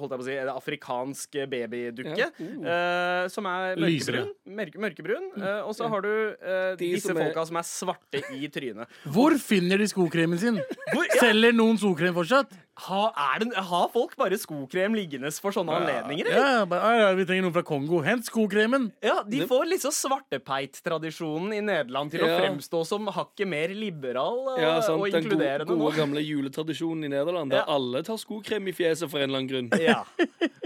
holdt 0.00 0.14
jeg 0.14 0.20
på 0.22 0.24
å 0.24 0.28
si, 0.30 0.38
et 0.40 0.48
afrikansk 0.54 1.36
babydukke, 1.52 2.16
Ja. 2.22 2.30
Eh, 2.40 3.28
som 3.28 3.44
er 3.46 3.76
mørkebrun, 3.76 4.32
mørke, 4.48 4.80
mørkebrun 4.80 5.26
uh, 5.36 5.60
og 5.68 5.74
så 5.76 5.88
har 5.92 6.00
du 6.00 6.10
eh, 6.40 6.76
disse 6.80 7.04
som 7.08 7.16
er- 7.18 7.28
folka 7.28 7.44
som 7.46 7.56
er 7.60 7.66
svarte 7.68 8.22
i 8.32 8.48
trynet. 8.48 8.88
Hvor 9.14 9.36
finner 9.38 9.76
de 9.78 9.84
skokremen 9.92 10.38
sin? 10.40 10.56
Hvor, 10.94 11.04
ja, 11.04 11.20
Selger 11.20 11.52
noen 11.52 11.76
skokrem 11.80 12.16
fortsatt? 12.16 12.48
Ha, 12.86 13.00
det, 13.40 13.48
har 13.70 13.88
folk 13.92 14.14
bare 14.20 14.38
skokrem 14.40 14.94
liggende 14.96 15.30
for 15.42 15.54
sånne 15.54 15.74
anledninger, 15.80 16.30
eller? 16.30 16.52
Ja, 16.60 16.66
bare, 16.68 16.86
«Ah, 16.86 16.98
ja, 17.00 17.08
vi 17.18 17.26
trenger 17.28 17.46
noen 17.46 17.56
fra 17.56 17.64
Kongo. 17.66 18.00
Hent 18.04 18.28
skokremen! 18.28 18.90
Ja, 19.04 19.20
De 19.26 19.42
får 19.48 19.66
liksom 19.72 19.94
svartepeit-tradisjonen 19.94 21.56
i 21.58 21.60
Nederland 21.64 22.14
til 22.14 22.24
å 22.24 22.30
fremstå 22.30 22.84
som 22.88 23.10
hakket 23.12 23.50
mer 23.50 23.74
liberal 23.76 24.56
Ja, 24.60 24.76
sant, 24.84 25.00
og 25.00 25.12
Den 25.12 25.28
gode, 25.28 25.50
gode 25.68 25.92
gamle 25.98 26.24
juletradisjonen 26.24 27.08
i 27.08 27.12
Nederland, 27.12 27.52
der 27.52 27.68
alle 27.68 28.04
tar 28.06 28.20
skokrem 28.20 28.70
i 28.70 28.76
fjeset 28.76 29.10
for 29.10 29.20
en 29.20 29.28
eller 29.28 29.42
annen 29.42 29.52
grunn. 29.52 29.70
Ja. 29.80 30.02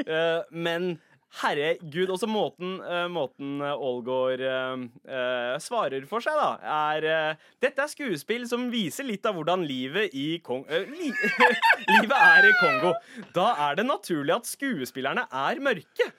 uh, 0.04 0.44
men 0.50 0.94
herregud, 1.40 2.12
også 2.14 2.28
måten, 2.30 2.76
uh, 2.84 3.06
måten 3.10 3.58
eh, 3.64 3.84
Ålgård 3.88 4.42
uh, 4.44 4.84
uh, 5.08 5.54
svarer 5.62 6.06
for 6.10 6.22
seg, 6.24 6.36
da, 6.38 6.50
er 6.94 7.06
eh, 7.10 7.46
Dette 7.64 7.82
er 7.84 7.90
skuespill 7.90 8.46
som 8.50 8.68
viser 8.72 9.06
litt 9.08 9.26
av 9.26 9.34
hvordan 9.38 9.64
livet 9.66 10.14
i 10.14 10.38
Kong... 10.44 10.62
eh, 10.70 10.86
li 10.90 11.10
livet 11.94 12.14
er 12.18 12.50
i 12.50 12.52
Kongo. 12.60 12.94
Da 13.34 13.48
er 13.68 13.80
det 13.80 13.88
naturlig 13.88 14.36
at 14.36 14.50
skuespillerne 14.50 15.26
er 15.30 15.62
mørke. 15.64 16.10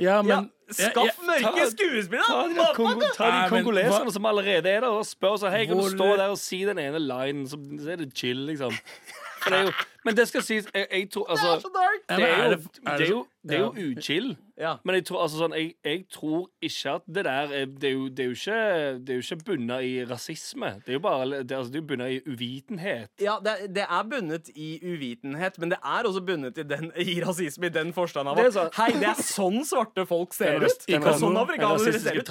Ja, 0.00 0.20
Ja, 0.24 0.38
skaff 0.72 1.18
ja, 1.20 1.26
mørke 1.28 1.66
skuespillere! 1.74 2.24
Ta 2.24 2.44
de, 2.48 2.54
der 2.56 2.76
kongo, 2.78 3.08
ta 3.16 3.26
de 3.34 3.48
kongoleserne 3.52 4.12
som 4.14 4.28
allerede 4.30 4.70
er 4.70 4.80
der, 4.80 4.88
og 4.88 5.04
spør 5.04 5.36
sånn 5.42 5.52
Hei, 5.52 5.66
kan 5.68 5.76
du 5.76 5.90
stå 5.92 6.06
der 6.16 6.32
og 6.32 6.38
si 6.40 6.62
den 6.64 6.80
ene 6.80 7.02
linen, 7.04 7.44
så, 7.50 7.58
så 7.82 7.92
er 7.92 8.00
det 8.00 8.12
chill, 8.16 8.46
liksom. 8.48 8.72
For 9.40 9.50
det 9.50 9.58
er 9.58 9.62
jo, 9.68 9.72
men 10.04 10.16
det 10.16 10.24
skal 10.28 10.42
sies 10.42 10.66
jeg, 10.74 10.86
jeg 10.92 11.10
tror 11.12 11.26
Altså, 11.30 11.56
det 11.68 11.80
er 11.80 11.90
jo, 11.90 12.00
er 12.08 12.16
det- 12.16 12.28
er 12.28 12.48
det 12.50 12.60
det 12.98 13.06
er 13.06 13.10
jo, 13.10 13.26
det 13.48 13.56
er 13.56 13.60
jo 13.60 13.70
uchill. 13.96 14.36
Ja. 14.60 14.74
Men 14.84 14.94
jeg 14.98 15.04
tror, 15.08 15.22
altså, 15.24 15.38
sånn, 15.40 15.54
jeg, 15.56 15.74
jeg 15.84 16.04
tror 16.12 16.50
ikke 16.62 16.90
at 16.94 17.02
det 17.08 17.24
der 17.24 17.30
er, 17.54 17.66
det, 17.66 17.84
er 17.88 17.92
jo, 17.94 18.08
det, 18.08 18.20
er 18.20 18.24
jo 18.24 18.36
ikke, 18.36 18.58
det 19.06 19.14
er 19.14 19.20
jo 19.20 19.24
ikke 19.24 19.44
bunna 19.46 19.78
i 19.80 19.92
rasisme. 20.04 20.70
Det 20.84 20.92
er 20.92 20.98
jo 20.98 21.02
bare 21.06 21.24
det, 21.30 21.50
er- 21.52 21.56
altså, 21.58 21.72
det 21.72 21.78
er 21.78 21.82
jo 21.82 21.86
bunna 21.92 22.08
i 22.12 22.20
uvitenhet. 22.28 23.08
Ja, 23.20 23.36
det, 23.44 23.54
det 23.74 23.86
er 23.88 24.02
bundet 24.10 24.50
i 24.54 24.68
uvitenhet, 24.84 25.58
men 25.58 25.70
det 25.70 25.78
er 25.84 26.02
også 26.10 26.20
bundet 26.26 26.58
i, 26.58 26.62
den, 26.62 26.92
i 26.96 27.20
rasisme 27.24 27.66
i 27.66 27.74
den 27.74 27.92
forstand 27.96 28.28
av 28.28 28.38
er 28.38 28.50
at 28.50 28.56
sånn- 28.58 28.72
Hei, 28.76 28.90
det 29.00 29.08
er 29.14 29.24
sånn 29.24 29.60
svarte 29.64 30.06
folk 30.06 30.34
ser 30.36 30.60
ut! 30.60 30.84
Ikke 30.88 31.16
sånn 31.18 31.36
afrikanere 31.40 31.92
ser 31.96 32.20
ut. 32.20 32.28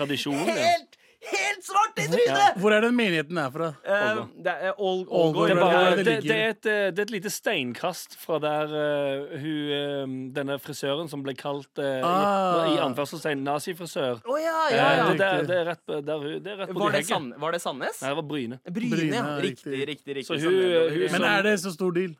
Helt, 0.49 0.97
helt 1.19 1.63
svart 1.65 1.99
i 1.99 2.05
trynet! 2.07 2.57
Hvor 2.61 2.71
er 2.75 2.81
den 2.85 2.95
menigheten 2.95 3.37
er 3.41 3.49
fra? 3.51 3.67
Eh, 3.83 4.19
det 4.39 4.53
er. 4.53 4.71
Det 4.79 5.55
er, 5.59 5.95
det 5.99 6.05
det, 6.05 6.15
det, 6.23 6.35
er 6.37 6.53
et, 6.53 6.69
eh, 6.69 6.85
det 6.95 7.01
er 7.03 7.07
et 7.07 7.11
lite 7.11 7.31
steinkast 7.33 8.15
fra 8.21 8.39
der 8.43 8.71
uh, 8.71 9.33
hun, 9.41 10.13
denne 10.35 10.55
frisøren 10.63 11.09
som 11.11 11.23
ble 11.25 11.35
kalt 11.39 11.81
uh, 11.81 11.99
Ah. 11.99 12.69
i, 12.69 12.77
i 12.77 12.79
anførselstegn 12.85 13.43
nazifrisør. 13.43 14.21
oh, 14.25 14.39
ja, 14.39 14.55
ja, 14.71 14.87
ja. 15.01 15.09
det, 15.11 15.17
det, 15.19 15.47
det 15.49 15.57
er 15.59 15.69
rett, 15.73 15.83
der, 15.89 16.25
det 16.39 16.53
er 16.53 16.63
rett 16.63 16.73
på 16.73 16.79
Var 16.85 16.95
det, 16.95 17.03
hegget. 17.03 17.35
Var 17.43 17.51
det 17.57 17.61
Sandnes? 17.65 18.01
Nei, 18.01 18.09
det 18.13 18.19
var 18.21 18.27
Bryne. 18.31 18.59
Bryne, 18.69 18.95
Bryne, 18.95 19.19
ja. 19.19 19.35
Riktig, 19.43 19.73
riktig. 19.75 19.87
riktig. 19.91 20.17
riktig. 20.21 20.27
Så 20.31 20.39
Sånn 20.39 20.55
hun- 20.55 20.95
hun 20.95 21.11
Men 21.17 21.29
er 21.35 21.43
det 21.49 21.59
så 21.65 21.73
stor 21.75 21.91
deal? 21.95 22.15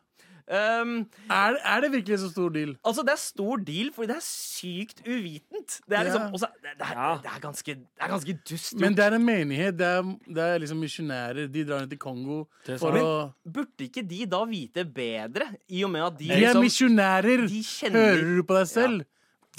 Um, 0.49 1.05
Er, 1.29 1.57
er 1.63 1.81
det 1.81 1.91
virkelig 1.93 2.17
så 2.23 2.29
stor 2.31 2.49
deal? 2.49 2.71
altså, 2.83 3.03
det 3.05 3.11
er 3.13 3.19
stor 3.21 3.57
deal, 3.67 3.91
fordi 3.93 4.07
det 4.07 4.15
er 4.15 4.23
sykt 4.25 5.03
uvitent. 5.05 5.75
Det 5.87 5.97
er 5.99 6.03
liksom 6.07 6.21
Ja. 6.21 6.31
også, 6.33 6.47
det, 6.63 6.71
det, 6.79 6.87
er, 6.87 6.93
Ja. 6.97 7.11
det, 7.21 7.29
er 7.35 7.39
ganske, 7.43 7.75
ganske 8.01 8.33
dust 8.49 8.73
Men 8.79 8.95
det 8.97 9.05
er 9.05 9.13
en 9.19 9.25
menighet. 9.25 9.77
Det 9.77 9.85
er, 9.87 10.01
det 10.25 10.37
er 10.47 10.57
liksom 10.63 10.77
misjonærer. 10.81 11.47
De 11.53 11.65
drar 11.65 11.79
ned 11.85 11.89
til 11.93 11.99
Kongo 12.01 12.39
for 12.79 12.97
å 12.97 13.33
Burde 13.45 13.85
ikke 13.85 14.01
de 14.09 14.25
da 14.25 14.43
vite 14.45 14.85
bedre, 14.85 15.51
i 15.69 15.83
og 15.83 15.91
med 15.91 16.01
at 16.07 16.17
de 16.17 16.25
De 16.25 16.33
er 16.33 16.39
liksom 16.47 16.63
misjonærer! 16.65 17.45
Hører 17.93 18.35
du 18.37 18.43
på 18.43 18.57
deg 18.57 18.67
selv? 18.67 19.05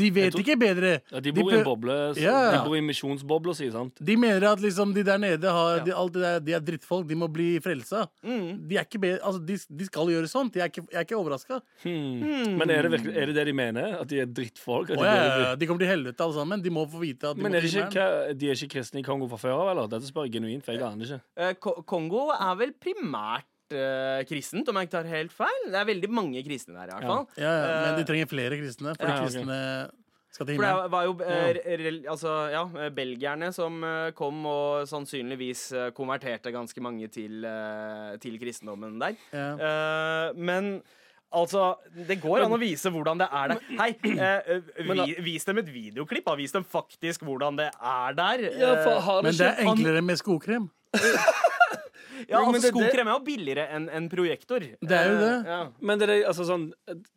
De 0.01 0.11
vet 0.17 0.33
tror- 0.35 0.43
ikke 0.45 0.57
bedre. 0.61 0.93
Ja, 1.13 1.21
de 1.21 1.33
bor 1.37 1.53
i 1.53 1.59
en 1.59 1.65
boble. 1.65 1.97
så- 2.15 2.21
Ja. 2.25 2.39
De 2.57 2.65
bor 2.69 2.77
i 2.77 2.81
misjonsbobla 2.81 3.55
si, 3.55 3.71
sant? 3.71 3.95
De 4.03 4.17
mener 4.17 4.45
at 4.51 4.59
liksom 4.61 4.95
de 4.95 5.03
der 5.05 5.19
nede 5.19 5.45
har, 5.51 5.77
Ja. 5.79 5.85
de, 5.85 5.95
alt 5.95 6.13
det 6.13 6.23
der, 6.23 6.41
de 6.41 6.53
er 6.55 6.61
drittfolk. 6.61 7.07
De 7.09 7.15
må 7.15 7.29
bli 7.33 7.59
frelsa. 7.61 8.07
Mm. 8.25 8.67
De 8.69 8.77
er 8.77 8.85
ikke 8.85 9.01
bedre, 9.01 9.21
altså 9.23 9.45
de, 9.45 9.59
de 9.77 9.85
skal 9.85 10.07
gjøre 10.09 10.29
sånt. 10.29 10.55
Jeg 10.57 10.63
er 10.63 10.71
ikke, 10.73 10.87
jeg 10.91 10.99
er 10.99 11.05
ikke 11.05 11.19
overraska. 11.21 11.61
Hmm. 11.85 12.57
Men 12.59 12.71
er 12.71 12.83
det, 12.83 12.91
virkelig, 12.93 13.17
er 13.17 13.27
det 13.27 13.35
det 13.35 13.47
de 13.47 13.53
mener? 13.53 14.01
At 14.01 14.09
de 14.09 14.21
er 14.21 14.27
drittfolk? 14.27 14.91
At 14.91 14.99
de 14.99 15.05
ja, 15.05 15.55
De 15.55 15.67
kommer 15.67 15.81
til 15.85 15.89
helvete 15.89 16.21
alle 16.21 16.35
sammen. 16.35 16.63
De 16.63 16.71
må 16.71 16.87
få 16.91 16.99
vite 17.01 17.29
at 17.31 17.37
de 17.37 17.43
Men 17.43 17.55
er 17.55 17.61
det 17.61 17.71
ikke, 17.75 17.91
hva, 17.93 18.35
de 18.39 18.47
er 18.51 18.55
ikke 18.55 18.69
kristne 18.79 19.01
i 19.01 19.03
Kongo 19.03 19.29
fra 19.29 19.37
før 19.37 19.55
av, 19.61 19.69
eller? 19.77 19.89
Dette 19.89 20.07
spør 20.11 20.25
jeg 20.29 20.33
genuint, 20.41 20.65
for 20.65 20.73
jeg 20.73 20.83
aner 20.83 21.05
ikke. 21.05 21.21
Eh, 21.37 21.53
Kongo 21.87 22.31
er 22.31 22.55
vel 22.57 22.73
primært 22.81 23.45
eh, 23.73 24.25
kristent, 24.29 24.69
om 24.69 24.77
jeg 24.81 24.89
ikke 24.89 24.97
tar 24.99 25.09
helt 25.11 25.33
feil. 25.33 25.63
Det 25.71 25.79
er 25.81 25.89
veldig 25.89 26.11
mange 26.11 26.43
kristne 26.47 26.75
der, 26.75 26.89
i 26.89 26.95
hvert 26.97 27.03
Ja. 27.03 27.09
fall. 27.09 27.27
Ja, 27.37 27.51
ja, 27.53 27.81
men 27.81 27.95
Eh, 27.95 27.97
de 27.99 28.05
trenger 28.13 28.27
flere 28.29 28.57
kristne. 28.61 28.95
For 28.97 29.07
ja, 29.07 29.15
de 29.17 29.27
kristne 29.27 29.59
skal 30.31 30.47
til 30.47 30.57
For 30.57 30.63
det 30.63 30.91
var 30.93 31.05
jo 31.05 31.13
uh, 31.19 31.53
rel- 31.83 32.07
altså, 32.09 32.35
ja, 32.53 32.63
eh, 32.85 32.91
belgierne 32.91 33.53
som 33.53 33.83
eh, 33.85 34.11
kom 34.13 34.45
og 34.47 34.87
sannsynligvis 34.87 35.73
eh, 35.73 35.91
konverterte 35.91 36.53
ganske 36.55 36.81
mange 36.81 37.09
til, 37.11 37.45
eh, 37.45 38.17
til 38.23 38.39
kristendommen 38.39 38.99
der. 39.01 39.17
Ja. 39.33 39.49
Eh, 39.59 40.33
men 40.37 40.83
altså 41.33 41.77
Det 41.95 42.21
går 42.23 42.43
an 42.45 42.53
å 42.53 42.59
vise 42.59 42.91
hvordan 42.91 43.19
det 43.19 43.29
er 43.33 43.49
der. 43.49 43.61
Hei, 43.79 43.91
eh, 44.05 44.41
eh, 44.55 44.85
Men 44.87 45.05
vi, 45.07 45.15
vis 45.33 45.45
dem 45.45 45.59
et 45.59 45.67
videoklipp. 45.71 46.25
da. 46.27 46.35
Vis 46.37 46.53
dem 46.53 46.65
faktisk 46.65 47.23
hvordan 47.27 47.57
det 47.59 47.71
er 47.83 48.13
der. 48.15 48.47
Ja, 48.59 48.75
for 48.85 48.97
Eh, 48.97 49.01
har 49.01 49.23
Men 49.23 49.33
det 49.33 49.47
er 49.51 49.65
enklere 49.67 50.03
med 50.03 50.17
skokrem. 50.19 50.71
ja, 52.29 52.41
Jo, 52.41 52.45
altså, 52.51 52.71
Skokrem 52.73 53.09
er 53.09 53.17
jo 53.17 53.25
billigere 53.27 53.67
enn 53.77 53.89
en 53.93 54.09
projektor. 54.13 54.65
Det 54.81 54.97
er 54.97 55.11
jo 55.11 55.19
det. 55.21 55.33
Eh, 55.41 55.51
ja. 55.53 55.61
Men 55.81 56.01
det, 56.03 56.09
er, 56.09 56.25
altså, 56.31 56.47
sånn, 56.49 56.69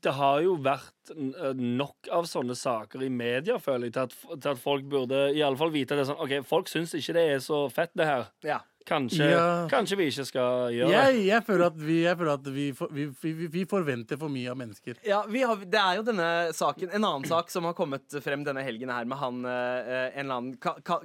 det 0.03 0.15
har 0.17 0.41
jo 0.45 0.57
vært 0.63 1.13
eh, 1.15 1.55
nok 1.57 2.11
av 2.13 2.27
sånne 2.29 2.57
saker 2.57 3.05
i 3.05 3.11
media, 3.13 3.59
føler 3.61 3.89
jeg, 3.89 3.95
til 3.97 4.05
at, 4.07 4.17
til 4.35 4.51
at 4.53 4.61
folk 4.61 4.87
burde 4.91 5.25
i 5.33 5.43
alle 5.45 5.59
fall 5.59 5.73
vite 5.73 5.97
det 5.99 6.07
sånn 6.09 6.21
OK, 6.23 6.39
folk 6.47 6.71
syns 6.71 6.95
ikke 6.97 7.17
det 7.17 7.25
er 7.35 7.43
så 7.43 7.65
fett, 7.73 7.93
det 7.97 8.09
her. 8.09 8.29
Ja. 8.47 8.61
Kanskje, 8.85 9.29
Ja. 9.31 9.67
kanskje 9.71 9.97
vi 9.97 10.07
ikke 10.11 10.25
skal 10.27 10.71
gjøre 10.75 10.89
det. 10.89 10.95
Jeg, 11.15 11.25
jeg 11.27 11.43
føler 11.47 11.65
at, 11.69 11.77
vi, 11.79 11.97
jeg 12.03 12.17
føler 12.19 12.33
at 12.33 12.47
vi, 12.55 12.65
for, 12.77 12.87
vi, 12.93 13.05
vi, 13.21 13.47
vi 13.47 13.63
forventer 13.69 14.19
for 14.21 14.29
mye 14.33 14.49
av 14.51 14.57
mennesker. 14.59 14.99
Ja, 15.07 15.23
vi 15.29 15.41
har, 15.43 15.55
Det 15.63 15.79
er 15.79 15.95
jo 15.99 16.03
denne 16.07 16.29
saken 16.53 16.91
En 16.93 17.03
annen 17.07 17.25
sak 17.29 17.49
som 17.53 17.63
har 17.69 17.73
kommet 17.77 18.11
frem 18.23 18.43
denne 18.45 18.63
helgen 18.65 18.89
her 18.93 19.05
med 19.09 19.17
han 19.17 19.43
eh, 19.45 20.09
en 20.13 20.25
eller 20.25 20.35
annen 20.35 20.57
ka 20.61 20.75
ka 20.83 20.99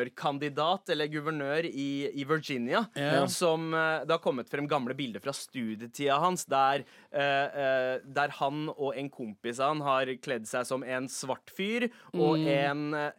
guvernørkandidat, 0.00 0.88
eller 0.94 1.06
guvernør 1.10 1.66
i, 1.68 1.88
i 2.20 2.24
Virginia, 2.28 2.84
Ja. 2.96 3.26
som 3.26 3.72
eh, 3.74 4.04
Det 4.06 4.12
har 4.16 4.22
kommet 4.22 4.48
frem 4.50 4.68
gamle 4.68 4.94
bilder 4.96 5.20
fra 5.24 5.32
studietida 5.34 6.18
hans 6.22 6.44
der, 6.46 6.84
eh, 7.12 7.20
eh, 7.22 7.98
der 8.04 8.28
han 8.40 8.68
og 8.76 8.94
en 8.96 9.10
kompis 9.10 9.60
av 9.60 9.74
han 9.74 9.80
har 9.86 10.06
kledd 10.22 10.46
seg 10.48 10.66
som 10.68 10.84
en 10.86 11.08
svart 11.08 11.50
fyr 11.56 11.88
og 12.14 12.38
en 12.38 12.94
eh, 12.94 13.10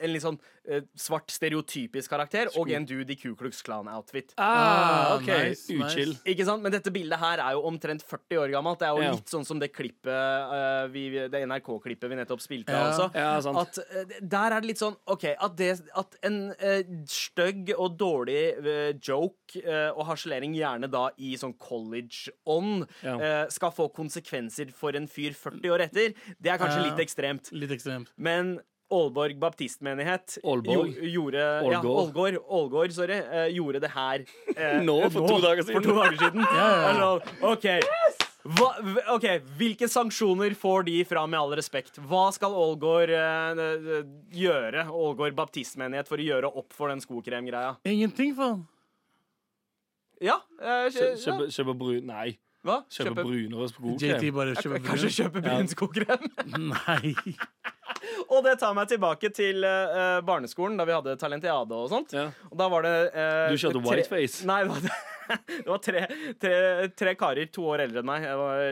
en 0.00 0.12
litt 0.12 0.22
sånn 0.22 0.38
eh, 0.68 0.82
svart 0.98 1.30
stereotypisk 1.30 2.10
karakter 2.10 2.48
og 2.58 2.70
en 2.70 2.84
dude 2.86 3.10
i 3.12 3.16
Ku 3.16 3.34
Klux 3.38 3.62
Klan-outfit. 3.62 4.34
Ah, 4.38 5.16
OK. 5.16 5.26
nice, 5.26 5.66
Uchill. 5.72 6.14
nice. 6.14 6.22
Ikke 6.26 6.44
sant? 6.46 6.62
Men 6.62 6.72
dette 6.72 6.90
bildet 6.94 7.18
her 7.18 7.38
er 7.42 7.52
jo 7.56 7.62
omtrent 7.68 8.02
40 8.06 8.38
år 8.42 8.50
gammelt. 8.54 8.78
Det 8.80 8.88
er 8.88 8.96
jo 8.96 9.02
Ja. 9.02 9.12
litt 9.12 9.26
sånn 9.30 9.44
som 9.46 9.58
det 9.58 9.72
klippet 9.72 10.06
eh, 10.10 10.86
vi, 10.92 11.04
Det 11.28 11.42
NRK-klippet 11.46 12.08
vi 12.10 12.16
nettopp 12.16 12.40
spilte. 12.40 12.72
Ja. 12.72 12.90
også. 12.90 13.10
Ja, 13.14 13.40
sant. 13.40 13.56
At 13.56 13.78
eh, 13.78 14.18
Der 14.20 14.52
er 14.52 14.60
det 14.60 14.68
litt 14.72 14.78
sånn 14.82 14.96
OK, 15.06 15.24
at, 15.38 15.56
det, 15.56 15.80
at 15.96 16.16
en 16.22 16.52
uh, 16.52 16.82
stygg 17.06 17.72
og 17.78 17.96
dårlig 17.98 18.42
uh, 18.58 18.92
joke 19.00 19.56
uh, 19.64 19.90
og 19.96 20.06
harselering, 20.06 20.54
gjerne 20.54 20.88
da 20.90 21.08
i 21.18 21.34
sånn 21.40 21.54
college-ånd, 21.58 22.86
Ja. 23.02 23.16
eh, 23.20 23.46
skal 23.50 23.70
få 23.74 23.88
konsekvenser 23.92 24.70
for 24.72 24.94
en 24.96 25.06
fyr 25.08 25.32
40 25.34 25.70
år 25.72 25.80
etter, 25.86 26.14
det 26.40 26.50
er 26.52 26.58
kanskje 26.58 26.84
Ja. 26.84 26.90
litt 26.94 27.00
ekstremt. 27.06 27.50
Litt 27.52 27.70
ekstremt. 27.70 28.08
Men 28.16 28.60
Aalborg 28.90 29.36
baptistmenighet 29.42 30.38
Aalborg? 30.44 30.90
gjo- 30.96 31.10
gjorde 31.14 31.38
ja, 31.44 31.60
Ålgård. 31.62 32.00
Ålgård, 32.04 32.38
Ålgård, 32.60 32.92
sorry, 32.96 33.20
uh, 33.22 33.46
gjorde 33.54 33.80
det 33.84 33.90
her 33.94 34.24
uh, 34.56 34.80
Nå, 34.82 34.96
for 35.14 35.28
to 35.30 35.38
dager 35.44 35.62
siden. 35.62 35.76
For 35.78 35.86
to 35.86 35.94
dager 36.00 36.18
siden. 36.24 36.42
ja, 36.58 36.66
ja. 36.66 36.90
Eller, 36.90 37.30
OK. 37.52 37.68
Hva, 38.40 38.70
ok, 39.12 39.24
Hvilke 39.60 39.84
sanksjoner 39.92 40.54
får 40.56 40.86
de 40.86 40.94
fra 41.04 41.26
Med 41.28 41.36
all 41.42 41.50
respekt? 41.58 41.98
Hva 42.08 42.22
skal 42.32 42.54
Ålgård 42.56 43.10
eh, 43.12 43.60
eh, 43.66 44.06
gjøre, 44.32 44.86
Ålgård 44.88 45.36
baptistmenighet, 45.36 46.08
for 46.08 46.16
å 46.16 46.24
gjøre 46.24 46.48
opp 46.56 46.72
for 46.72 46.88
den 46.88 47.02
skokremgreia? 47.04 47.74
Ingenting, 47.84 48.32
faen. 48.38 48.62
Ja, 50.24 50.38
eh, 50.60 50.88
Kjø- 50.92 51.12
ja. 51.20 51.36
Kjøpe, 51.52 51.74
brun... 51.80 52.00
Nei. 52.08 52.30
Hva? 52.64 52.82
Kjøpe 52.92 53.12
Kjøpe, 53.12 53.22
brunere 53.24 53.68
JT 53.68 53.72
skokrem. 53.72 54.34
bare 54.36 54.56
kjøper 54.58 54.82
kanskje 54.88 55.12
kjøpe 55.16 55.40
brun 55.46 55.70
skokrem? 55.72 56.26
Nei. 56.72 57.14
Og 58.32 58.42
det 58.46 58.56
tar 58.60 58.74
meg 58.76 58.90
tilbake 58.90 59.32
til 59.34 59.64
uh, 59.66 60.18
barneskolen, 60.26 60.78
da 60.80 60.86
vi 60.88 60.96
hadde 60.96 61.16
talentiade 61.20 61.76
og 61.76 61.90
sånt. 61.92 62.14
Ja. 62.16 62.28
Og 62.50 62.58
da 62.60 62.68
var 62.72 62.86
det 62.86 62.96
uh, 63.14 63.46
Du 63.52 63.60
kjørte 63.60 63.84
whiteface? 63.84 64.44
Nei, 64.48 64.62
det 64.64 64.74
var, 64.74 64.84
det 64.88 64.98
var 65.70 65.82
tre, 65.84 66.04
tre, 66.40 66.54
tre 66.98 67.14
karer, 67.18 67.50
to 67.52 67.64
år 67.72 67.84
eldre 67.86 68.02
enn 68.02 68.08
meg. 68.10 68.26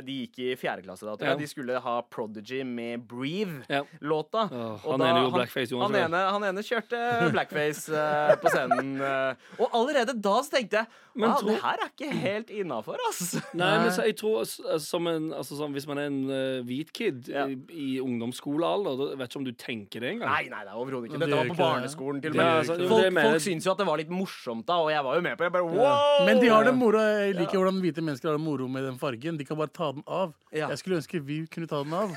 De 0.07 0.18
gikk 0.25 0.40
i 0.44 0.53
fjerde 0.59 0.85
klasse 0.87 1.07
da. 1.09 1.16
Ja. 1.25 1.35
De 1.38 1.49
skulle 1.51 1.79
ha 1.85 1.97
Prodigy 2.11 2.62
med 2.66 3.05
Breathe-låta. 3.09 4.47
Ja. 4.53 4.64
Og 4.83 4.94
han 4.97 5.05
ene 5.07 5.23
gjorde 5.25 5.37
blackface, 5.38 5.73
Jonas 5.73 5.88
Han 5.90 5.99
ene, 6.05 6.23
han 6.37 6.47
ene 6.51 6.64
kjørte 6.66 7.03
blackface 7.35 7.92
uh, 7.92 8.35
på 8.42 8.53
scenen. 8.53 8.94
Uh, 9.01 9.61
og 9.62 9.77
allerede 9.83 10.14
da 10.18 10.37
så 10.44 10.57
tenkte 10.59 10.83
jeg 10.83 10.90
Men 11.18 11.33
ah, 11.33 11.38
tro- 11.40 11.49
det 11.51 11.59
her 11.62 11.83
er 11.83 11.90
ikke 11.90 12.11
helt 12.23 12.51
innafor, 12.55 13.01
ass. 13.09 13.33
Nei, 13.59 13.71
men 13.83 13.90
så, 13.94 14.05
jeg 14.07 14.16
tror 14.21 14.40
altså, 14.44 14.79
som 14.85 15.09
en, 15.11 15.31
altså, 15.35 15.57
som, 15.59 15.73
Hvis 15.75 15.88
man 15.90 15.99
er 16.03 16.11
en 16.11 16.21
uh, 16.31 16.66
hvit 16.68 16.92
kid 16.94 17.29
Ja. 17.29 17.47
i, 17.51 17.57
i 17.75 17.88
ungdomsskolealder, 18.01 18.99
da 19.01 19.09
vet 19.18 19.33
ikke 19.33 19.40
om 19.40 19.47
du 19.49 19.53
tenker 19.59 20.05
det 20.05 20.12
engang. 20.14 20.31
Nei, 20.31 20.44
nei, 20.53 20.62
nei, 20.68 20.75
overhodet 20.79 21.11
ikke. 21.11 21.18
Dette 21.21 21.31
det 21.33 21.38
var 21.40 21.51
på 21.51 21.57
det. 21.57 21.62
barneskolen. 21.64 22.23
til 22.23 22.33
og 22.33 22.38
med. 22.38 22.62
ikke 22.62 22.88
folk, 22.92 23.05
det 23.05 23.25
folk 23.27 23.42
syntes 23.44 23.66
jo 23.68 23.73
at 23.75 23.83
det 23.83 23.88
var 23.88 24.01
litt 24.01 24.12
morsomt 24.14 24.66
da, 24.68 24.79
og 24.85 24.92
jeg 24.92 25.05
var 25.09 25.18
jo 25.18 25.25
med 25.27 25.35
på 25.35 25.44
det. 25.44 25.49
Jeg 25.49 25.57
bare, 25.59 25.68
wow! 25.75 26.27
Men 26.29 26.40
de 26.42 26.47
har 26.52 26.68
det 26.68 26.74
moro. 26.76 27.00
Jeg 27.02 27.37
liker 27.38 27.61
hvordan 27.61 27.80
hvite 27.84 28.04
mennesker 28.04 28.32
har 28.32 28.38
det 28.38 28.44
moro 28.44 28.68
med 28.70 28.87
den 28.88 28.98
fargen. 29.00 29.38
De 29.38 29.46
kan 29.48 29.58
bare 29.58 29.72
ta 29.72 29.92
den 29.92 30.04
av. 30.06 30.34
Ja. 30.52 30.68
Jeg 30.72 30.82
skulle 30.82 31.00
ønske 31.00 31.20
vi 31.24 31.44
kunne 31.52 31.70
ta 31.70 31.82
den 31.84 31.94
av. 31.96 32.14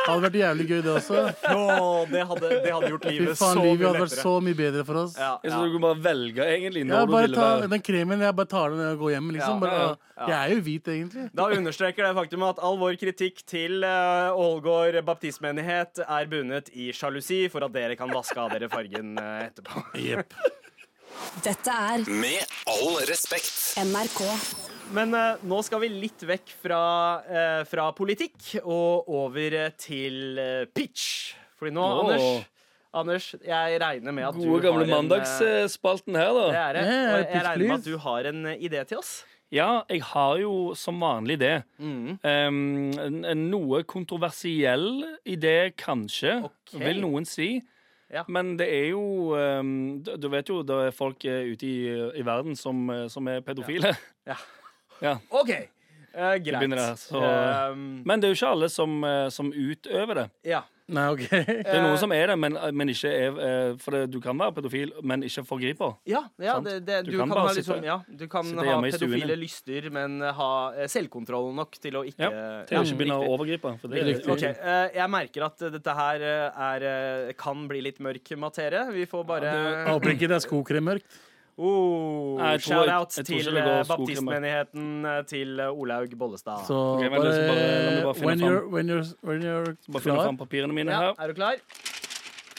Det 0.00 0.08
Hadde 0.08 0.22
vært 0.24 0.36
jævlig 0.40 0.64
gøy, 0.64 0.78
det 0.84 0.92
også. 0.96 1.18
Åh, 1.52 1.98
det, 2.08 2.22
hadde, 2.30 2.48
det 2.64 2.70
hadde 2.72 2.88
gjort 2.94 3.04
livet 3.04 3.36
faen, 3.38 3.58
så 3.58 3.64
livet 3.64 3.82
mye 3.82 3.90
hadde 3.90 4.00
vært 4.00 4.14
så 4.16 4.32
mye 4.42 4.56
bedre 4.56 4.84
for 4.88 5.00
oss. 5.02 5.16
Ja, 5.20 5.32
Jeg 5.44 5.50
ja. 5.50 5.56
tror 5.58 5.66
du 5.68 5.74
kunne 5.74 5.84
bare 5.84 6.00
velge 6.06 6.46
egentlig 6.46 6.84
Ja, 6.86 7.02
du 7.04 7.12
bare 7.12 7.26
ville 7.26 7.44
ta 7.44 7.68
den 7.74 7.84
kremen. 7.84 8.24
Jeg 8.24 8.36
bare 8.40 8.50
tar 8.50 8.72
den 8.74 8.80
og 8.86 9.04
går 9.04 9.12
hjem, 9.14 9.28
liksom. 9.36 9.60
Ja, 9.60 9.66
Bare, 9.66 9.82
ja, 9.82 9.90
ja. 10.16 10.30
Jeg 10.32 10.38
er 10.40 10.54
jo 10.54 10.64
hvit, 10.70 10.90
egentlig. 10.94 11.26
Da 11.36 11.48
understreker 11.58 12.08
det 12.08 12.14
faktum 12.16 12.46
at 12.48 12.62
all 12.64 12.80
vår 12.80 12.96
kritikk 13.02 13.44
til 13.52 13.84
uh, 13.84 14.32
Ålgård 14.40 14.98
baptistmenighet 15.06 16.02
er 16.06 16.32
bundet 16.32 16.72
i 16.72 16.90
sjalusi 16.96 17.44
for 17.52 17.68
at 17.68 17.76
dere 17.76 18.00
kan 18.00 18.10
vaske 18.14 18.40
av 18.40 18.56
dere 18.56 18.72
fargen 18.72 19.14
uh, 19.20 19.44
etterpå. 19.46 19.84
Jepp. 20.08 20.32
Dette 21.44 21.72
er 21.72 22.04
Med 22.10 22.44
all 22.70 22.98
respekt. 23.08 23.74
NRK. 23.80 24.20
Men 24.96 25.14
eh, 25.14 25.42
nå 25.46 25.60
skal 25.62 25.82
vi 25.84 25.88
litt 25.92 26.24
vekk 26.26 26.50
fra, 26.64 26.80
eh, 27.30 27.60
fra 27.70 27.90
politikk 27.94 28.56
og 28.64 29.06
over 29.14 29.54
eh, 29.66 29.74
til 29.78 30.38
eh, 30.42 30.64
pitch. 30.74 31.34
Fordi 31.60 31.74
nå, 31.76 31.84
Åh. 31.84 32.00
Anders, 32.00 32.46
Anders, 32.90 33.26
jeg 33.46 33.76
regner 33.78 34.14
med 34.16 34.26
at 34.26 34.34
du 34.34 34.42
Gode, 34.48 34.64
gamle 34.64 34.82
har 34.82 34.88
en, 34.88 34.90
eh, 34.90 34.96
mandagsspalten 34.96 36.16
her, 36.18 36.32
da. 36.34 36.46
Det 36.50 36.62
er 36.64 36.72
det. 36.80 36.86
Ja, 36.88 37.02
Og 37.12 37.18
jeg 37.20 37.28
pitch, 37.30 37.46
regner 37.46 37.68
med 37.68 37.76
at 37.78 37.84
du 37.86 37.98
har 38.08 38.30
en 38.32 38.46
eh, 38.50 38.64
idé 38.66 38.82
til 38.90 38.98
oss. 38.98 39.12
Ja, 39.50 39.68
jeg 39.90 40.02
har 40.06 40.36
jo 40.38 40.52
som 40.78 40.98
vanlig 41.02 41.36
det. 41.40 41.56
Mm. 41.82 42.18
Um, 42.22 42.58
en, 43.02 43.16
en 43.26 43.40
noe 43.50 43.80
kontroversiell 43.82 44.88
idé, 45.26 45.72
kanskje, 45.78 46.36
Ok. 46.46 46.74
vil 46.82 47.00
noen 47.02 47.26
si. 47.26 47.56
Ja. 48.10 48.24
Men 48.28 48.56
det 48.58 48.66
er 48.74 48.88
jo 48.90 49.34
um, 49.38 50.00
du, 50.02 50.28
vet 50.32 50.48
jo 50.50 50.62
det 50.66 50.78
er 50.88 50.94
folk 50.94 51.24
eh, 51.30 51.52
ute 51.52 51.66
i, 51.66 51.76
i 52.18 52.24
verden 52.26 52.56
som, 52.58 52.82
eh, 52.90 53.06
som 53.12 53.28
er 53.30 53.44
pedofile. 53.46 53.94
Ja. 54.26 54.36
Ja. 55.00 55.14
OK. 55.40 55.52
Uh, 56.10 56.34
greit. 56.42 56.74
Det, 56.74 56.96
Um, 57.14 58.02
Men 58.04 58.20
det 58.20 58.26
er 58.28 58.34
jo 58.34 58.38
ikke 58.40 58.52
alle 58.56 58.68
som, 58.68 59.00
som 59.30 59.52
utøver 59.54 60.24
det. 60.24 60.28
ja. 60.44 60.64
Nei, 60.90 61.04
OK. 61.14 61.22
Det 61.30 61.40
er 61.62 61.76
Eh, 61.76 61.82
noen 61.84 61.98
som 62.00 62.12
er 62.14 62.32
det, 62.32 62.36
men, 62.40 62.56
men 62.76 62.90
ikke 62.92 63.10
er 63.14 63.36
eh, 63.46 63.74
For 63.80 63.94
det, 63.94 64.00
du 64.10 64.18
kan 64.22 64.38
være 64.40 64.56
pedofil, 64.58 64.92
men 65.06 65.22
ikke 65.26 65.44
forgriper. 65.46 65.94
Ja, 66.10 66.24
ja 66.42 66.56
det, 66.64 66.80
det, 66.88 67.00
Du 67.06 67.12
du, 67.12 67.18
kan 67.20 67.28
kan, 67.30 67.36
bare 67.36 67.46
ha 67.52 67.54
liksom, 67.58 67.84
ja, 67.86 67.96
du 68.08 68.26
kan 68.32 68.48
sitte 68.48 68.64
ha 68.64 68.68
hjemme 68.72 68.90
i 68.90 68.94
stuen 68.96 69.14
pedofile 69.14 69.38
lyster, 69.40 69.88
men 69.94 70.18
ha 70.40 70.50
eh, 70.74 70.90
selvkontroll 70.90 71.50
nok 71.56 71.78
til 71.82 72.00
å 72.00 72.04
ikke 72.08 72.26
Ja, 72.26 72.42
Til 72.68 72.80
å 72.80 72.84
ikke 72.86 73.00
begynne 73.02 73.20
å 73.22 73.30
overgripe. 73.36 73.74
For 73.82 73.92
det, 73.92 74.04
Riktig. 74.10 74.30
Ok, 74.34 74.44
eh, 74.50 74.84
Jeg 74.98 75.10
merker 75.16 75.46
at 75.50 75.66
dette 75.78 75.96
her 76.02 76.26
eh, 76.34 76.62
er, 76.70 76.88
eh, 76.90 77.32
kan 77.38 77.66
bli 77.70 77.82
litt 77.86 78.00
mørk 78.02 78.34
materie. 78.40 78.84
Vi 78.94 79.06
får 79.10 79.26
bare 79.28 79.54
håper 79.90 80.16
ikke 80.16 80.30
det 80.30 80.40
er 80.40 80.46
skokremmørkt. 80.48 81.20
Oh, 81.60 82.38
Nei, 82.40 82.56
Shout-out 82.64 83.10
til 83.28 83.48
eh, 83.60 83.82
baptistmenigheten 83.88 85.04
eh, 85.06 85.22
til 85.28 85.60
eh, 85.60 85.70
Olaug 85.82 86.14
Bollestad. 86.18 86.64
Så 86.66 86.74
Ok, 86.96 87.02
vent 87.04 87.12
bare- 87.12 87.48
bare 87.50 88.14
bare 88.14 88.26
when 88.26 88.40
you're, 88.40 88.64
when 88.74 88.88
you're, 88.88 89.06
when 89.22 89.42
you're 89.44 89.76
Bare 89.92 90.02
finne 90.04 90.22
fram 90.24 90.38
papirene 90.40 90.72
mine 90.72 90.90
ja, 90.90 91.00
her. 91.00 91.14
er 91.18 91.26
du 91.28 91.34
klar? 91.34 91.54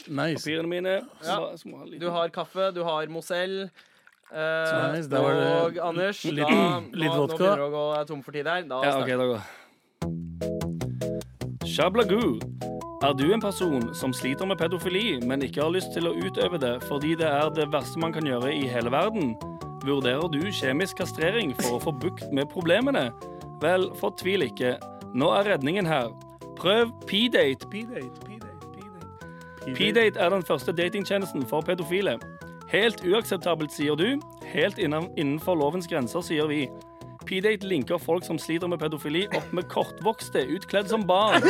Nice. 0.08 0.42
Papirene 0.42 0.68
mine. 0.68 0.94
Ja. 1.24 1.36
bare- 1.40 1.58
så 1.58 1.68
ha 1.78 1.84
Du 1.98 2.10
har 2.10 2.28
kaffe, 2.28 2.70
du 2.74 2.82
har 2.84 3.06
Mozell. 3.06 3.70
eh, 4.32 4.92
Nice, 4.94 5.08
og 5.12 5.74
det 5.74 5.80
Anders, 5.82 6.24
litt- 6.24 6.48
da, 6.48 6.80
litt 7.02 7.10
nå, 7.10 7.16
nå 7.16 7.26
begynner 7.36 7.56
du 7.56 7.66
å 7.66 7.70
gå 7.74 8.06
tom 8.06 8.22
for 8.22 8.32
tid 8.32 8.46
her. 8.46 8.62
Da 8.62 8.82
Ja, 8.82 8.98
okay, 9.02 9.14
ok, 9.14 9.18
da 9.18 9.26
går 9.26 9.40
Shablagu. 11.66 12.40
Er 13.02 13.12
du 13.12 13.32
en 13.34 13.40
person 13.40 13.94
som 13.94 14.12
sliter 14.12 14.46
med 14.46 14.56
pedofili, 14.56 15.18
men 15.26 15.42
ikke 15.42 15.62
har 15.62 15.72
lyst 15.74 15.90
til 15.90 16.06
å 16.06 16.12
utøve 16.14 16.58
det 16.62 16.76
fordi 16.86 17.16
det 17.18 17.26
er 17.26 17.48
det 17.50 17.64
verste 17.72 17.98
man 17.98 18.12
kan 18.14 18.22
gjøre 18.22 18.52
i 18.54 18.68
hele 18.70 18.92
verden? 18.94 19.32
Vurderer 19.82 20.28
du 20.30 20.38
kjemisk 20.54 21.00
kastrering 21.00 21.50
for 21.58 21.80
å 21.80 21.80
få 21.82 21.92
bukt 22.04 22.30
med 22.30 22.46
problemene? 22.52 23.08
Vel, 23.64 23.88
fortvil 23.98 24.46
ikke. 24.46 24.76
Nå 25.18 25.32
er 25.34 25.50
redningen 25.50 25.90
her. 25.90 26.14
Prøv 26.60 26.94
P-date. 27.10 27.66
P-date, 29.66 30.14
er 30.14 30.30
den 30.30 30.46
første 30.46 30.70
datingtjenesten 30.70 31.42
for 31.50 31.66
pedofile. 31.66 32.20
Helt 32.70 33.02
uakseptabelt, 33.02 33.74
sier 33.74 33.98
du. 33.98 34.22
Helt 34.54 34.78
innenfor 34.78 35.58
lovens 35.58 35.90
grenser, 35.90 36.22
sier 36.22 36.46
vi. 36.46 36.68
P-date 37.32 37.64
linker 37.64 37.96
folk 37.96 38.26
som 38.26 38.36
sliter 38.36 38.68
med 38.68 38.76
pedofili, 38.82 39.22
opp 39.32 39.52
med 39.56 39.64
kortvokste, 39.72 40.42
utkledd 40.52 40.90
som 40.90 41.06
barn. 41.08 41.40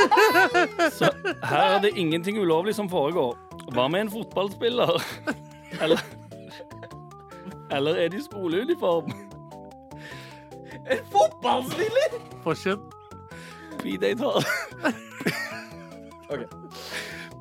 Så 0.95 1.09
her 1.42 1.64
er 1.75 1.81
det 1.83 1.90
ingenting 1.99 2.37
ulovlig 2.38 2.77
som 2.77 2.87
foregår. 2.87 3.33
Hva 3.75 3.88
med 3.90 4.05
en 4.05 4.12
fotballspiller? 4.12 5.03
Eller 5.83 5.99
Eller 7.75 7.99
er 7.99 8.12
de 8.12 8.21
i 8.21 8.23
skoleuniform? 8.23 9.11
Fotballspiller! 11.11 12.14
Fortsett. 12.45 12.79
P-date 13.83 14.23
har 14.23 14.38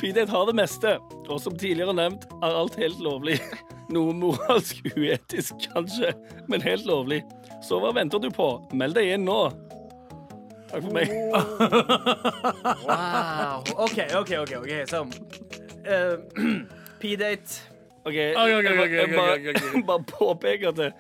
P-date 0.02 0.32
har 0.34 0.50
det 0.50 0.58
meste, 0.58 0.96
og 1.30 1.38
som 1.46 1.54
tidligere 1.54 1.94
nevnt 1.94 2.26
er 2.42 2.58
alt 2.64 2.82
helt 2.82 3.06
lovlig. 3.06 3.38
Noe 3.94 4.18
moralsk 4.18 4.82
uetisk, 4.96 5.62
kanskje, 5.76 6.16
men 6.50 6.66
helt 6.66 6.90
lovlig. 6.90 7.22
Så 7.62 7.78
hva 7.82 7.92
venter 7.96 8.22
du 8.22 8.30
på? 8.34 8.48
Meld 8.74 8.98
deg 8.98 9.14
inn 9.16 9.26
nå. 9.28 9.42
Takk 10.72 10.86
for 10.86 10.94
meg. 10.96 11.12
Wow. 12.88 13.64
OK, 13.86 14.00
OK, 14.18 14.32
OK. 14.42 14.54
ok 14.62 14.72
Så 14.90 15.04
eh, 15.86 16.16
P-date. 17.02 17.62
OK, 18.04 18.14
ok, 18.14 18.18
ok, 18.18 18.66
jeg 18.66 18.66
jeg 18.66 18.80
ok, 18.80 18.94
ok. 19.38 19.74
jeg 19.76 19.86
bare 19.92 20.04
påpeker 20.10 20.72
at 20.72 20.78
det, 20.80 20.92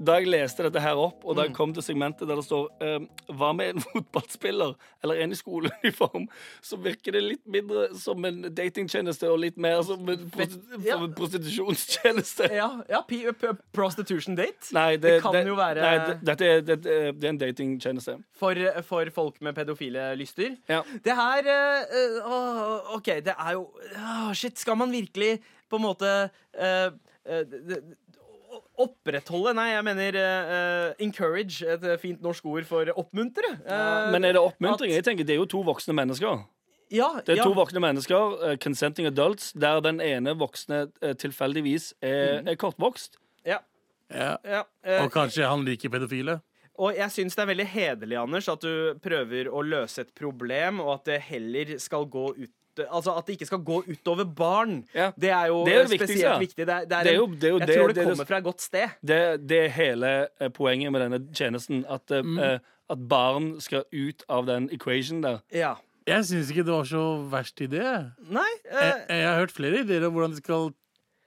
da 0.00 0.14
jeg 0.16 0.30
leste 0.32 0.64
dette 0.64 0.80
her 0.80 0.96
opp, 0.96 1.24
og 1.28 1.36
da 1.36 1.42
Mm. 1.42 1.48
jeg 1.50 1.54
kom 1.56 1.72
til 1.76 1.82
segmentet 1.84 2.26
der 2.28 2.36
det 2.40 2.44
står 2.46 2.68
eh, 2.80 3.00
Hva 3.36 3.50
med 3.54 3.74
en 3.74 3.80
fotballspiller 3.92 4.74
eller 5.04 5.20
en 5.20 5.32
i 5.32 5.36
skoleuniform, 5.36 6.24
så 6.64 6.78
virker 6.80 7.12
det 7.12 7.22
litt 7.22 7.42
mindre 7.46 7.90
som 8.00 8.24
en 8.24 8.42
datingtjeneste 8.48 9.28
og 9.28 9.38
litt 9.44 9.58
mer 9.60 9.82
som 9.84 10.08
en, 10.08 10.24
prosti 10.32 10.58
Ja. 10.88 10.96
en 10.96 11.12
prostitusjonstjeneste. 11.14 12.48
Ja, 12.56 12.70
ja 12.88 13.02
prostitution 13.72 14.34
date. 14.40 14.72
Nei, 14.72 14.96
det, 14.96 15.16
Det 15.18 15.22
kan 15.22 15.36
jo 15.46 15.54
være- 15.58 15.80
Nei, 15.84 15.98
det, 16.08 16.16
dette 16.24 16.44
er, 16.48 16.60
det, 16.62 16.80
det 16.82 17.24
er 17.24 17.28
en 17.34 17.38
datingtjeneste. 17.38 18.16
For, 18.40 18.54
for 18.82 19.10
folk 19.10 19.40
med 19.42 19.54
pedofile 19.54 20.14
lyster. 20.16 20.56
Ja. 20.68 20.80
Det 21.04 21.14
her 21.16 21.44
eh, 21.46 22.94
OK, 22.96 23.06
det 23.24 23.34
er 23.36 23.52
jo 23.58 23.66
åh, 23.96 24.32
Shit, 24.32 24.58
skal 24.58 24.76
man 24.80 24.90
virkelig 24.92 25.40
på 25.70 25.76
en 25.76 25.82
måte 25.84 26.30
det- 26.54 27.68
det- 27.68 27.82
Opprettholde 28.80 29.52
Nei, 29.58 29.68
jeg 29.74 29.84
mener 29.84 30.16
eh, 30.20 30.94
encourage. 31.04 31.60
Et 31.66 31.84
fint 32.00 32.20
norsk 32.24 32.46
ord 32.48 32.64
for 32.68 32.90
oppmuntre. 32.96 33.50
Eh, 33.66 34.10
Men 34.14 34.24
er 34.24 34.32
det 34.38 34.40
oppmuntring? 34.42 34.90
at- 34.90 34.96
Jeg 35.00 35.04
tenker 35.04 35.26
Det 35.26 35.34
er 35.36 35.40
jo 35.42 35.46
to 35.46 35.62
voksne 35.66 35.94
mennesker. 35.94 36.44
Ja, 36.90 37.20
Det 37.24 37.36
er 37.36 37.36
ja. 37.36 37.44
to 37.44 37.52
voksne 37.54 37.78
mennesker, 37.80 38.32
uh, 38.50 38.56
consenting 38.56 39.06
adults, 39.06 39.52
der 39.52 39.80
den 39.80 40.00
ene 40.00 40.32
voksne 40.34 40.88
tilfeldigvis 41.22 41.92
er, 42.02 42.42
er 42.44 42.56
kortvokst. 42.56 43.16
ja, 43.46 43.58
Ja. 44.12 44.36
ja, 44.44 44.64
Og 45.04 45.12
kanskje 45.12 45.46
han 45.46 45.64
liker 45.64 45.88
pedofile. 45.88 46.40
Og 46.80 46.96
jeg 46.96 47.10
syns 47.12 47.36
det 47.36 47.42
er 47.44 47.54
veldig 47.54 47.66
hederlig, 47.68 48.16
Anders, 48.20 48.48
at 48.48 48.60
du 48.60 48.94
prøver 48.98 49.46
å 49.52 49.62
løse 49.62 50.00
et 50.00 50.14
problem, 50.16 50.80
og 50.80 50.94
at 50.94 51.04
det 51.04 51.20
heller 51.28 51.78
skal 51.78 52.06
gå 52.06 52.30
ut 52.42 52.50
Altså 52.90 53.16
at 53.18 53.26
det 53.26 53.32
ikke 53.38 53.46
skal 53.46 53.58
gå 53.58 53.82
utover 53.90 54.24
barn. 54.24 54.84
Ja. 54.94 55.10
Det 55.18 55.30
er 55.30 55.46
jo 55.46 55.64
Det 55.66 55.74
er 55.74 55.86
det 55.86 56.00
spesielt 56.00 56.40
viktig. 56.40 56.66
Det 56.66 56.68
er, 56.74 56.84
det 56.84 56.92
er 56.98 57.02
Det 57.04 57.12
er 57.12 57.16
jo- 57.16 57.24
en, 57.26 57.34
det 57.34 57.44
er 57.44 57.48
jo 57.50 57.58
jeg 57.58 57.66
det- 57.68 57.76
tror 57.76 57.86
det, 57.88 57.94
det 57.96 58.00
er 58.00 58.08
det- 58.08 58.12
kommer 58.16 58.26
fra 58.26 58.36
et 58.38 58.44
godt 58.44 58.60
sted. 58.60 58.88
Det, 59.04 59.48
det 59.48 59.58
er 59.64 59.68
hele 59.68 60.28
eh, 60.40 60.48
poenget 60.48 60.92
med 60.92 61.00
denne 61.00 61.20
tjenesten. 61.34 61.84
At, 61.88 62.10
eh, 62.10 62.22
Mm. 62.22 62.38
uh, 62.38 62.58
at 62.90 63.08
barn 63.08 63.60
skal 63.60 63.84
ut 63.92 64.22
av 64.28 64.46
den 64.46 64.68
equation 64.72 65.20
der. 65.22 65.38
Ja. 65.52 65.74
Jeg 66.06 66.24
syns 66.24 66.50
ikke 66.50 66.64
det 66.64 66.72
var 66.74 66.84
så 66.84 67.02
verst 67.30 67.60
idé. 67.60 67.82
Nei 68.30 68.48
Jeg, 68.64 68.94
eh, 69.08 69.16
jeg 69.20 69.28
har 69.28 69.38
hørt 69.38 69.52
flere 69.52 69.80
ideer 69.84 70.06
om 70.06 70.12
hvordan 70.14 70.30
de 70.30 70.36
skal 70.36 70.72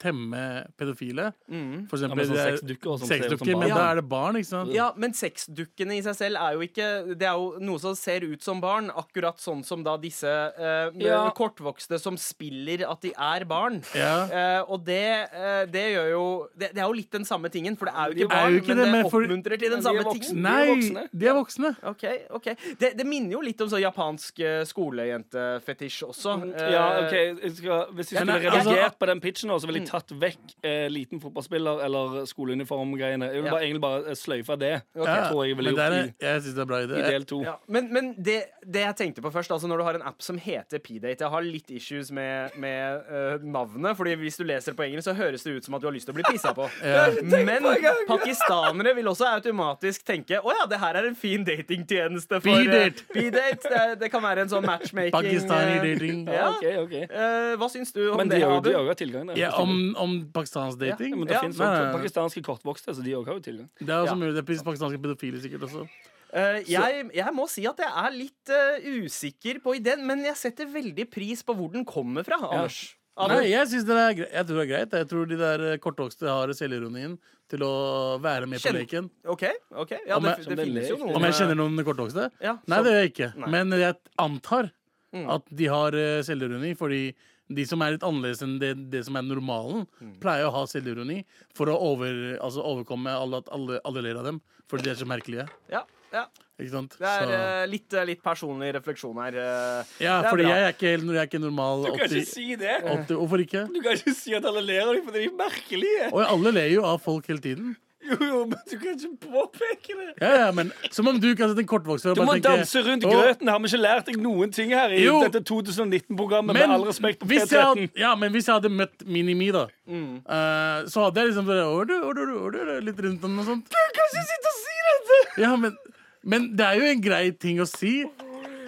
temme 0.03 0.41
pedofile. 0.77 1.29
mm. 1.49 1.87
For 1.89 1.97
eksempel 1.97 2.19
ja, 2.19 2.27
sånn 2.27 2.37
er 2.43 2.57
sexdukker 2.57 3.05
sexdukker, 3.07 3.57
men 3.59 3.69
Ja. 3.71 3.75
da 3.79 3.85
er 3.91 3.95
det 4.01 4.05
barn, 4.11 4.35
ikke 4.41 4.49
sant? 4.51 4.73
Ja, 4.75 4.91
men 4.99 5.13
sexdukkene 5.15 5.97
i 5.97 6.01
seg 6.05 6.15
selv 6.19 6.37
er 6.43 6.53
jo 6.57 6.61
ikke 6.67 6.89
Det 7.17 7.27
er 7.29 7.37
jo 7.39 7.57
noe 7.63 7.79
som 7.79 7.95
ser 7.95 8.21
ut 8.27 8.41
som 8.43 8.59
barn, 8.61 8.89
akkurat 8.91 9.37
sånn 9.39 9.63
som 9.65 9.83
da 9.83 9.95
disse 9.97 10.27
uh, 10.27 10.91
Ja. 10.99 11.29
kortvokste 11.31 11.99
som 11.99 12.17
spiller 12.17 12.83
at 12.89 13.01
de 13.01 13.13
er 13.17 13.45
barn. 13.45 13.81
Ja. 13.95 14.27
Eh, 14.27 14.61
og 14.67 14.83
det, 14.85 15.29
uh, 15.33 15.65
det 15.71 15.85
gjør 15.95 16.09
jo 16.11 16.25
det, 16.57 16.73
det 16.75 16.81
er 16.83 16.87
jo 16.87 16.93
litt 16.93 17.11
den 17.11 17.23
samme 17.25 17.49
tingen, 17.49 17.77
for 17.77 17.85
det 17.85 17.93
er 17.95 18.11
jo 18.11 18.13
ikke 18.25 18.29
barn, 18.29 18.53
jo 18.53 18.59
ikke 18.61 18.67
men 18.75 18.77
det, 18.77 18.91
det, 19.03 19.11
for- 19.11 19.23
oppmuntrer 19.23 19.57
til 19.59 19.69
den 19.69 19.79
Men 19.79 19.83
de 19.83 19.89
er 19.89 20.03
samme 20.03 20.03
voksne. 20.03 20.27
tingen. 20.27 20.93
Nei, 20.93 21.07
de 21.13 21.27
er 21.27 21.33
voksne. 21.39 21.75
OK. 21.93 22.03
ok 22.39 22.47
Det, 22.79 22.97
det 22.97 23.05
minner 23.07 23.31
jo 23.37 23.41
litt 23.41 23.61
om 23.61 23.69
så 23.69 23.79
japansk 23.79 24.39
skolejentefetisj 24.65 26.03
også. 26.07 26.35
Ja, 26.71 26.85
ok 27.05 27.13
jeg 27.13 27.51
skal, 27.57 27.85
Hvis 27.93 28.11
vi 28.11 28.17
Men, 28.19 28.27
skulle 28.35 28.51
altså- 28.51 28.71
redigert 28.71 28.99
på 28.99 29.05
den 29.05 29.19
pitchen, 29.21 29.49
så 29.49 29.65
ville 29.67 29.79
jeg. 29.79 29.87
Tatt 29.93 30.11
vekk 30.19 30.55
eh, 30.65 30.87
liten 30.91 31.21
fotballspiller 31.23 31.83
eller 31.85 32.23
skoleuniform-greiene. 32.29 33.29
Jeg 33.33 33.43
vil 33.43 33.49
Ja. 33.49 33.53
bare, 33.55 33.63
egentlig 33.67 33.81
bare 33.83 34.09
eh, 34.11 34.17
sløyfe 34.17 34.57
det. 34.59 34.73
Okay. 34.95 35.07
Ja, 35.13 35.29
tror 35.29 35.43
jeg 35.45 35.57
ville 35.57 35.71
men 35.71 35.77
det 35.79 35.85
gjort 35.85 36.23
er, 36.23 36.27
jeg 36.33 36.41
synes 36.41 36.55
det 36.57 36.63
er 36.63 36.69
bra 36.71 36.79
idé. 36.87 36.99
I 36.99 37.11
del 37.11 37.25
to. 37.29 37.41
Ja, 37.45 37.55
men 37.67 37.91
men 37.93 38.11
det, 38.17 38.37
det 38.65 38.83
jeg 38.87 38.95
tenkte 38.99 39.21
på 39.21 39.31
først, 39.33 39.51
altså 39.53 39.67
når 39.69 39.77
du 39.77 39.83
har 39.87 39.99
en 39.99 40.05
app 40.09 40.21
som 40.25 40.37
heter 40.37 40.79
P-Date 40.83 41.21
Jeg 41.23 41.29
har 41.29 41.45
litt 41.45 41.69
issues 41.71 42.11
med, 42.11 42.55
med 42.57 43.03
uh, 43.09 43.43
navnet, 43.43 43.95
Fordi 43.97 44.15
hvis 44.19 44.37
du 44.39 44.43
leser 44.47 44.73
på 44.73 44.83
engelsk, 44.87 45.05
så 45.09 45.13
høres 45.17 45.43
det 45.43 45.57
ut 45.57 45.65
som 45.65 45.75
at 45.77 45.81
du 45.83 45.87
har 45.87 45.93
lyst 45.95 46.07
til 46.09 46.15
å 46.15 46.17
bli 46.19 46.25
pissa 46.29 46.53
på. 46.57 46.67
Ja. 46.83 47.07
Men 47.23 47.63
pakistanere 48.13 48.93
vil 48.97 49.07
også 49.07 49.25
automatisk 49.29 50.03
tenke 50.07 50.39
Å 50.41 50.53
ja, 50.57 50.65
det 50.69 50.79
her 50.81 50.97
er 50.99 51.07
en 51.09 51.15
fin 51.17 51.43
datingtjeneste 51.47 52.39
for 52.43 52.59
eh, 52.59 52.65
P-date. 52.67 53.05
P-date. 53.15 53.69
Det, 53.69 53.83
det 54.03 54.09
kan 54.13 54.23
være 54.23 54.45
en 54.45 54.51
sånn 54.51 54.65
matchmaking. 54.65 55.13
Pakistani 55.15 55.77
dating. 55.83 56.23
Ja. 56.27 56.49
okay, 56.55 56.75
okay. 56.81 57.03
Eh, 57.07 57.53
hva 57.59 57.69
syns 57.71 57.93
du 57.95 58.01
om 58.11 58.17
Men 58.21 58.31
de 58.31 58.37
det, 58.37 58.43
har 58.45 58.55
jo 58.57 58.63
de 58.65 58.73
har 58.75 58.89
jo 58.89 58.95
tilgang 58.99 59.29
der. 59.31 59.39
Ja, 59.39 59.51
om, 59.61 59.73
om 59.99 60.13
pakistansk 60.33 60.79
Ja, 60.81 60.93
dating? 60.95 61.17
men 61.19 61.27
det 61.27 61.35
Ja. 61.37 61.41
finnes 61.43 61.57
Nei, 61.59 61.67
også 61.67 61.83
nei, 61.83 61.91
nei. 61.91 61.99
pakistanske 61.99 62.41
kortvokste, 62.47 62.95
så 62.95 63.03
de 63.03 63.11
òg 63.19 63.25
har 63.29 63.35
jo 63.39 63.43
tilgang. 63.49 63.69
Det 63.79 63.89
er 63.89 64.01
også 64.05 64.15
Ja. 64.15 64.19
mulig. 64.23 64.33
Det 64.39 64.45
finnes 64.47 64.63
pakistanske 64.63 65.01
pedofile 65.03 65.39
sikkert 65.43 65.67
også. 65.69 65.87
Uh, 66.33 66.57
jeg, 66.65 67.11
jeg 67.13 67.31
må 67.37 67.43
si 67.47 67.63
at 67.69 67.77
jeg 67.77 67.91
er 67.93 68.11
litt 68.11 68.49
uh, 68.49 68.79
usikker 69.05 69.59
på 69.61 69.75
ideen, 69.77 70.01
men 70.07 70.23
jeg 70.25 70.35
setter 70.35 70.65
veldig 70.65 71.05
pris 71.11 71.43
på 71.45 71.53
hvor 71.55 71.71
den 71.71 71.85
kommer 71.85 72.23
fra. 72.25 72.39
Anders. 72.41 72.95
Ja. 73.15 73.27
Nei, 73.29 73.43
jeg 73.51 73.67
synes 73.69 73.85
det 73.85 73.93
er. 74.01 74.13
Jeg 74.33 74.45
tror 74.47 74.57
det 74.57 74.63
er 74.65 74.71
greit. 74.73 74.91
Jeg 74.97 75.07
tror 75.11 75.27
de 75.29 75.37
der 75.37 75.61
eh, 75.73 75.77
kortvokste 75.77 76.25
har 76.27 76.47
selvironien 76.57 77.19
til 77.47 77.59
å 77.61 77.73
være 78.19 78.47
med 78.49 78.57
på 78.63 78.71
leken. 78.73 79.11
OK. 79.29 79.43
ok 79.77 79.91
Ja, 80.07 80.15
Om 80.17 80.23
det, 80.23 80.31
jeg- 80.39 80.57
det 80.57 80.65
finnes 80.65 80.89
jo 80.89 80.97
noen 80.97 81.15
Om 81.19 81.21
jeg 81.27 81.33
kjenner 81.37 81.55
noen 81.61 81.77
kortvokste? 81.85 82.31
ja, 82.41 82.57
Nei, 82.65 82.77
så- 82.79 82.83
det 82.83 82.91
gjør 82.91 83.01
jeg 83.03 83.13
ikke. 83.13 83.29
Nei. 83.37 83.49
Men 83.53 83.69
jeg 83.69 83.95
antar 84.17 84.71
Mm. 85.13 85.29
at 85.29 85.43
de 85.55 85.65
har 85.69 85.89
eh, 85.93 86.21
selvironi, 86.25 86.73
fordi 86.75 87.13
de 87.55 87.65
som 87.65 87.81
er 87.81 87.91
litt 87.95 88.03
annerledes 88.03 88.41
enn 88.45 88.59
det, 88.59 88.73
det 88.91 89.03
som 89.05 89.15
er 89.15 89.21
normalen, 89.27 89.85
Mm. 90.01 90.19
pleier 90.19 90.45
å 90.47 90.51
ha 90.51 90.63
selvironi 90.65 91.23
for 91.55 91.67
å 91.67 91.75
over, 91.79 92.37
altså 92.41 92.63
overkomme 92.63 93.07
alle, 93.13 93.37
at 93.43 93.49
alle, 93.51 93.79
alle 93.85 94.01
ler 94.01 94.17
av 94.17 94.25
dem. 94.25 94.41
Fordi 94.69 94.83
de 94.83 94.89
er 94.91 94.95
så 94.95 95.05
merkelige. 95.05 95.47
Ja, 95.69 95.83
ja. 96.13 96.25
Det 96.55 96.69
er 96.69 97.25
Så- 97.25 97.31
eh, 97.33 97.65
litt, 97.67 97.93
eh, 97.93 98.05
litt 98.05 98.21
personlig 98.23 98.73
refleksjon 98.75 99.15
her. 99.17 99.33
eh. 99.35 99.83
ja, 99.99 100.21
for 100.29 100.37
jeg 100.37 100.47
jeg 100.47 100.83
er 100.83 101.25
ikke 101.27 101.39
normal 101.41 101.83
Du 101.85 101.91
kan 101.97 102.07
80, 102.07 102.21
ikke 102.21 102.25
si 102.27 102.55
det! 102.55 102.83
80 102.85 103.15
Hvorfor 103.17 103.39
ikke? 103.41 103.73
Du 103.73 103.81
kan 103.81 103.93
ikke 103.97 104.13
si 104.15 104.33
at 104.35 104.45
alle 104.45 104.61
ler 104.61 104.81
av 104.87 104.93
dem 104.93 105.03
fordi 105.03 105.13
de 105.13 105.25
er 105.25 105.37
merkelige. 105.37 106.13
Og 106.13 106.21
alle 106.21 106.51
ler 106.53 106.69
jo 106.69 106.83
av 106.85 107.01
folk 107.01 107.25
hele 107.27 107.39
tiden. 107.39 107.75
Jo, 108.03 108.17
jo, 108.19 108.39
men 108.51 108.59
du 108.67 108.73
kan 108.81 108.97
ikke 108.97 109.09
påpeke 109.23 109.93
det. 109.95 110.07
Ja, 110.21 110.31
ja, 110.41 110.47
men 110.51 110.71
Som 110.91 111.07
om 111.07 111.19
du 111.23 111.29
kan 111.39 111.49
sette 111.51 111.63
en 111.63 111.69
kortvokst 111.71 112.09
Du 112.15 112.21
må 112.25 112.33
tenke 112.35 112.49
danse 112.49 112.81
rundt 112.83 113.05
«Å, 113.07 113.11
grøten. 113.13 113.47
Har 113.53 113.61
vi 113.63 113.69
ikke 113.71 113.79
lært 113.83 114.09
deg 114.09 114.17
noen 114.23 114.51
ting 114.53 114.73
her 114.75 114.91
i 114.91 114.99
Jo. 115.05 115.21
dette 115.23 115.39
2019-programmet? 115.47 116.53
Med 116.57 116.73
all 116.75 116.83
respekt 116.89 117.21
på 117.23 117.29
P13. 117.31 117.53
hadde, 117.61 117.87
ja, 118.03 118.11
men 118.19 118.33
hvis 118.35 118.49
jeg 118.49 118.57
hadde 118.59 118.71
møtt 118.73 119.05
Minimi, 119.07 119.51
da, 119.55 119.67
Mm. 119.87 120.19
uh, 120.25 120.83
så 120.87 121.05
hadde 121.07 121.19
jeg 121.23 121.31
liksom 121.33 121.45
bare 121.47 121.63
ordu, 121.67 121.95
ordu, 122.07 122.21
ordu, 122.39 122.59
du, 122.59 122.75
litt 122.87 122.99
rundt 123.03 123.21
den 123.21 123.39
og 123.39 123.45
sånt. 123.49 123.65
Du 123.71 123.79
kan 123.95 124.05
ikke 124.11 124.27
sitte 124.27 124.51
og 124.51 124.59
si 124.59 124.77
dette! 124.89 125.41
Ja, 125.43 125.55
men, 125.59 125.75
men 126.23 126.51
det 126.55 126.65
er 126.69 126.79
jo 126.79 126.85
en 126.91 127.01
grei 127.03 127.25
ting 127.39 127.59
å 127.63 127.67
si. 127.67 128.03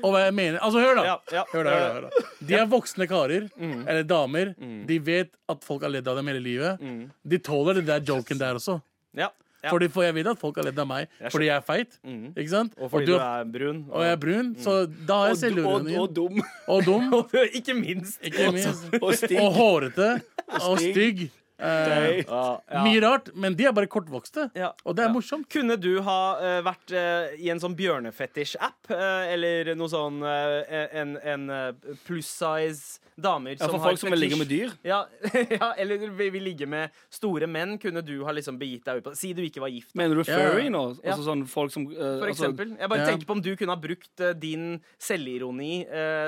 Og 0.06 0.12
hva 0.14 0.26
jeg 0.28 0.34
mener 0.38 0.60
Altså, 0.62 0.82
hør, 0.84 0.96
da. 1.00 1.04
Ja, 1.08 1.14
ja. 1.40 1.44
Hør 1.52 1.64
da, 1.66 1.72
hør 1.96 2.02
da. 2.10 2.26
De 2.46 2.54
er 2.60 2.66
voksne 2.70 3.08
karer, 3.10 3.48
Mm. 3.58 3.88
eller 3.88 4.04
damer. 4.04 4.52
De 4.86 5.00
vet 5.00 5.32
at 5.50 5.64
folk 5.66 5.82
har 5.82 5.90
ledd 5.90 6.08
av 6.08 6.20
dem 6.20 6.28
hele 6.30 6.44
livet. 6.44 6.80
Mm. 6.84 7.08
De 7.26 7.40
tåler 7.40 7.80
det 7.80 7.86
der 7.88 8.04
joken 8.06 8.38
der 8.38 8.60
også. 8.60 8.82
Ja, 9.18 9.30
ja. 9.64 9.70
Fordi 9.72 9.88
for 9.90 10.04
jeg 10.04 10.14
vet 10.14 10.28
at 10.28 10.38
folk 10.38 10.56
har 10.58 10.64
ledd 10.68 10.78
av 10.80 10.86
meg 10.88 11.08
Jeg 11.20 11.32
fordi 11.32 11.46
jeg 11.48 11.56
er 11.58 11.62
feit. 11.66 11.96
Mm. 12.06 12.34
Ikke 12.38 12.50
sant? 12.50 12.74
Og 12.78 12.92
fordi 12.92 13.06
du 13.08 13.14
du 13.14 13.18
er- 13.20 13.46
brun. 13.46 13.86
og 13.92 14.04
jeg 14.04 14.12
er 14.12 14.20
brun, 14.22 14.56
så 14.62 14.76
da 15.08 15.14
har 15.22 15.26
jeg 15.28 15.32
Og, 15.32 15.38
selvironi. 15.42 15.96
og 15.98 16.16
dum. 16.16 16.42
Og 16.68 16.86
dum. 16.86 17.08
Ikke 17.60 17.74
minst. 17.74 18.20
Ikke 18.24 18.52
minst. 18.58 18.94
Og. 19.02 19.14
Og 19.42 19.52
hårete. 19.54 20.22
Og 20.62 20.78
stygg. 20.80 21.30
Eh, 21.60 22.24
Ja, 22.26 22.62
ja. 22.72 22.84
Mye 22.84 23.02
rart, 23.02 23.30
men 23.36 23.56
de 23.56 23.66
er 23.66 23.72
bare 23.76 23.88
kortvokste. 23.88 24.50
Ja. 24.56 24.74
Og 24.86 24.96
det 24.96 25.06
er 25.06 25.08
Ja. 25.10 25.14
morsomt. 25.14 25.48
Kunne 25.50 25.78
du 25.80 26.02
ha 26.02 26.36
uh, 26.40 26.62
vært 26.66 26.92
uh, 26.92 27.36
i 27.40 27.50
en 27.50 27.60
sånn 27.60 27.76
bjørnefetisj-app? 27.76 28.92
eller 29.36 29.74
noe 29.78 29.92
sånn 29.92 30.22
eh, 30.26 30.86
En, 31.02 31.16
en 31.18 31.50
eh, 31.54 31.98
pluss 32.06 32.30
size 32.40 33.02
damer 33.16 33.56
Ja, 33.56 33.70
for 33.70 33.80
har 33.80 33.94
folk 33.94 34.02
som 34.02 34.12
vil 34.12 34.20
ligge 34.26 34.38
med 34.40 34.50
dyr. 34.52 34.74
Ja, 34.84 35.06
ja, 35.60 35.70
eller 35.80 36.02
vil, 36.04 36.32
vil 36.34 36.44
ligge 36.50 36.68
med 36.68 36.92
store 37.14 37.48
menn. 37.48 37.78
Kunne 37.80 38.04
du 38.04 38.18
ha 38.28 38.34
liksom 38.36 38.58
begitt 38.60 38.84
deg 38.88 39.00
ut 39.00 39.06
på 39.08 39.14
Si 39.16 39.32
du 39.36 39.40
ikke 39.46 39.64
var 39.64 39.72
gift. 39.72 39.94
Mener 39.96 40.20
du 40.20 40.24
Ja. 40.26 40.40
furry 40.42 40.68
nå? 40.74 40.84
Ja. 41.00 41.14
Altså 41.14 41.30
sånn 41.30 41.46
folk 41.48 41.72
som 41.72 41.88
For 41.88 42.28
altså, 42.28 42.34
eksempel. 42.34 42.74
Jeg 42.80 42.92
bare 42.92 43.06
ja. 43.06 43.08
tenker 43.14 43.30
på 43.30 43.38
om 43.38 43.44
du 43.46 43.52
kunne 43.56 43.76
ha 43.76 43.80
brukt 43.80 44.26
din 44.42 44.66
selvironi 45.00 45.86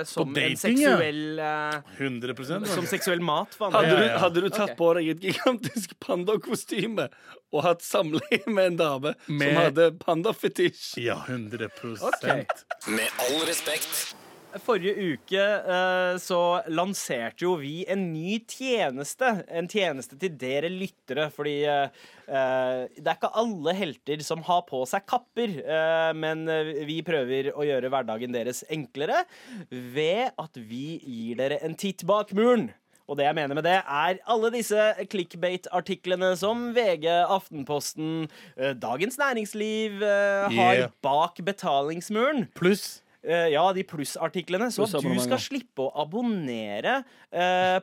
som 0.08 0.32
dating, 0.32 0.56
en 0.56 0.62
seksuell 0.64 1.42
eh, 1.44 1.98
100 1.98 2.72
Som 2.72 2.88
seksuell 2.88 3.20
mat 3.20 3.58
for 3.58 3.68
andre. 3.68 3.84
hadde, 3.84 3.98
du, 4.00 4.18
hadde 4.24 4.46
du 4.46 4.50
tatt 4.50 4.72
okay. 4.72 4.80
på 4.80 4.92
deg 4.98 5.12
et 5.18 5.26
gigantisk 5.32 5.97
pandakostyme 6.03 7.09
og 7.51 7.63
hatt 7.65 7.84
samleie 7.86 8.43
med 8.47 8.74
en 8.74 8.80
dame 8.84 9.15
Med- 9.28 9.49
som 9.51 9.59
hadde 9.63 9.89
pandafetisj? 10.03 10.93
Ja, 11.09 11.20
100 11.28 11.70
okay. 12.07 12.45
Med 12.88 13.09
all 13.26 13.43
respekt. 13.49 14.15
Forrige 14.63 14.93
uke 15.13 15.41
eh, 15.43 16.15
så 16.24 16.38
lanserte 16.72 17.43
jo 17.43 17.51
vi 17.59 17.84
en 17.91 18.07
ny 18.13 18.39
tjeneste. 18.49 19.28
En 19.53 19.68
tjeneste 19.70 20.18
til 20.18 20.34
dere 20.39 20.72
lyttere, 20.72 21.28
fordi 21.36 21.57
eh, 21.68 21.91
det 22.26 23.03
er 23.11 23.20
ikke 23.20 23.30
alle 23.38 23.76
helter 23.78 24.24
som 24.26 24.41
har 24.47 24.63
på 24.65 24.82
seg 24.89 25.05
kapper. 25.11 25.53
eh, 25.61 26.09
men 26.18 26.47
eh, 26.49 26.72
vi 26.89 27.01
prøver 27.05 27.51
å 27.53 27.68
gjøre 27.68 27.91
hverdagen 27.93 28.34
deres 28.34 28.63
enklere 28.74 29.26
ved 29.70 30.32
at 30.41 30.57
vi 30.57 30.97
gir 31.03 31.38
dere 31.43 31.59
en 31.68 31.78
titt 31.78 32.07
bak 32.07 32.34
muren. 32.34 32.72
Og 33.08 33.16
det 33.16 33.28
jeg 33.28 33.38
mener 33.38 33.55
med 33.55 33.64
det, 33.64 33.78
er 33.80 34.20
alle 34.28 34.51
disse 34.51 34.84
clickbait-artiklene 35.12 36.34
som 36.39 36.70
VG, 36.76 37.08
Aftenposten, 37.24 38.28
eh, 38.58 38.74
Dagens 38.76 39.20
Næringsliv 39.20 40.01
eh, 40.03 40.47
har 40.51 40.74
Yeah. 40.78 40.91
bak 41.01 41.39
betalingsmuren. 41.47 42.49
Pluss 42.53 43.01
eh, 43.24 43.47
ja, 43.53 43.64
de 43.74 43.86
plussartiklene. 43.88 44.68
Så 44.74 44.86
du 44.91 45.14
skal 45.24 45.39
slippe 45.39 45.88
å 45.88 45.93
abonnere 46.03 46.99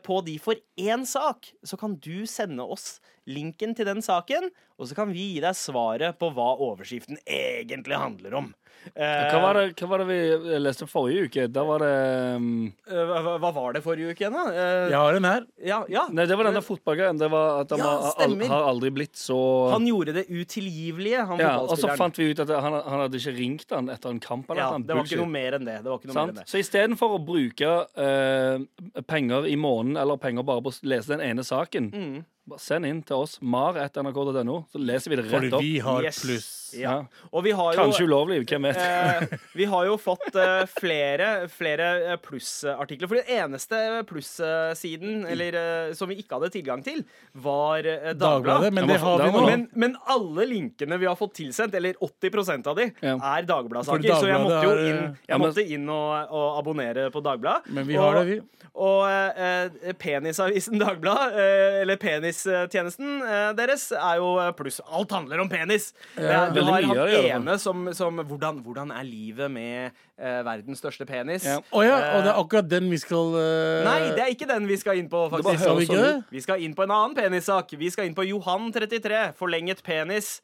på 0.05 0.21
de 0.27 0.37
for 0.43 0.61
én 0.77 1.07
sak, 1.09 1.49
så 1.65 1.79
kan 1.81 1.97
du 1.97 2.27
sende 2.29 2.63
oss 2.63 3.01
linken 3.27 3.75
til 3.75 3.89
den 3.89 4.05
saken, 4.05 4.51
og 4.77 4.89
så 4.91 4.97
kan 4.99 5.11
vi 5.13 5.35
gi 5.35 5.41
deg 5.45 5.57
svaret 5.57 6.21
på 6.21 6.29
hva 6.37 6.53
overskriften 6.61 7.19
egentlig 7.25 7.97
handler 7.99 8.37
om. 8.43 8.53
Eh, 8.95 9.31
Hva 9.33 9.39
var, 9.41 9.57
det, 9.57 9.71
hva 9.81 9.87
var 9.89 10.03
det 10.03 10.07
vi 10.11 10.59
leste 10.61 10.85
forrige 10.87 11.29
uke? 11.31 11.47
Da 11.49 11.63
var 11.65 11.81
det 11.81 11.93
um, 12.37 12.49
eh, 12.85 12.99
hva, 13.09 13.33
hva- 13.41 13.53
var 13.57 13.73
det 13.73 13.81
forrige 13.85 14.13
uke 14.13 14.21
igjen, 14.27 14.35
da? 14.37 14.43
Uh... 14.53 14.91
Jeg 14.93 14.99
har 15.01 15.17
en 15.19 15.29
her. 15.29 15.47
ja, 15.65 15.79
ja. 15.89 16.03
Nei, 16.13 16.27
det 16.29 16.37
var 16.37 16.49
den 16.51 16.59
der 16.59 16.67
fotballgreien. 16.67 17.19
Det 17.19 17.31
var 17.33 17.63
at 17.63 17.73
han 17.73 17.81
Ja, 17.81 17.95
al, 18.27 18.37
har 18.51 18.67
aldri 18.69 18.91
blitt 18.93 19.17
så 19.17 19.39
Han 19.73 19.89
gjorde 19.89 20.13
det 20.19 20.27
utilgivelige, 20.29 21.25
han 21.31 21.41
ja, 21.41 21.55
Og 21.65 21.79
så 21.81 21.95
fant 21.97 22.21
vi 22.21 22.29
ut 22.35 22.43
at 22.45 22.53
han, 22.53 22.77
han 22.77 23.05
hadde 23.07 23.19
ikke 23.23 23.35
ringt 23.39 23.73
han 23.73 23.89
etter 23.95 24.13
en 24.13 24.21
kamp. 24.21 24.51
Eller 24.53 24.63
ja, 24.67 24.71
noe 24.77 24.85
det 24.85 24.99
var 25.01 25.09
ikke 25.09 25.21
noe 25.23 25.33
mer 25.33 25.59
enn 25.59 25.65
det. 25.71 25.79
det, 25.81 25.89
var 25.91 25.99
ikke 26.03 26.13
noe 26.13 26.19
mer 26.21 26.35
enn 26.35 26.43
det. 26.43 26.47
Så 26.53 26.61
istedenfor 26.61 27.17
å 27.17 27.23
bruke 27.25 27.73
uh, 27.97 29.03
penger 29.09 29.49
i 29.49 29.57
måneden 29.57 29.97
eller 30.05 30.21
penger 30.21 30.45
bare 30.45 30.61
på 30.69 30.75
å 30.75 30.79
lese 30.93 31.15
den 31.17 31.25
ene 31.25 31.45
saken, 31.47 31.91
Mm. 31.95 32.23
Bare 32.47 32.61
send 32.61 32.85
inn 32.87 33.01
til 33.03 33.17
oss 33.25 33.39
mar.nrk.no, 33.41 34.57
så 34.73 34.81
leser 34.81 35.11
vi 35.15 35.17
det 35.17 35.25
rett 35.31 35.35
opp. 35.35 35.61
Fordi 35.61 35.65
vi 35.73 35.79
har 35.85 36.03
Yes. 36.05 36.19
pluss. 36.25 36.51
Ja. 36.75 37.05
Og 37.33 37.45
vi 37.45 37.53
har 37.55 37.73
jo 37.77 37.79
Kanskje 37.85 38.05
ulovlig, 38.09 38.41
hvem 38.51 38.65
vet. 38.67 38.77
Eh, 38.83 39.39
vi 39.55 39.65
har 39.71 39.85
jo 39.87 39.95
fått 39.97 40.35
eh, 40.35 40.65
flere, 40.67 41.47
flere 41.49 41.87
eh, 42.13 42.17
plussartikler. 42.19 43.07
For 43.09 43.21
den 43.21 43.31
eneste 43.31 43.79
plussiden 44.11 45.23
eller, 45.31 45.55
eh, 45.55 45.93
som 45.95 46.09
vi 46.11 46.17
ikke 46.23 46.35
hadde 46.41 46.51
tilgang 46.55 46.83
til, 46.85 47.05
var 47.33 47.79
eh, 47.87 48.11
Dagbladet. 48.11 48.19
Dagbladet. 48.19 48.73
Men 48.75 48.89
det 48.89 48.97
men 48.97 49.05
har 49.05 49.23
vi 49.23 49.31
nå. 49.37 49.45
Men, 49.47 49.65
men 49.85 49.97
alle 50.11 50.47
linkene 50.51 50.99
vi 50.99 51.07
har 51.07 51.17
fått 51.21 51.37
tilsendt, 51.39 51.75
eller 51.79 51.95
80 52.03 52.67
av 52.67 52.77
de, 52.81 52.89
Ja. 53.01 53.15
er 53.37 53.47
Dagbladet-saker. 53.49 54.03
For 54.11 54.21
Så 54.25 54.33
jeg 54.33 54.43
måtte 54.43 54.65
jo 54.67 54.75
inn, 54.89 54.99
eh, 55.05 55.23
jeg 55.29 55.41
måtte 55.45 55.67
inn 55.79 55.89
og, 55.89 56.35
og 56.35 56.59
abonnere 56.59 57.07
på 57.15 57.23
Dagbladet. 57.25 57.71
Men 57.71 57.87
vi 57.87 57.97
Og- 57.97 58.03
har 58.05 58.25
det, 58.25 58.27
vi. 58.35 58.41
Og 58.75 59.07
eh, 59.07 59.71
eh, 59.87 59.93
penisavisen 59.95 60.81
Dagblad, 60.83 61.39
eh, 61.39 61.81
eller 61.85 61.97
penistjenesten 62.35 63.23
eh, 63.23 63.51
deres, 63.57 63.91
er 63.93 64.19
jo 64.21 64.35
eh, 64.43 64.51
pluss. 64.57 64.81
Alt 64.85 65.13
handler 65.13 65.41
om 65.45 65.49
penis. 65.49 65.93
Ja, 66.17 66.45
Eh, 66.45 66.53
du 66.55 66.63
har 66.63 66.83
mye 66.83 67.05
han 67.05 67.43
ene 67.43 67.59
som, 67.59 67.89
som 67.95 68.19
hvordan, 68.19 68.61
hvordan 68.65 68.91
er 68.91 69.05
livet 69.07 69.51
med 69.51 69.95
uh, 70.19 70.43
verdens 70.47 70.79
største 70.79 71.07
penis? 71.07 71.45
Ja. 71.47 71.61
Oh, 71.71 71.85
ja, 71.85 72.17
og 72.17 72.25
det 72.25 72.33
er 72.33 72.41
akkurat 72.41 72.71
den 72.71 72.91
vi 72.91 72.99
skal 72.99 73.37
uh... 73.37 73.85
Nei, 73.87 74.11
det 74.17 74.25
er 74.25 74.33
ikke 74.33 74.49
den 74.51 74.69
vi 74.69 74.79
skal 74.81 74.99
inn 74.99 75.09
på, 75.11 75.27
faktisk. 75.33 75.63
Skal 75.63 75.79
vi? 75.81 76.23
Vi 76.35 76.43
skal 76.45 76.65
inn 76.65 76.75
på 76.75 76.87
en 76.87 76.95
annen 76.95 77.15
penissak. 77.17 77.75
Vi 77.79 77.91
skal 77.91 78.09
inn 78.09 78.17
på 78.17 78.27
Johan 78.27 78.73
33, 78.75 79.31
forlenget 79.39 79.85
penis. 79.87 80.39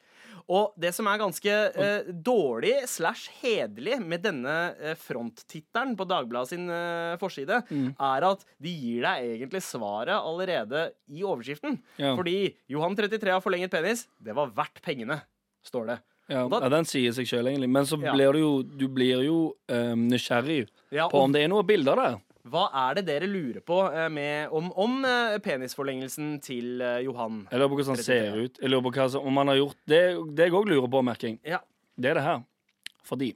Og 0.51 0.73
det 0.83 0.91
som 0.97 1.07
er 1.07 1.21
ganske 1.21 1.53
eh, 1.79 2.09
dårlig 2.27 2.73
slash 2.91 3.29
hederlig 3.41 4.01
med 4.03 4.25
denne 4.25 4.55
eh, 4.83 4.97
fronttittelen 4.99 5.93
på 5.99 6.07
Dagbladet 6.11 6.51
sin 6.51 6.65
eh, 6.75 7.15
forside, 7.23 7.61
Mm. 7.71 7.93
er 7.95 8.25
at 8.27 8.43
de 8.59 8.73
gir 8.75 9.03
deg 9.07 9.29
egentlig 9.37 9.61
svaret 9.63 10.17
allerede 10.17 10.89
i 11.13 11.23
overskriften. 11.23 11.79
Ja. 12.03 12.17
Fordi 12.19 12.55
Johan 12.73 12.97
33 12.99 13.31
har 13.37 13.41
forlenget 13.45 13.71
penis. 13.71 14.07
Det 14.19 14.35
var 14.35 14.51
verdt 14.57 14.83
pengene, 14.83 15.21
står 15.63 15.87
det. 15.93 15.99
Ja, 16.31 16.45
da- 16.49 16.61
ja, 16.63 16.69
den 16.71 16.85
sier 16.87 17.13
seg 17.15 17.27
sjøl, 17.27 17.47
egentlig. 17.51 17.69
Men 17.71 17.85
så 17.87 18.01
Ja. 18.03 18.13
blir 18.15 18.33
du 18.33 18.39
jo, 18.39 18.63
du 18.63 18.89
blir 18.89 19.23
jo 19.27 19.39
um, 19.69 20.09
nysgjerrig 20.11 20.67
på 20.91 21.15
om 21.25 21.33
det 21.33 21.43
er 21.45 21.49
noen 21.49 21.67
bilder 21.67 21.97
der. 21.97 22.19
Hva 22.49 22.68
er 22.88 22.95
det 23.01 23.05
dere 23.09 23.26
lurer 23.28 23.61
på 23.61 23.82
eh, 23.93 24.09
med, 24.12 24.49
om, 24.57 24.70
om 24.80 25.05
eh, 25.05 25.36
penisforlengelsen 25.45 26.38
til 26.45 26.80
eh, 26.80 27.03
Johan? 27.05 27.43
Jeg 27.51 27.61
lurer 27.61 27.68
på 27.74 27.80
hvordan 27.80 27.97
han 27.99 28.05
ser 28.07 28.38
ut. 28.41 28.61
Jeg 28.62 28.70
lurer 28.72 28.86
på 28.88 28.95
hva 28.97 29.09
som, 29.12 29.26
om 29.28 29.43
han 29.43 29.53
har 29.53 29.61
gjort 29.61 29.76
Det, 29.91 30.01
det 30.36 30.49
jeg 30.49 30.57
òg 30.57 30.72
lurer 30.72 30.88
på, 30.88 31.03
merking. 31.05 31.38
Ja. 31.45 31.61
Det 32.01 32.11
er 32.14 32.20
det 32.20 32.24
her. 32.24 32.43
Fordi 33.05 33.34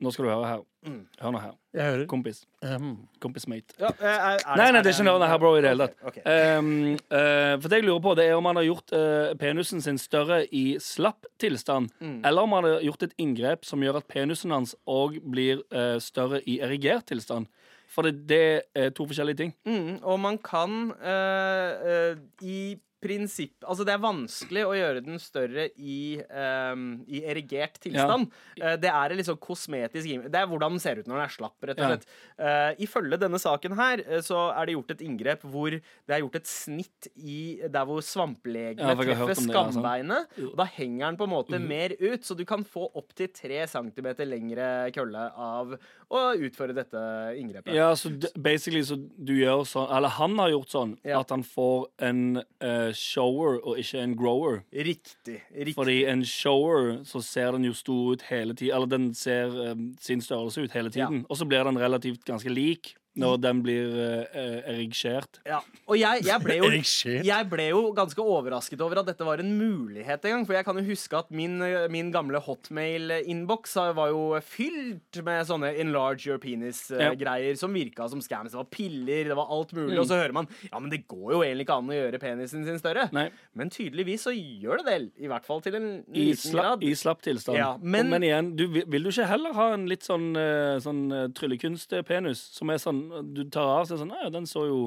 Nå 0.00 0.08
skal 0.14 0.24
du 0.24 0.30
høre 0.30 0.46
her. 0.48 0.60
Mm. 0.88 1.00
Hør 1.20 1.32
nå 1.34 1.40
her. 1.42 1.56
Jeg 1.76 1.84
hører. 1.84 2.04
Kompis. 2.08 2.38
Um, 2.64 2.94
Kompis 3.20 3.44
mate. 3.52 3.74
Ja, 3.76 3.90
er, 4.00 4.38
Nei, 4.56 4.70
nei, 4.72 4.80
det 4.80 4.88
er 4.88 4.94
ikke 4.96 5.04
noe 5.04 5.26
her, 5.28 5.40
bro, 5.42 5.50
i 5.58 5.60
det 5.60 5.74
hele 5.74 5.86
tatt. 5.90 5.98
Okay. 6.08 6.22
ok. 6.24 6.30
Um, 6.56 6.70
uh, 7.12 7.58
for 7.60 7.66
det 7.68 7.80
jeg 7.82 7.84
lurer 7.84 8.00
på, 8.06 8.14
det 8.16 8.24
er 8.30 8.38
om 8.38 8.48
han 8.48 8.56
har 8.56 8.64
gjort 8.64 8.94
uh, 8.96 9.34
penisen 9.42 9.84
sin 9.84 10.00
større 10.00 10.38
i 10.56 10.64
slapp 10.80 11.28
tilstand, 11.36 11.92
Mm. 12.00 12.22
eller 12.24 12.48
om 12.48 12.56
han 12.56 12.64
har 12.70 12.80
gjort 12.88 13.04
et 13.10 13.12
inngrep 13.20 13.68
som 13.68 13.84
gjør 13.84 14.00
at 14.00 14.08
penisen 14.08 14.56
hans 14.56 14.72
òg 14.88 15.20
blir 15.20 15.60
uh, 15.68 15.98
større 16.00 16.40
i 16.48 16.56
erigert 16.64 17.10
tilstand. 17.12 17.52
For 17.90 18.06
det, 18.06 18.26
det 18.30 18.42
er 18.78 18.92
to 18.94 19.06
forskjellige 19.10 19.42
ting. 19.42 19.54
Mm, 19.66 19.98
og 20.06 20.20
man 20.22 20.38
kan 20.38 20.92
uh, 20.94 22.14
uh, 22.14 22.22
i 22.46 22.60
prinsipp 23.00 23.64
Altså, 23.64 23.84
det 23.86 23.94
er 23.94 24.02
vanskelig 24.02 24.64
å 24.68 24.74
gjøre 24.76 25.02
den 25.04 25.20
større 25.22 25.68
i, 25.80 26.20
um, 26.28 27.00
i 27.08 27.22
erigert 27.28 27.80
tilstand. 27.82 28.30
Eh, 28.60 28.76
det 28.80 28.90
er 28.92 29.14
sånn 29.26 29.40
kosmetisk 29.40 30.26
Det 30.26 30.40
er 30.40 30.48
hvordan 30.48 30.76
den 30.76 30.82
ser 30.82 31.00
ut 31.00 31.08
når 31.08 31.16
den 31.16 31.24
er 31.24 31.34
slapp, 31.34 31.56
rett 31.64 31.80
og 31.80 31.84
Ja. 31.84 31.90
slett. 31.94 32.06
Eh, 32.38 32.84
ifølge 32.86 33.18
denne 33.20 33.40
saken 33.40 33.76
her, 33.76 34.02
så 34.24 34.50
er 34.54 34.66
det 34.66 34.76
gjort 34.76 34.94
et 34.96 35.04
inngrep 35.06 35.44
hvor 35.48 35.70
det 35.70 36.14
er 36.14 36.20
gjort 36.22 36.40
et 36.40 36.50
snitt 36.50 37.08
i 37.16 37.60
der 37.66 37.88
hvor 37.88 38.04
svamplegene 38.04 38.92
Ja, 38.92 38.94
treffer 38.94 39.32
det, 39.32 39.38
skambeinet. 39.48 40.36
Og 40.50 40.56
da 40.56 40.64
henger 40.64 41.06
den 41.10 41.20
på 41.20 41.28
en 41.28 41.34
måte 41.34 41.60
mer 41.60 41.96
ut, 42.00 42.22
så 42.24 42.36
du 42.36 42.44
kan 42.44 42.64
få 42.64 42.90
opptil 42.94 43.28
tre 43.32 43.64
centimeter 43.66 44.28
lengre 44.28 44.90
kølle 44.92 45.30
av 45.36 45.78
å 46.10 46.20
utføre 46.42 46.74
dette 46.74 47.00
inngrepet. 47.38 47.72
Ja, 47.76 47.92
så 47.96 48.10
basically 48.34 48.82
så 48.86 48.96
du 48.98 49.32
gjør 49.36 49.62
sånn 49.68 49.88
Eller 49.94 50.08
han 50.16 50.36
har 50.42 50.50
gjort 50.50 50.72
sånn 50.72 50.96
Ja. 51.06 51.20
at 51.20 51.30
han 51.30 51.44
får 51.46 51.86
en 52.02 52.22
uh, 52.62 52.90
shower 52.92 53.60
og 53.64 53.78
ikke 53.78 54.02
en 54.02 54.16
grower. 54.18 54.62
Riktig. 54.74 55.40
riktig. 55.54 55.74
Fordi 55.78 56.04
en 56.10 56.24
shower 56.26 57.04
så 57.06 57.22
ser 57.22 57.52
den 57.52 57.64
jo 57.68 57.72
stor 57.78 58.14
ut 58.14 58.22
hele 58.30 58.54
tiden 58.54 58.74
Eller 58.76 58.86
den 58.90 59.14
ser 59.14 59.54
eh, 59.70 59.74
sin 60.00 60.20
størrelse 60.20 60.64
ut 60.66 60.72
hele 60.72 60.90
tiden. 60.90 61.24
Og 61.30 61.36
så 61.38 61.46
blir 61.46 61.64
den 61.64 61.78
relativt 61.78 62.24
ganske 62.26 62.50
lik 62.50 62.96
når 63.18 63.40
den 63.42 63.60
blir 63.64 63.90
uh, 63.90 64.60
erigert. 64.70 65.40
Ja. 65.48 65.58
Og 65.90 65.96
jeg, 65.98 66.22
jeg, 66.28 66.42
ble 66.44 66.56
jo, 66.60 66.68
jeg 67.32 67.48
ble 67.50 67.66
jo 67.72 67.80
ganske 67.96 68.22
overrasket 68.22 68.80
over 68.84 69.00
at 69.02 69.08
dette 69.10 69.26
var 69.26 69.42
en 69.42 69.50
mulighet 69.58 70.24
en 70.28 70.36
gang. 70.36 70.44
For 70.46 70.54
jeg 70.54 70.66
kan 70.68 70.78
jo 70.78 70.84
huske 70.86 71.18
at 71.18 71.30
min, 71.34 71.56
eh, 71.66 71.88
min 71.90 72.12
gamle 72.14 72.38
hotmail-innboks 72.44 73.74
var 73.96 74.12
jo 74.12 74.22
fylt 74.46 75.20
med 75.26 75.48
sånne 75.48 75.72
enlarge 75.82 76.28
your 76.30 76.38
penis-greier 76.42 77.58
som 77.58 77.74
virka 77.74 78.06
som 78.12 78.22
scams. 78.22 78.54
Det 78.54 78.60
var 78.60 78.70
piller, 78.70 79.30
det 79.32 79.38
var 79.38 79.50
alt 79.50 79.74
mulig. 79.76 79.98
Og 80.00 80.06
så 80.08 80.20
hører 80.20 80.36
man 80.36 80.48
ja, 80.68 80.78
men 80.78 80.90
det 80.92 81.02
går 81.10 81.34
jo 81.34 81.42
egentlig 81.44 81.66
ikke 81.66 81.78
an 81.82 81.90
å 81.90 81.98
gjøre 81.98 82.22
penisen 82.22 82.64
sin 82.68 82.78
større. 82.80 83.08
Nei, 83.16 83.26
Men 83.58 83.72
tydeligvis 83.74 84.28
så 84.28 84.34
gjør 84.36 84.80
det 84.84 84.86
vel. 84.86 85.10
I 85.18 85.30
hvert 85.30 85.46
fall 85.48 85.62
til 85.64 85.76
en 85.78 85.90
liten 86.14 86.54
grad. 86.56 86.84
i 86.86 86.94
slapp 86.98 87.22
tilstand. 87.26 87.58
Ja, 87.58 87.72
men- 87.80 88.10
men, 88.10 88.22
igjen, 88.22 88.54
du, 88.56 88.66
vil 88.70 89.02
du 89.02 89.10
ikke 89.10 89.26
heller 89.28 89.52
ha 89.54 89.72
en 89.74 89.86
litt 89.90 90.06
sånn, 90.06 90.30
eh, 90.38 90.78
sånn 90.82 91.02
eh, 91.12 91.28
tryllekunstpenis 91.36 92.40
som 92.56 92.70
er 92.70 92.78
sånn 92.82 93.00
Du 93.34 93.44
tar 93.50 93.68
av 93.80 93.88
seg 93.88 94.00
sånn 94.00 94.12
Nei, 94.14 94.30
den 94.32 94.46
så 94.48 94.66
jo 94.68 94.80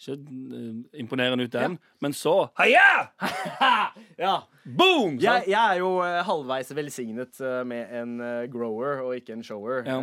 ikke 0.00 0.16
uh, 0.16 0.80
imponerende 0.96 1.44
ut, 1.44 1.52
den. 1.52 1.74
Men 2.00 2.14
så 2.16 2.48
Heia! 2.58 3.10
Ja. 4.20 4.34
Boom! 4.76 5.14
Jeg, 5.20 5.46
jeg 5.48 5.56
er 5.74 5.78
jo 5.80 5.94
uh, 6.02 6.20
halvveis 6.26 6.68
velsignet 6.76 7.38
uh, 7.40 7.62
med 7.68 7.88
en 7.96 8.14
grower 8.52 9.00
og 9.06 9.14
ikke 9.16 9.32
en 9.38 9.44
shower. 9.44 9.80
Ja. 9.88 9.96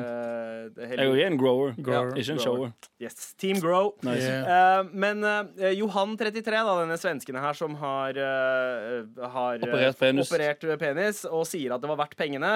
Det 0.73 0.87
Jeg 0.91 0.99
er 1.03 1.09
jo 1.11 1.17
en 1.27 1.37
grower, 1.37 1.73
Grower. 1.77 2.15
ikke 2.17 2.33
en 2.33 2.39
Grower. 2.41 2.71
shower. 2.71 2.71
Yes, 3.01 3.33
Team 3.37 3.59
Grow. 3.61 3.91
Nice. 4.05 4.25
Yeah. 4.25 4.87
Men 4.93 5.21
eh, 5.23 5.73
Johan 5.77 6.15
33, 6.17 6.63
da, 6.65 6.73
denne 6.81 6.97
svensken 6.97 7.37
her 7.41 7.53
som 7.57 7.75
har, 7.77 8.17
har 8.17 9.61
Operert 9.67 9.99
penis. 9.99 10.31
operert 10.31 10.65
penis 10.81 11.21
og 11.29 11.45
sier 11.49 11.75
at 11.75 11.83
det 11.83 11.89
var 11.91 11.99
verdt 12.01 12.17
pengene 12.19 12.55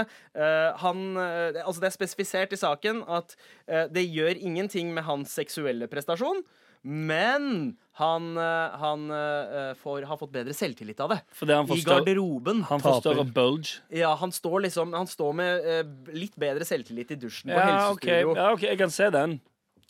han, 0.82 1.04
altså 1.18 1.80
Det 1.84 1.90
er 1.92 1.96
spesifisert 1.96 2.54
i 2.56 2.60
saken 2.60 3.04
at 3.12 3.36
det 3.94 4.04
gjør 4.10 4.40
ingenting 4.42 4.94
med 4.96 5.06
hans 5.08 5.34
seksuelle 5.38 5.88
prestasjon. 5.92 6.42
Men 6.84 7.76
han, 8.00 8.32
eh, 8.38 8.80
han 8.82 9.04
eh, 9.12 9.74
får, 9.78 10.08
har 10.10 10.18
fått 10.18 10.32
bedre 10.34 10.54
selvtillit 10.58 11.00
av 11.04 11.14
det. 11.14 11.20
Fordi 11.38 11.54
han 11.54 11.68
får 11.70 11.78
I 11.78 11.86
garderoben. 11.86 12.64
Han 12.72 12.82
får 12.82 13.00
større 13.04 13.26
bulge. 13.30 13.78
Ja, 13.94 14.16
han 14.18 14.32
står 14.34 14.66
liksom 14.66 14.94
Han 14.98 15.08
står 15.08 15.34
med 15.38 15.70
eh, 15.76 15.86
litt 16.18 16.36
bedre 16.42 16.66
selvtillit 16.66 17.14
i 17.14 17.20
dusjen 17.22 17.52
på 17.54 17.58
Ja 17.60 17.68
helsestudio. 17.70 18.36
ja, 18.40 18.52
ok, 18.56 18.68
jeg 18.72 18.82
kan 18.82 18.94
se 18.94 19.10
den. 19.14 19.40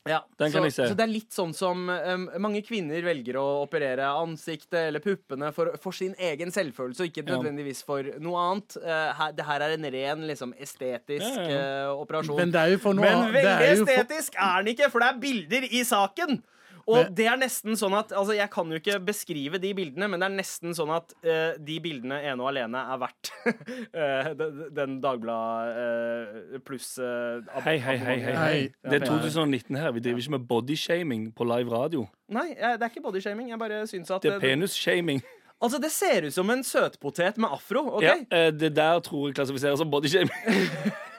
Ja, 0.09 0.23
Den 0.37 0.49
så, 0.49 0.57
kan 0.57 0.63
jeg 0.65 0.73
se. 0.73 0.85
Så 0.89 0.95
det 0.97 1.03
er 1.05 1.11
litt 1.11 1.29
sånn 1.35 1.51
som 1.53 1.83
um, 1.85 2.23
mange 2.41 2.63
kvinner 2.65 3.03
velger 3.05 3.37
å 3.37 3.43
operere 3.61 4.07
ansiktet 4.17 4.87
eller 4.87 5.03
puppene 5.03 5.51
for, 5.53 5.75
for 5.83 5.93
sin 5.93 6.15
egen 6.17 6.49
selvfølelse, 6.49 7.05
og 7.05 7.11
ikke 7.11 7.21
nødvendigvis 7.27 7.83
for 7.85 8.09
noe 8.17 8.41
annet. 8.47 8.79
Uh, 8.81 9.11
her, 9.19 9.35
det 9.37 9.45
her 9.45 9.61
er 9.67 9.75
en 9.75 9.85
ren 9.93 10.23
liksom, 10.25 10.55
estetisk 10.57 11.27
Ja, 11.29 11.43
ja, 11.45 11.59
eh, 11.85 11.91
operasjon. 12.01 12.39
Men 12.41 12.49
det 12.55 12.63
er 12.63 12.73
jo 12.73 12.79
for 12.81 12.97
noe 12.97 13.05
Men 13.05 13.27
veldig 13.29 13.51
er 13.51 13.75
for- 13.77 13.91
estetisk 13.93 14.39
er 14.41 14.65
den 14.65 14.73
ikke, 14.73 14.89
for 14.89 15.05
det 15.05 15.11
er 15.11 15.21
bilder 15.21 15.69
i 15.69 15.83
saken. 15.85 16.41
Og 16.87 16.97
Men- 16.97 17.13
det 17.15 17.25
er 17.27 17.37
nesten 17.37 17.77
sånn 17.77 17.93
at 17.97 18.11
Altså, 18.11 18.33
jeg 18.35 18.49
kan 18.51 18.69
jo 18.71 18.79
ikke 18.79 18.99
beskrive 19.05 19.59
de 19.61 19.73
bildene, 19.77 20.07
men 20.09 20.19
det 20.19 20.27
er 20.29 20.35
nesten 20.35 20.73
sånn 20.77 20.89
at 20.95 21.13
uh, 21.25 21.57
de 21.61 21.79
bildene 21.83 22.17
ene 22.23 22.41
og 22.41 22.49
alene 22.49 22.81
er 22.93 22.97
verdt 23.01 23.31
uh, 23.45 24.31
den, 24.39 24.61
den 24.73 24.95
Dagblad 25.03 25.75
uh, 25.75 26.59
pluss 26.65 26.97
eh, 26.97 27.41
Hei, 27.65 27.77
hei, 27.79 27.97
hei, 27.97 28.17
hei, 28.19 28.33
hei. 28.35 28.57
Det 28.87 29.01
er 29.01 29.05
2019 29.07 29.75
her. 29.77 29.91
Vi 29.95 29.99
driver 30.03 30.19
ikke 30.23 30.35
med 30.37 30.47
bodyshaming 30.49 31.29
på 31.35 31.45
live 31.47 31.69
radio. 31.71 32.07
Nei, 32.31 32.51
eh, 32.57 32.75
det 32.77 32.87
er 32.87 32.89
ikke 32.93 33.03
bodyshaming. 33.05 33.49
Jeg 33.53 33.59
bare 33.59 33.83
syns 33.89 34.11
at 34.11 34.21
Det 34.25 34.33
er 34.35 34.39
penisshaming. 34.43 35.21
Altså, 35.61 35.77
det 35.77 35.91
ser 35.93 36.25
ut 36.25 36.33
som 36.33 36.49
en 36.49 36.63
søtpotet 36.65 37.37
med 37.37 37.49
afro. 37.53 37.83
ok? 37.99 38.03
Ja, 38.03 38.15
eh, 38.31 38.49
det 38.51 38.73
der 38.75 38.99
tror 39.05 39.27
jeg 39.29 39.35
klassifiseres 39.37 39.77
som 39.77 39.91
bodyshaming. 39.91 40.31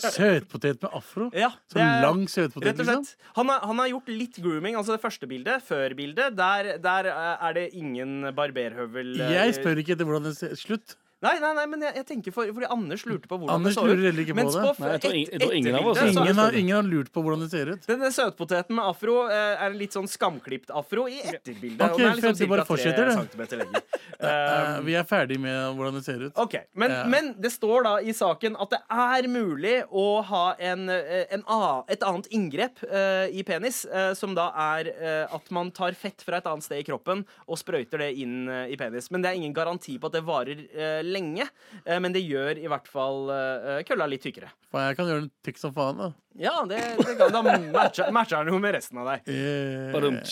Søtpotet 0.00 0.80
med 0.82 0.90
afro? 0.96 1.30
Ja, 1.36 1.50
Sånn 1.72 1.82
er- 1.82 2.02
lang 2.02 2.22
søtpotet, 2.28 2.64
Rett 2.64 2.80
og 2.80 2.86
liksom? 2.86 3.04
slett. 3.04 3.16
Han 3.36 3.48
har, 3.48 3.60
han 3.60 3.78
har 3.78 3.88
gjort 3.88 4.08
litt 4.08 4.38
grooming. 4.42 4.74
Altså 4.76 4.96
det 4.96 5.02
første 5.02 5.28
bildet, 5.28 5.62
før-bildet, 5.62 6.36
der, 6.36 6.78
der 6.78 7.06
eh, 7.12 7.46
er 7.48 7.52
det 7.54 7.66
ingen 7.74 8.32
barberhøvel. 8.34 9.20
eh, 9.20 9.32
Jeg 9.36 9.54
spør 9.60 9.76
ikke 9.82 9.92
etter 9.96 10.04
hvordan 10.08 10.24
det 10.24 10.36
ser 10.38 10.54
Slutt. 10.56 10.96
Nei, 11.22 11.34
nei, 11.38 11.52
nei, 11.54 11.66
men 11.70 11.82
jeg, 11.86 11.94
jeg 12.00 12.06
tenker 12.08 12.34
for, 12.34 12.48
fordi 12.56 12.66
Anders 12.74 13.04
lurte 13.06 13.28
på 13.30 13.36
hvordan 13.38 13.54
Anders 13.54 13.76
det 13.76 13.82
så 13.82 13.86
ut. 13.86 13.98
lurer 14.00 14.20
ikke 14.24 14.34
på 14.34 14.38
Mens 14.40 14.56
det. 14.56 14.62
Nei, 14.82 14.88
jeg 14.96 15.02
tror 15.04 15.12
ing- 15.18 15.28
jeg 15.32 15.40
tror 15.42 15.54
ingen 15.58 15.74
av 15.78 15.86
oss- 15.86 15.98
etterbildet 15.98 16.22
Ingen 16.26 16.40
har, 16.42 16.52
ingen 16.62 16.76
har 16.76 16.88
lurt 16.88 17.12
på 17.14 17.22
hvordan 17.22 17.44
det 17.44 17.50
ser 17.52 17.70
ut. 17.72 17.86
Denne 17.86 18.10
søtpoteten 18.10 18.74
med 18.74 18.84
afro 18.90 19.16
eh, 19.30 19.52
er 19.54 19.68
en 19.70 19.78
litt 19.78 19.94
sånn 19.94 20.08
skamklipt 20.10 20.70
afro 20.74 21.06
i 21.06 21.20
etterbildet. 21.22 21.84
Ok, 21.86 21.92
og 21.94 21.98
den 22.02 22.08
er 22.10 22.18
liksom 22.18 22.36
fett, 22.42 22.50
bare 22.50 22.66
fortsetter, 22.66 23.12
det. 23.14 23.82
Eh, 24.22 24.78
Um, 24.78 24.84
vi 24.86 24.92
er 24.94 25.02
ferdig 25.02 25.34
med 25.42 25.74
hvordan 25.74 25.96
det 25.96 26.04
ser 26.04 26.20
ut. 26.22 26.36
OK. 26.38 26.52
Men, 26.78 26.90
Ja. 26.92 26.98
men 27.10 27.32
det 27.42 27.50
står 27.50 27.82
da 27.82 27.94
i 28.06 28.12
saken 28.14 28.54
at 28.62 28.70
det 28.70 28.78
er 28.88 29.26
mulig 29.26 29.82
å 29.90 30.22
ha 30.22 30.54
en, 30.62 30.84
en 30.88 31.42
a, 31.50 31.82
et 31.90 32.04
annet 32.06 32.28
inngrep 32.30 32.78
uh, 32.86 33.26
i 33.34 33.42
penis, 33.42 33.80
uh, 33.90 34.12
som 34.14 34.36
da 34.38 34.44
er 34.54 34.92
uh, 34.94 35.34
at 35.34 35.50
man 35.50 35.72
tar 35.74 35.96
fett 35.98 36.22
fra 36.22 36.38
et 36.38 36.46
annet 36.46 36.62
sted 36.62 36.78
i 36.78 36.86
kroppen 36.86 37.24
og 37.48 37.58
sprøyter 37.58 37.98
det 38.04 38.12
inn 38.22 38.46
i 38.70 38.76
penis. 38.78 39.10
Men 39.10 39.22
det 39.26 39.32
er 39.32 39.40
ingen 39.42 39.56
garanti 39.56 39.98
på 39.98 40.06
at 40.06 40.14
det 40.14 40.22
varer 40.26 40.62
eh, 40.70 41.02
lenge. 41.12 41.46
Eh, 41.84 41.98
men 42.02 42.14
det 42.14 42.22
gjør 42.24 42.58
i 42.62 42.68
hvert 42.72 42.88
fall 42.90 43.30
eh, 43.34 43.80
kølla 43.88 44.08
litt 44.10 44.24
tykkere. 44.24 44.50
For 44.72 44.82
jeg 44.86 44.98
kan 44.98 45.10
gjøre 45.10 45.24
den 45.26 45.32
tykk 45.46 45.60
som 45.60 45.74
faen, 45.76 46.00
da. 46.00 46.10
Ja, 46.40 46.54
det, 46.68 46.80
det 47.02 47.16
kan, 47.20 47.32
da 47.34 47.42
matcher, 47.44 48.08
matcher 48.16 48.44
den 48.46 48.54
jo 48.56 48.60
med 48.62 48.74
resten 48.78 49.00
av 49.02 49.10
deg. 49.12 49.28
Yeah. 49.32 50.22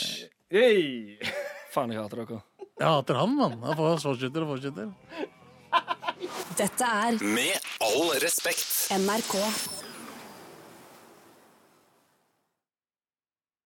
Hey. 0.51 1.19
Faen, 1.75 1.93
jeg 1.95 2.01
hater 2.03 2.25
dere. 2.25 2.41
jeg 2.81 2.89
hater 2.89 3.21
han, 3.21 3.37
mann. 3.37 3.61
Han 3.63 3.77
får- 3.79 4.01
fortsetter 4.03 4.47
og 4.47 4.57
fortsetter. 4.57 4.91
Dette 6.59 6.85
er 6.85 7.21
Med 7.25 7.69
all 7.81 8.11
respekt. 8.21 8.91
NRK. 8.97 9.37